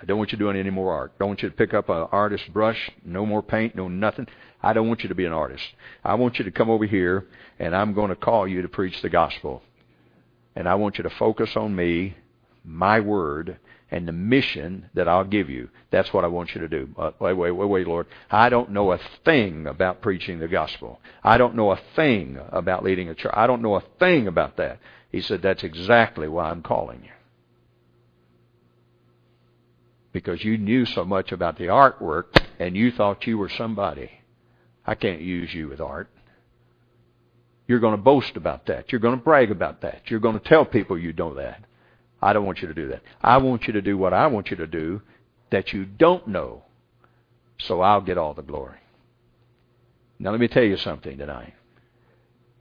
I 0.00 0.04
don't 0.04 0.18
want 0.18 0.30
you 0.30 0.38
doing 0.38 0.56
any 0.56 0.70
more 0.70 0.92
art. 0.92 1.14
I 1.16 1.18
don't 1.18 1.30
want 1.30 1.42
you 1.42 1.50
to 1.50 1.56
pick 1.56 1.74
up 1.74 1.88
an 1.88 2.06
artist's 2.12 2.46
brush, 2.46 2.92
no 3.04 3.26
more 3.26 3.42
paint, 3.42 3.74
no 3.74 3.88
nothing. 3.88 4.28
I 4.62 4.72
don't 4.72 4.86
want 4.86 5.02
you 5.02 5.08
to 5.08 5.16
be 5.16 5.24
an 5.24 5.32
artist. 5.32 5.64
I 6.04 6.14
want 6.14 6.38
you 6.38 6.44
to 6.44 6.52
come 6.52 6.70
over 6.70 6.86
here, 6.86 7.26
and 7.58 7.74
I'm 7.74 7.92
going 7.92 8.10
to 8.10 8.14
call 8.14 8.46
you 8.46 8.62
to 8.62 8.68
preach 8.68 9.02
the 9.02 9.10
gospel. 9.10 9.60
And 10.54 10.68
I 10.68 10.76
want 10.76 10.96
you 10.96 11.02
to 11.02 11.10
focus 11.10 11.56
on 11.56 11.74
me, 11.74 12.14
my 12.64 13.00
word, 13.00 13.58
and 13.94 14.08
the 14.08 14.12
mission 14.12 14.90
that 14.94 15.06
I'll 15.06 15.22
give 15.22 15.48
you. 15.48 15.68
That's 15.92 16.12
what 16.12 16.24
I 16.24 16.26
want 16.26 16.52
you 16.52 16.60
to 16.62 16.68
do. 16.68 16.88
Uh, 16.98 17.12
wait, 17.20 17.34
wait, 17.34 17.52
wait, 17.52 17.68
wait, 17.68 17.86
Lord. 17.86 18.08
I 18.28 18.48
don't 18.48 18.70
know 18.70 18.90
a 18.90 18.98
thing 19.24 19.68
about 19.68 20.02
preaching 20.02 20.40
the 20.40 20.48
gospel. 20.48 21.00
I 21.22 21.38
don't 21.38 21.54
know 21.54 21.70
a 21.70 21.80
thing 21.94 22.40
about 22.48 22.82
leading 22.82 23.08
a 23.08 23.14
church. 23.14 23.32
I 23.32 23.46
don't 23.46 23.62
know 23.62 23.76
a 23.76 23.84
thing 24.00 24.26
about 24.26 24.56
that. 24.56 24.80
He 25.12 25.20
said, 25.20 25.42
That's 25.42 25.62
exactly 25.62 26.26
why 26.26 26.50
I'm 26.50 26.62
calling 26.62 27.04
you. 27.04 27.12
Because 30.10 30.42
you 30.42 30.58
knew 30.58 30.86
so 30.86 31.04
much 31.04 31.30
about 31.30 31.56
the 31.56 31.66
artwork 31.66 32.36
and 32.58 32.76
you 32.76 32.90
thought 32.90 33.28
you 33.28 33.38
were 33.38 33.48
somebody. 33.48 34.10
I 34.84 34.96
can't 34.96 35.20
use 35.20 35.54
you 35.54 35.68
with 35.68 35.80
art. 35.80 36.10
You're 37.68 37.78
going 37.78 37.96
to 37.96 38.02
boast 38.02 38.36
about 38.36 38.66
that. 38.66 38.90
You're 38.90 39.00
going 39.00 39.16
to 39.16 39.24
brag 39.24 39.52
about 39.52 39.82
that. 39.82 40.02
You're 40.06 40.18
going 40.18 40.38
to 40.38 40.48
tell 40.48 40.64
people 40.64 40.98
you 40.98 41.12
know 41.12 41.34
that. 41.34 41.62
I 42.24 42.32
don't 42.32 42.46
want 42.46 42.62
you 42.62 42.68
to 42.68 42.74
do 42.74 42.88
that. 42.88 43.02
I 43.20 43.36
want 43.36 43.66
you 43.66 43.74
to 43.74 43.82
do 43.82 43.98
what 43.98 44.14
I 44.14 44.28
want 44.28 44.50
you 44.50 44.56
to 44.56 44.66
do 44.66 45.02
that 45.50 45.74
you 45.74 45.84
don't 45.84 46.26
know, 46.26 46.62
so 47.58 47.82
I'll 47.82 48.00
get 48.00 48.16
all 48.16 48.32
the 48.32 48.42
glory. 48.42 48.78
Now, 50.18 50.30
let 50.30 50.40
me 50.40 50.48
tell 50.48 50.62
you 50.62 50.78
something 50.78 51.18
tonight. 51.18 51.52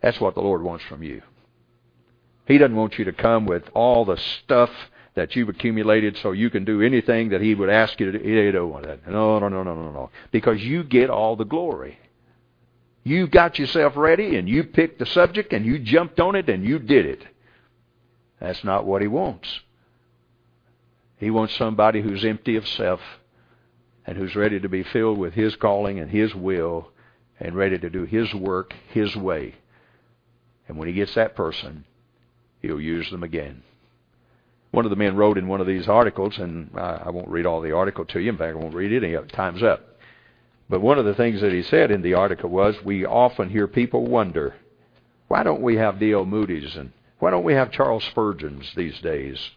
That's 0.02 0.20
what 0.20 0.36
the 0.36 0.42
Lord 0.42 0.64
wants 0.64 0.84
from 0.84 1.02
you. 1.02 1.22
He 2.46 2.58
doesn't 2.58 2.76
want 2.76 3.00
you 3.00 3.06
to 3.06 3.14
come 3.14 3.46
with 3.46 3.64
all 3.74 4.04
the 4.04 4.18
stuff 4.18 4.70
that 5.16 5.34
you've 5.34 5.48
accumulated 5.48 6.18
so 6.18 6.34
you 6.34 6.50
can 6.50 6.66
do 6.66 6.82
anything 6.82 7.30
that 7.30 7.40
He 7.40 7.56
would 7.56 7.70
ask 7.70 7.98
you 8.02 8.12
to 8.12 8.20
do. 8.20 8.46
He 8.46 8.52
don't 8.52 8.70
want 8.70 8.86
that. 8.86 9.08
No, 9.08 9.40
no, 9.40 9.48
no, 9.48 9.64
no, 9.64 9.76
no, 9.76 9.92
no. 9.92 10.10
Because 10.32 10.62
you 10.62 10.84
get 10.84 11.10
all 11.10 11.38
the 11.38 11.46
glory. 11.46 11.98
You 13.06 13.28
got 13.28 13.58
yourself 13.58 13.96
ready 13.96 14.36
and 14.36 14.50
you 14.50 14.66
picked 14.66 15.00
the 15.00 15.06
subject 15.06 15.54
and 15.54 15.66
you 15.66 15.80
jumped 15.80 16.20
on 16.20 16.36
it 16.36 16.50
and 16.50 16.66
you 16.66 16.80
did 16.80 17.06
it. 17.06 17.24
That's 18.44 18.66
not 18.66 18.86
what 18.86 19.02
he 19.02 19.08
wants. 19.08 19.62
He 21.16 21.32
wants 21.32 21.56
somebody 21.56 22.02
who's 22.02 22.26
empty 22.26 22.58
of 22.58 22.68
self 22.68 23.00
and 24.06 24.18
who's 24.18 24.36
ready 24.36 24.60
to 24.60 24.68
be 24.68 24.84
filled 24.84 25.18
with 25.18 25.34
his 25.34 25.56
calling 25.56 25.98
and 25.98 26.12
his 26.12 26.36
will 26.36 26.90
and 27.40 27.56
ready 27.56 27.78
to 27.78 27.90
do 27.90 28.04
his 28.04 28.34
work 28.34 28.74
his 28.90 29.16
way. 29.16 29.56
And 30.68 30.78
when 30.78 30.90
he 30.90 30.94
gets 30.94 31.16
that 31.16 31.38
person, 31.38 31.86
he'll 32.62 32.82
use 32.82 33.10
them 33.12 33.24
again. 33.24 33.64
one 34.72 34.84
of 34.86 34.90
the 34.90 34.98
men 34.98 35.16
wrote 35.16 35.38
in 35.38 35.48
one 35.48 35.62
of 35.62 35.68
these 35.68 35.88
articles, 35.88 36.38
and 36.38 36.70
I, 36.76 37.12
won't 37.12 37.30
read 37.30 37.46
all 37.46 37.62
the 37.62 37.72
article 37.72 38.04
to 38.08 38.20
you. 38.20 38.32
In 38.32 38.38
fact, 38.38 38.58
I 38.58 38.60
won't 38.60 38.76
read 38.76 38.92
it 38.92 39.06
any. 39.06 39.16
Time's 39.30 39.64
up. 39.64 40.00
But 40.68 40.82
one 40.82 41.00
of 41.00 41.06
the 41.06 41.16
things 41.16 41.40
that 41.40 41.54
he 41.54 41.64
said 41.64 41.92
in 41.92 42.02
the 42.02 42.16
article 42.16 42.50
was, 42.50 42.76
we 42.84 43.06
often 43.06 43.50
hear 43.50 43.68
people 43.68 44.06
wonder, 44.06 44.56
why 45.30 45.44
don't 45.44 45.62
we 45.62 45.78
have 45.78 45.98
D.L. 45.98 46.26
Moody's 46.26 46.76
and 46.76 46.92
why 47.20 47.32
don't 47.32 47.44
we 47.44 47.54
have 47.54 47.72
Charles 47.72 48.04
Spurgeon's 48.04 48.74
these 48.76 49.00
days? 49.00 49.52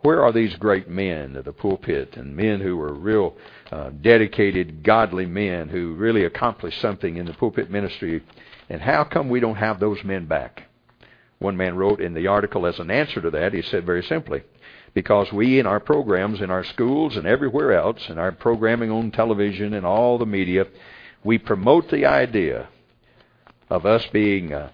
Where 0.00 0.22
are 0.22 0.32
these 0.32 0.54
great 0.56 0.88
men 0.88 1.36
of 1.36 1.44
the 1.44 1.52
pulpit 1.52 2.16
and 2.16 2.36
men 2.36 2.60
who 2.60 2.76
were 2.76 2.92
real 2.92 3.36
uh, 3.72 3.90
dedicated, 3.90 4.82
godly 4.82 5.26
men 5.26 5.68
who 5.68 5.94
really 5.94 6.24
accomplished 6.24 6.80
something 6.80 7.16
in 7.16 7.26
the 7.26 7.32
pulpit 7.32 7.70
ministry? 7.70 8.22
And 8.68 8.80
how 8.80 9.04
come 9.04 9.28
we 9.28 9.40
don't 9.40 9.56
have 9.56 9.80
those 9.80 10.04
men 10.04 10.26
back? 10.26 10.64
One 11.38 11.56
man 11.56 11.76
wrote 11.76 12.00
in 12.00 12.14
the 12.14 12.28
article 12.28 12.66
as 12.66 12.78
an 12.78 12.90
answer 12.90 13.20
to 13.20 13.30
that, 13.30 13.52
he 13.52 13.62
said 13.62 13.84
very 13.84 14.02
simply, 14.02 14.42
because 14.94 15.32
we 15.32 15.58
in 15.58 15.66
our 15.66 15.80
programs 15.80 16.40
in 16.40 16.50
our 16.50 16.64
schools 16.64 17.16
and 17.16 17.26
everywhere 17.26 17.72
else, 17.72 18.08
in 18.08 18.18
our 18.18 18.32
programming 18.32 18.90
on 18.90 19.10
television 19.10 19.74
and 19.74 19.84
all 19.84 20.18
the 20.18 20.26
media, 20.26 20.66
we 21.22 21.36
promote 21.36 21.90
the 21.90 22.06
idea 22.06 22.68
of 23.68 23.84
us 23.84 24.06
being 24.12 24.52
uh, 24.52 24.70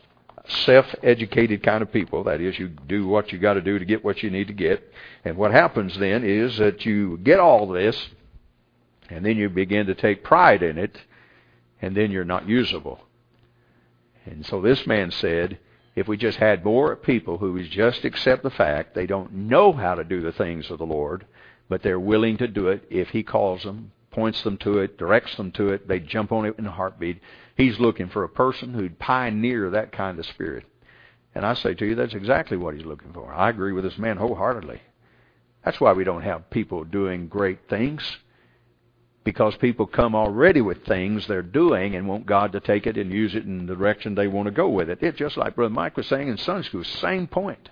self-educated 0.49 1.63
kind 1.63 1.83
of 1.83 1.93
people. 1.93 2.25
That 2.25 2.41
is, 2.41 2.59
you 2.59 2.69
do 2.69 3.07
what 3.07 3.33
you 3.33 3.39
got 3.39 3.55
to 3.55 3.61
do 3.61 3.79
to 3.79 3.85
get 3.85 4.05
what 4.05 4.23
you 4.23 4.31
need 4.31 4.49
to 4.49 4.53
get. 4.53 4.93
And 5.25 5.37
what 5.37 5.53
happens 5.53 5.99
then 5.99 6.25
is 6.25 6.59
that 6.59 6.85
you 6.85 7.19
get 7.19 7.39
all 7.39 7.69
this, 7.69 8.11
and 9.09 9.25
then 9.25 9.37
you 9.37 9.49
begin 9.49 9.87
to 9.87 9.95
take 9.95 10.25
pride 10.25 10.63
in 10.63 10.79
it, 10.79 10.97
and 11.81 11.97
then 11.97 12.11
you're 12.11 12.25
not 12.25 12.49
usable. 12.49 13.01
And 14.25 14.47
so 14.47 14.61
this 14.61 14.87
man 14.87 15.11
said, 15.11 15.59
if 15.95 16.09
we 16.09 16.17
just 16.17 16.39
had 16.39 16.65
more 16.65 16.97
people 16.97 17.39
who 17.39 17.53
would 17.53 17.71
just 17.71 18.05
accept 18.05 18.43
the 18.43 18.51
fact 18.51 18.95
they 18.95 19.07
don't 19.07 19.33
know 19.33 19.73
how 19.73 19.95
to 19.95 20.05
do 20.05 20.21
the 20.21 20.33
things 20.33 20.71
of 20.71 20.79
the 20.79 20.87
Lord, 20.87 21.27
but 21.69 21.83
they're 21.83 22.01
willing 22.01 22.37
to 22.39 22.49
do 22.49 22.69
it 22.69 22.85
if 22.89 23.11
He 23.11 23.23
calls 23.23 23.63
them, 23.63 23.93
points 24.11 24.43
them 24.43 24.57
to 24.59 24.79
it, 24.79 24.97
directs 24.97 25.37
them 25.37 25.51
to 25.53 25.69
it, 25.69 25.89
they 25.89 25.99
jump 25.99 26.33
on 26.33 26.47
it 26.47 26.55
in 26.59 26.67
a 26.67 26.71
heartbeat. 26.71 27.21
He's 27.57 27.79
looking 27.79 28.09
for 28.09 28.25
a 28.25 28.29
person 28.29 28.75
who'd 28.75 28.99
pioneer 28.99 29.71
that 29.71 29.93
kind 29.93 30.19
of 30.19 30.27
spirit. 30.27 30.65
And 31.35 31.47
I 31.47 31.55
say 31.55 31.75
to 31.75 31.87
you, 31.87 31.95
that's 31.95 32.15
exactly 32.15 32.57
what 32.57 32.75
he's 32.75 32.87
looking 32.87 33.13
for. 33.13 33.33
I 33.33 33.51
agree 33.51 33.73
with 33.73 33.85
this 33.85 33.99
man 33.99 34.17
wholeheartedly. 34.17 34.81
That's 35.65 35.81
why 35.81 35.93
we 35.93 36.05
don't 36.05 36.23
have 36.23 36.51
people 36.51 36.85
doing 36.85 37.29
great 37.29 37.69
things 37.69 38.19
because 39.25 39.55
people 39.57 39.87
come 39.87 40.15
already 40.15 40.61
with 40.61 40.85
things 40.85 41.27
they're 41.27 41.43
doing 41.43 41.95
and 41.95 42.09
want 42.09 42.27
God 42.27 42.53
to 42.53 42.61
take 42.61 42.87
it 42.87 42.97
and 42.97 43.13
use 43.13 43.35
it 43.35 43.45
in 43.45 43.67
the 43.67 43.75
direction 43.75 44.15
they 44.15 44.27
want 44.27 44.47
to 44.47 44.53
go 44.53 44.69
with 44.69 44.91
it. 44.91 44.99
It's 45.01 45.19
just 45.19 45.37
like 45.37 45.55
Brother 45.55 45.73
Mike 45.73 45.97
was 45.97 46.09
saying 46.09 46.29
in 46.29 46.37
Sunday 46.37 46.67
school, 46.67 46.85
same 46.85 47.27
point. 47.29 47.71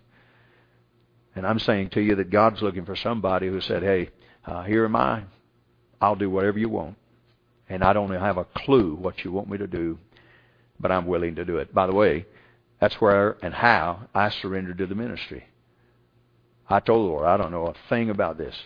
And 1.34 1.46
I'm 1.46 1.58
saying 1.58 1.90
to 1.90 2.00
you 2.00 2.14
that 2.16 2.30
God's 2.30 2.62
looking 2.62 2.84
for 2.84 2.96
somebody 2.96 3.48
who 3.48 3.60
said, 3.60 3.82
hey, 3.82 4.10
uh, 4.46 4.62
here 4.62 4.84
am 4.84 4.96
I. 4.96 5.24
I'll 6.00 6.16
do 6.16 6.30
whatever 6.30 6.58
you 6.58 6.68
want. 6.68 6.96
And 7.70 7.84
I 7.84 7.92
don't 7.92 8.10
have 8.10 8.36
a 8.36 8.44
clue 8.44 8.96
what 8.96 9.24
you 9.24 9.30
want 9.30 9.48
me 9.48 9.56
to 9.56 9.68
do, 9.68 9.96
but 10.80 10.90
I'm 10.90 11.06
willing 11.06 11.36
to 11.36 11.44
do 11.44 11.58
it. 11.58 11.72
By 11.72 11.86
the 11.86 11.94
way, 11.94 12.26
that's 12.80 13.00
where 13.00 13.36
and 13.42 13.54
how 13.54 14.08
I 14.12 14.30
surrendered 14.30 14.78
to 14.78 14.86
the 14.86 14.96
ministry. 14.96 15.44
I 16.68 16.80
told 16.80 17.06
the 17.06 17.12
Lord, 17.12 17.26
I 17.26 17.36
don't 17.36 17.52
know 17.52 17.68
a 17.68 17.74
thing 17.88 18.10
about 18.10 18.38
this. 18.38 18.56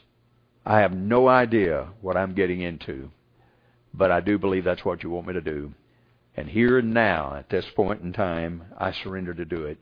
I 0.65 0.81
have 0.81 0.93
no 0.93 1.29
idea 1.29 1.89
what 2.01 2.17
I'm 2.17 2.35
getting 2.35 2.63
into, 2.63 3.11
but 3.93 4.11
I 4.11 4.21
do 4.21 4.39
believe 4.39 4.65
that's 4.65 4.85
what 4.85 5.03
you 5.03 5.11
want 5.11 5.27
me 5.27 5.35
to 5.35 5.43
do. 5.43 5.75
And 6.35 6.49
here 6.49 6.79
and 6.79 6.95
now, 6.95 7.35
at 7.35 7.51
this 7.51 7.67
point 7.77 8.01
in 8.01 8.15
time, 8.15 8.65
I 8.79 8.93
surrender 8.93 9.35
to 9.35 9.45
do 9.45 9.67
it. 9.67 9.79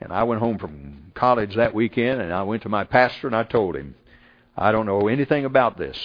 And 0.00 0.10
I 0.10 0.22
went 0.22 0.40
home 0.40 0.58
from 0.58 1.12
college 1.14 1.54
that 1.56 1.74
weekend, 1.74 2.22
and 2.22 2.32
I 2.32 2.42
went 2.44 2.62
to 2.62 2.68
my 2.70 2.84
pastor 2.84 3.26
and 3.26 3.36
I 3.36 3.42
told 3.42 3.76
him, 3.76 3.94
I 4.56 4.72
don't 4.72 4.86
know 4.86 5.06
anything 5.08 5.44
about 5.44 5.76
this. 5.76 5.96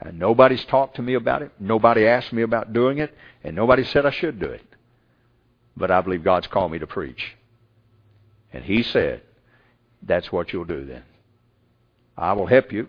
And 0.00 0.18
nobody's 0.18 0.64
talked 0.66 0.96
to 0.96 1.02
me 1.02 1.14
about 1.14 1.42
it. 1.42 1.52
Nobody 1.58 2.06
asked 2.06 2.32
me 2.32 2.42
about 2.42 2.72
doing 2.72 2.98
it. 2.98 3.14
And 3.42 3.56
nobody 3.56 3.84
said 3.84 4.04
I 4.04 4.10
should 4.10 4.38
do 4.38 4.46
it. 4.46 4.62
But 5.76 5.90
I 5.90 6.00
believe 6.00 6.24
God's 6.24 6.46
called 6.46 6.72
me 6.72 6.78
to 6.78 6.86
preach. 6.86 7.36
And 8.52 8.64
He 8.64 8.82
said, 8.82 9.22
that's 10.02 10.30
what 10.30 10.52
you'll 10.52 10.64
do 10.64 10.84
then. 10.84 11.02
I 12.16 12.32
will 12.34 12.46
help 12.46 12.72
you. 12.72 12.88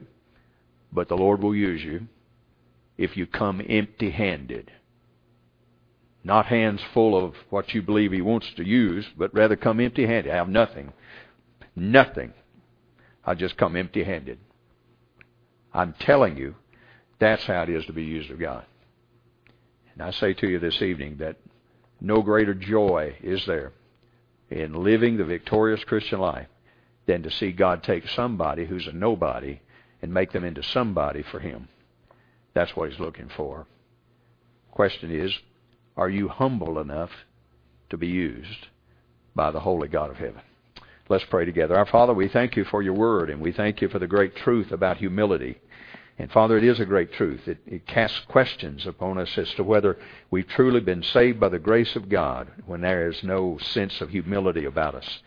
But 0.91 1.10
the 1.10 1.18
Lord 1.18 1.41
will 1.41 1.55
use 1.55 1.84
you 1.84 2.08
if 2.97 3.18
you 3.18 3.28
come 3.28 3.62
empty 3.68 4.10
handed. 4.10 4.72
Not 6.24 6.47
hands 6.47 6.82
full 6.93 7.16
of 7.18 7.36
what 7.49 7.74
you 7.74 7.82
believe 7.82 8.12
He 8.12 8.22
wants 8.22 8.51
to 8.55 8.66
use, 8.66 9.05
but 9.18 9.34
rather 9.34 9.55
come 9.55 9.80
empty 9.80 10.05
handed. 10.05 10.32
I 10.32 10.36
have 10.36 10.49
nothing. 10.49 10.91
Nothing. 11.76 12.34
I 13.24 13.34
just 13.34 13.58
come 13.58 13.76
empty 13.76 14.03
handed. 14.03 14.39
I'm 15.74 15.93
telling 15.99 16.38
you, 16.38 16.55
that's 17.20 17.43
how 17.43 17.63
it 17.63 17.70
is 17.70 17.86
to 17.86 17.93
be 17.93 18.03
used 18.03 18.32
of 18.32 18.39
God. 18.39 18.65
And 19.93 20.01
I 20.01 20.11
say 20.11 20.34
to 20.36 20.47
you 20.47 20.59
this 20.59 20.82
evening 20.82 21.18
that 21.20 21.38
no 21.99 22.22
greater 22.22 22.53
joy 22.53 23.15
is 23.22 23.43
there 23.47 23.72
in 24.49 24.84
living 24.84 25.18
the 25.18 25.26
victorious 25.26 25.84
Christian 25.84 26.20
life 26.20 26.47
than 27.07 27.24
to 27.24 27.32
see 27.32 27.51
God 27.51 27.84
take 27.84 28.07
somebody 28.09 28.65
who's 28.65 28.88
a 28.88 28.91
nobody 28.91 29.59
and 30.01 30.13
make 30.13 30.32
them 30.32 30.43
into 30.43 30.61
somebody 30.61 31.24
for 31.24 31.39
Him. 31.39 31.68
That's 32.53 32.76
what 32.76 32.89
He's 32.89 32.99
looking 32.99 33.30
for. 33.36 33.65
Question 34.72 35.11
is, 35.11 35.34
are 35.95 36.09
you 36.09 36.28
humble 36.28 36.80
enough 36.80 37.09
to 37.89 37.97
be 37.97 38.07
used 38.07 38.68
by 39.34 39.49
the 39.49 39.59
Holy 39.59 39.88
God 39.88 40.11
of 40.11 40.18
heaven? 40.18 40.41
Let's 41.09 41.26
pray 41.30 41.45
together. 41.45 41.76
Our 41.76 41.86
Father, 41.86 42.13
we 42.13 42.28
thank 42.28 42.55
you 42.55 42.65
for 42.65 42.84
your 42.84 42.93
word, 42.93 43.30
and 43.30 43.41
we 43.41 43.53
thank 43.53 43.82
you 43.82 43.88
for 43.88 43.97
the 43.97 44.07
great 44.07 44.36
truth 44.36 44.72
about 44.72 44.97
humility. 44.97 45.57
And 46.20 46.32
Father, 46.32 46.57
it 46.57 46.63
is 46.63 46.80
a 46.80 46.86
great 46.86 47.13
truth. 47.13 47.47
It, 47.47 47.59
it, 47.68 47.86
casts 47.86 48.20
questions 48.28 48.88
upon 48.88 49.20
us 49.20 49.38
as 49.38 49.53
to 49.53 49.63
whether 49.63 49.97
we've 50.32 50.47
truly 50.47 50.80
been 50.80 51.03
saved 51.03 51.39
by 51.39 51.49
the 51.49 51.59
grace 51.59 51.95
of 51.95 52.09
God 52.09 52.47
when 52.65 52.82
there 52.82 53.07
is 53.07 53.24
no 53.24 53.59
sense 53.59 54.01
of 54.01 54.09
humility 54.09 54.65
about 54.65 54.95
us. 54.95 55.20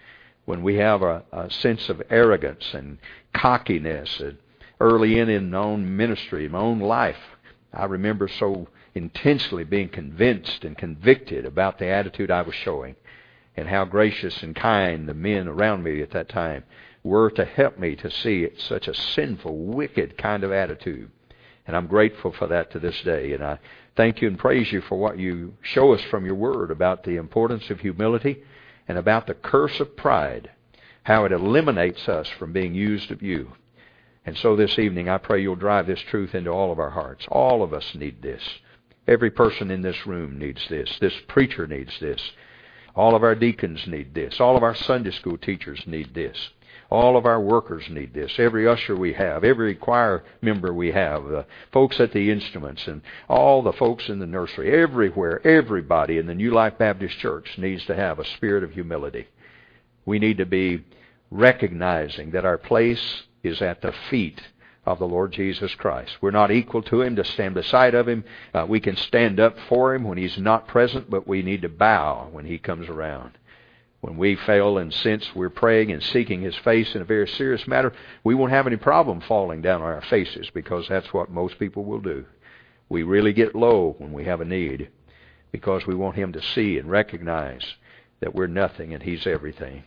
When 0.47 0.63
we 0.63 0.77
have 0.77 1.03
a, 1.03 1.23
a 1.31 1.49
sense 1.49 1.89
of 1.89 2.03
arrogance 2.11 2.75
and 2.75 2.99
cockiness 3.33 4.19
and 4.19 4.39
early 4.81 5.21
in 5.21 5.29
in 5.29 5.51
my 5.51 5.59
own 5.59 5.97
ministry, 5.97 6.49
my 6.49 6.59
own 6.59 6.81
life, 6.81 7.39
I 7.73 7.85
remember 7.85 8.27
so 8.27 8.67
intensely 8.95 9.63
being 9.63 9.91
convinced 9.91 10.65
and 10.65 10.77
convicted 10.77 11.45
about 11.45 11.79
the 11.79 11.87
attitude 11.87 12.33
I 12.33 12.43
was 12.43 12.55
showing 12.57 12.97
and 13.57 13.69
how 13.69 13.85
gracious 13.85 14.43
and 14.43 14.57
kind 14.57 15.09
the 15.09 15.15
men 15.15 15.47
around 15.47 15.85
me 15.85 16.03
at 16.03 16.11
that 16.11 16.29
time 16.29 16.65
were 17.03 17.31
to 17.31 17.45
help 17.45 17.79
me 17.79 17.97
to 17.97 18.11
see 18.11 18.45
it, 18.45 18.61
such 18.61 18.89
a 18.89 18.95
sinful, 18.95 19.57
wicked 19.57 20.19
kind 20.19 20.45
of 20.45 20.53
attitude. 20.53 21.11
And 21.67 21.77
I'm 21.77 21.87
grateful 21.87 22.33
for 22.33 22.47
that 22.49 22.71
to 22.73 22.79
this 22.79 23.01
day. 23.03 23.33
And 23.33 23.45
I 23.45 23.59
thank 23.97 24.21
you 24.21 24.29
and 24.29 24.39
praise 24.39 24.71
you 24.73 24.81
for 24.83 24.99
what 24.99 25.19
you 25.19 25.55
show 25.63 25.93
us 25.95 26.03
from 26.11 26.25
your 26.27 26.35
word 26.35 26.71
about 26.71 27.05
the 27.05 27.17
importance 27.17 27.71
of 27.71 27.81
humility 27.81 28.43
and 28.89 28.99
about 28.99 29.27
the 29.27 29.35
curse 29.35 29.79
of 29.81 29.97
pride, 29.97 30.51
how 31.05 31.25
it 31.25 31.33
eliminates 31.33 32.09
us 32.09 32.29
from 32.39 32.53
being 32.53 32.75
used 32.75 33.11
of 33.11 33.23
you. 33.23 33.53
And 34.27 34.37
so 34.37 34.55
this 34.55 34.79
evening, 34.79 35.09
I 35.09 35.19
pray 35.19 35.41
you'll 35.41 35.57
drive 35.57 35.87
this 35.87 36.01
truth 36.01 36.35
into 36.35 36.51
all 36.51 36.73
of 36.73 36.79
our 36.79 36.91
hearts. 36.91 37.27
All 37.31 37.63
of 37.63 37.73
us 37.73 37.95
need 37.95 38.21
this. 38.21 38.43
Every 39.07 39.31
person 39.31 39.71
in 39.71 39.81
this 39.81 40.07
room 40.07 40.39
needs 40.39 40.67
this. 40.69 40.99
This 41.01 41.15
preacher 41.27 41.67
needs 41.67 41.99
this. 42.01 42.21
All 42.95 43.15
of 43.15 43.23
our 43.23 43.35
deacons 43.35 43.87
need 43.87 44.15
this. 44.15 44.41
All 44.41 44.57
of 44.57 44.63
our 44.63 44.75
Sunday 44.75 45.11
school 45.13 45.39
teachers 45.39 45.83
need 45.87 46.15
this. 46.15 46.51
All 46.91 47.17
of 47.17 47.25
our 47.25 47.41
workers 47.41 47.85
need 47.89 48.13
this. 48.13 48.33
Every 48.39 48.67
usher 48.67 48.97
we 48.97 49.13
have, 49.13 49.45
every 49.45 49.77
choir 49.77 50.25
member 50.43 50.75
we 50.75 50.91
have, 50.91 51.25
the 51.25 51.47
folks 51.73 52.01
at 52.01 52.13
the 52.13 52.31
instruments, 52.31 52.89
and 52.89 53.01
all 53.29 53.63
the 53.63 53.73
folks 53.73 54.09
in 54.09 54.19
the 54.19 54.27
nursery, 54.27 54.73
everywhere, 54.73 55.47
everybody 55.47 56.19
in 56.19 56.27
the 56.27 56.35
New 56.35 56.51
Life 56.51 56.79
Baptist 56.79 57.17
Church 57.19 57.57
needs 57.59 57.87
to 57.87 57.95
have 57.95 58.19
a 58.19 58.25
spirit 58.25 58.65
of 58.65 58.73
humility. 58.73 59.29
We 60.05 60.19
need 60.19 60.39
to 60.39 60.47
be 60.47 60.85
recognizing 61.31 62.33
that 62.33 62.45
our 62.45 62.59
place 62.59 63.23
is 63.45 63.63
at 63.63 63.83
the 63.83 63.95
feet 64.11 64.41
of 64.85 64.99
the 64.99 65.07
Lord 65.07 65.33
Jesus 65.33 65.75
Christ. 65.77 66.17
We're 66.21 66.31
not 66.31 66.51
equal 66.51 66.83
to 66.83 67.03
Him 67.03 67.15
to 67.17 67.25
stand 67.25 67.55
beside 67.55 67.95
of 67.95 68.09
Him. 68.09 68.25
Uh, 68.53 68.67
we 68.69 68.81
can 68.81 68.97
stand 68.97 69.39
up 69.39 69.57
for 69.69 69.95
Him 69.95 70.05
when 70.05 70.19
He's 70.19 70.39
not 70.39 70.67
present, 70.67 71.09
but 71.09 71.29
we 71.29 71.43
need 71.43 71.63
to 71.63 71.69
bow 71.69 72.29
when 72.33 72.47
He 72.47 72.59
comes 72.59 72.89
around. 72.89 73.33
When 74.01 74.17
we 74.17 74.35
fail 74.35 74.79
and 74.79 74.93
sense 74.93 75.35
we're 75.35 75.51
praying 75.51 75.93
and 75.93 76.03
seeking 76.03 76.41
His 76.41 76.57
face 76.57 76.95
in 76.95 77.03
a 77.03 77.05
very 77.07 77.29
serious 77.29 77.67
matter, 77.67 77.93
we 78.25 78.35
won't 78.35 78.53
have 78.53 78.67
any 78.67 78.77
problem 78.77 79.21
falling 79.21 79.61
down 79.61 79.83
on 79.83 79.89
our 79.89 80.01
faces 80.01 80.49
because 80.51 80.89
that's 80.89 81.13
what 81.13 81.31
most 81.31 81.59
people 81.59 81.85
will 81.85 82.01
do. 82.01 82.25
We 82.89 83.03
really 83.03 83.33
get 83.33 83.55
low 83.55 83.95
when 83.99 84.13
we 84.13 84.25
have 84.25 84.41
a 84.41 84.45
need 84.47 84.91
because 85.53 85.87
we 85.87 85.95
want 85.95 86.17
Him 86.17 86.33
to 86.33 86.43
see 86.43 86.79
and 86.79 86.91
recognize 86.91 87.75
that 88.21 88.35
we're 88.35 88.47
nothing 88.47 88.95
and 88.95 89.03
He's 89.03 89.27
everything. 89.27 89.85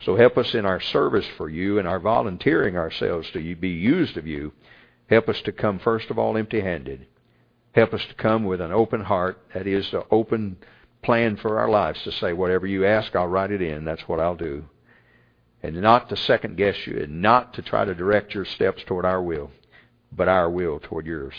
So 0.00 0.16
help 0.16 0.36
us 0.36 0.54
in 0.54 0.66
our 0.66 0.80
service 0.80 1.26
for 1.36 1.48
you 1.48 1.78
and 1.78 1.88
our 1.88 2.00
volunteering 2.00 2.76
ourselves 2.76 3.30
to 3.30 3.56
be 3.56 3.68
used 3.68 4.16
of 4.16 4.26
you. 4.26 4.52
Help 5.08 5.28
us 5.28 5.40
to 5.42 5.52
come, 5.52 5.78
first 5.78 6.10
of 6.10 6.18
all, 6.18 6.36
empty 6.36 6.60
handed. 6.60 7.06
Help 7.72 7.94
us 7.94 8.04
to 8.06 8.14
come 8.14 8.44
with 8.44 8.60
an 8.60 8.72
open 8.72 9.02
heart, 9.02 9.38
that 9.54 9.66
is, 9.66 9.92
an 9.92 10.02
open 10.10 10.56
plan 11.06 11.36
for 11.36 11.58
our 11.58 11.68
lives 11.70 12.02
to 12.02 12.12
say, 12.12 12.32
whatever 12.32 12.66
you 12.66 12.84
ask, 12.84 13.14
I'll 13.14 13.26
write 13.28 13.52
it 13.52 13.62
in. 13.62 13.84
That's 13.84 14.06
what 14.08 14.20
I'll 14.20 14.36
do. 14.36 14.64
and 15.62 15.80
not 15.80 16.08
to 16.08 16.16
second 16.16 16.56
guess 16.56 16.86
you 16.86 16.98
and 16.98 17.22
not 17.22 17.54
to 17.54 17.62
try 17.62 17.84
to 17.84 17.94
direct 17.94 18.34
your 18.34 18.44
steps 18.44 18.82
toward 18.86 19.04
our 19.04 19.22
will, 19.22 19.50
but 20.12 20.28
our 20.28 20.50
will 20.50 20.78
toward 20.78 21.06
yours. 21.06 21.34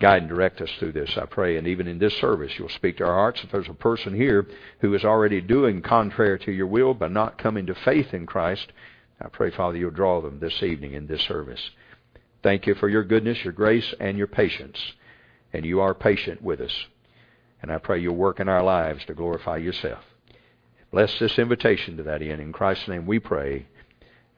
Guide 0.00 0.22
and 0.22 0.28
direct 0.28 0.60
us 0.60 0.70
through 0.78 0.92
this, 0.92 1.16
I 1.16 1.26
pray. 1.26 1.56
And 1.56 1.66
even 1.66 1.88
in 1.88 1.98
this 1.98 2.16
service, 2.18 2.52
you'll 2.58 2.68
speak 2.68 2.98
to 2.98 3.04
our 3.04 3.14
hearts. 3.14 3.40
If 3.42 3.52
there's 3.52 3.68
a 3.68 3.74
person 3.74 4.14
here 4.14 4.46
who 4.80 4.94
is 4.94 5.04
already 5.04 5.40
doing 5.40 5.80
contrary 5.80 6.38
to 6.40 6.52
your 6.52 6.66
will, 6.66 6.92
but 6.92 7.12
not 7.12 7.38
coming 7.38 7.66
to 7.66 7.74
faith 7.74 8.12
in 8.12 8.26
Christ, 8.26 8.72
I 9.20 9.28
pray, 9.28 9.50
Father, 9.50 9.78
you'll 9.78 9.90
draw 9.90 10.20
them 10.20 10.38
this 10.38 10.62
evening 10.62 10.92
in 10.92 11.06
this 11.06 11.22
service. 11.22 11.70
Thank 12.42 12.66
you 12.66 12.74
for 12.74 12.88
your 12.88 13.04
goodness, 13.04 13.42
your 13.42 13.54
grace, 13.54 13.94
and 13.98 14.18
your 14.18 14.26
patience. 14.26 14.78
And 15.52 15.64
you 15.64 15.80
are 15.80 15.94
patient 15.94 16.42
with 16.42 16.60
us. 16.60 16.86
And 17.66 17.74
I 17.74 17.78
pray 17.78 17.98
you'll 17.98 18.14
work 18.14 18.38
in 18.38 18.48
our 18.48 18.62
lives 18.62 19.04
to 19.06 19.14
glorify 19.14 19.56
yourself. 19.56 19.98
Bless 20.92 21.18
this 21.18 21.36
invitation 21.36 21.96
to 21.96 22.04
that 22.04 22.22
end. 22.22 22.40
In 22.40 22.52
Christ's 22.52 22.86
name 22.86 23.06
we 23.06 23.18
pray. 23.18 23.66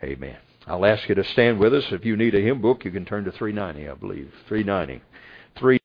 Amen. 0.02 0.38
I'll 0.66 0.86
ask 0.86 1.06
you 1.10 1.14
to 1.14 1.24
stand 1.24 1.58
with 1.58 1.74
us. 1.74 1.84
If 1.90 2.06
you 2.06 2.16
need 2.16 2.34
a 2.34 2.40
hymn 2.40 2.62
book, 2.62 2.86
you 2.86 2.90
can 2.90 3.04
turn 3.04 3.24
to 3.24 3.30
390, 3.30 3.86
I 3.86 3.94
believe. 3.96 4.32
390. 4.48 5.04
Three 5.58 5.76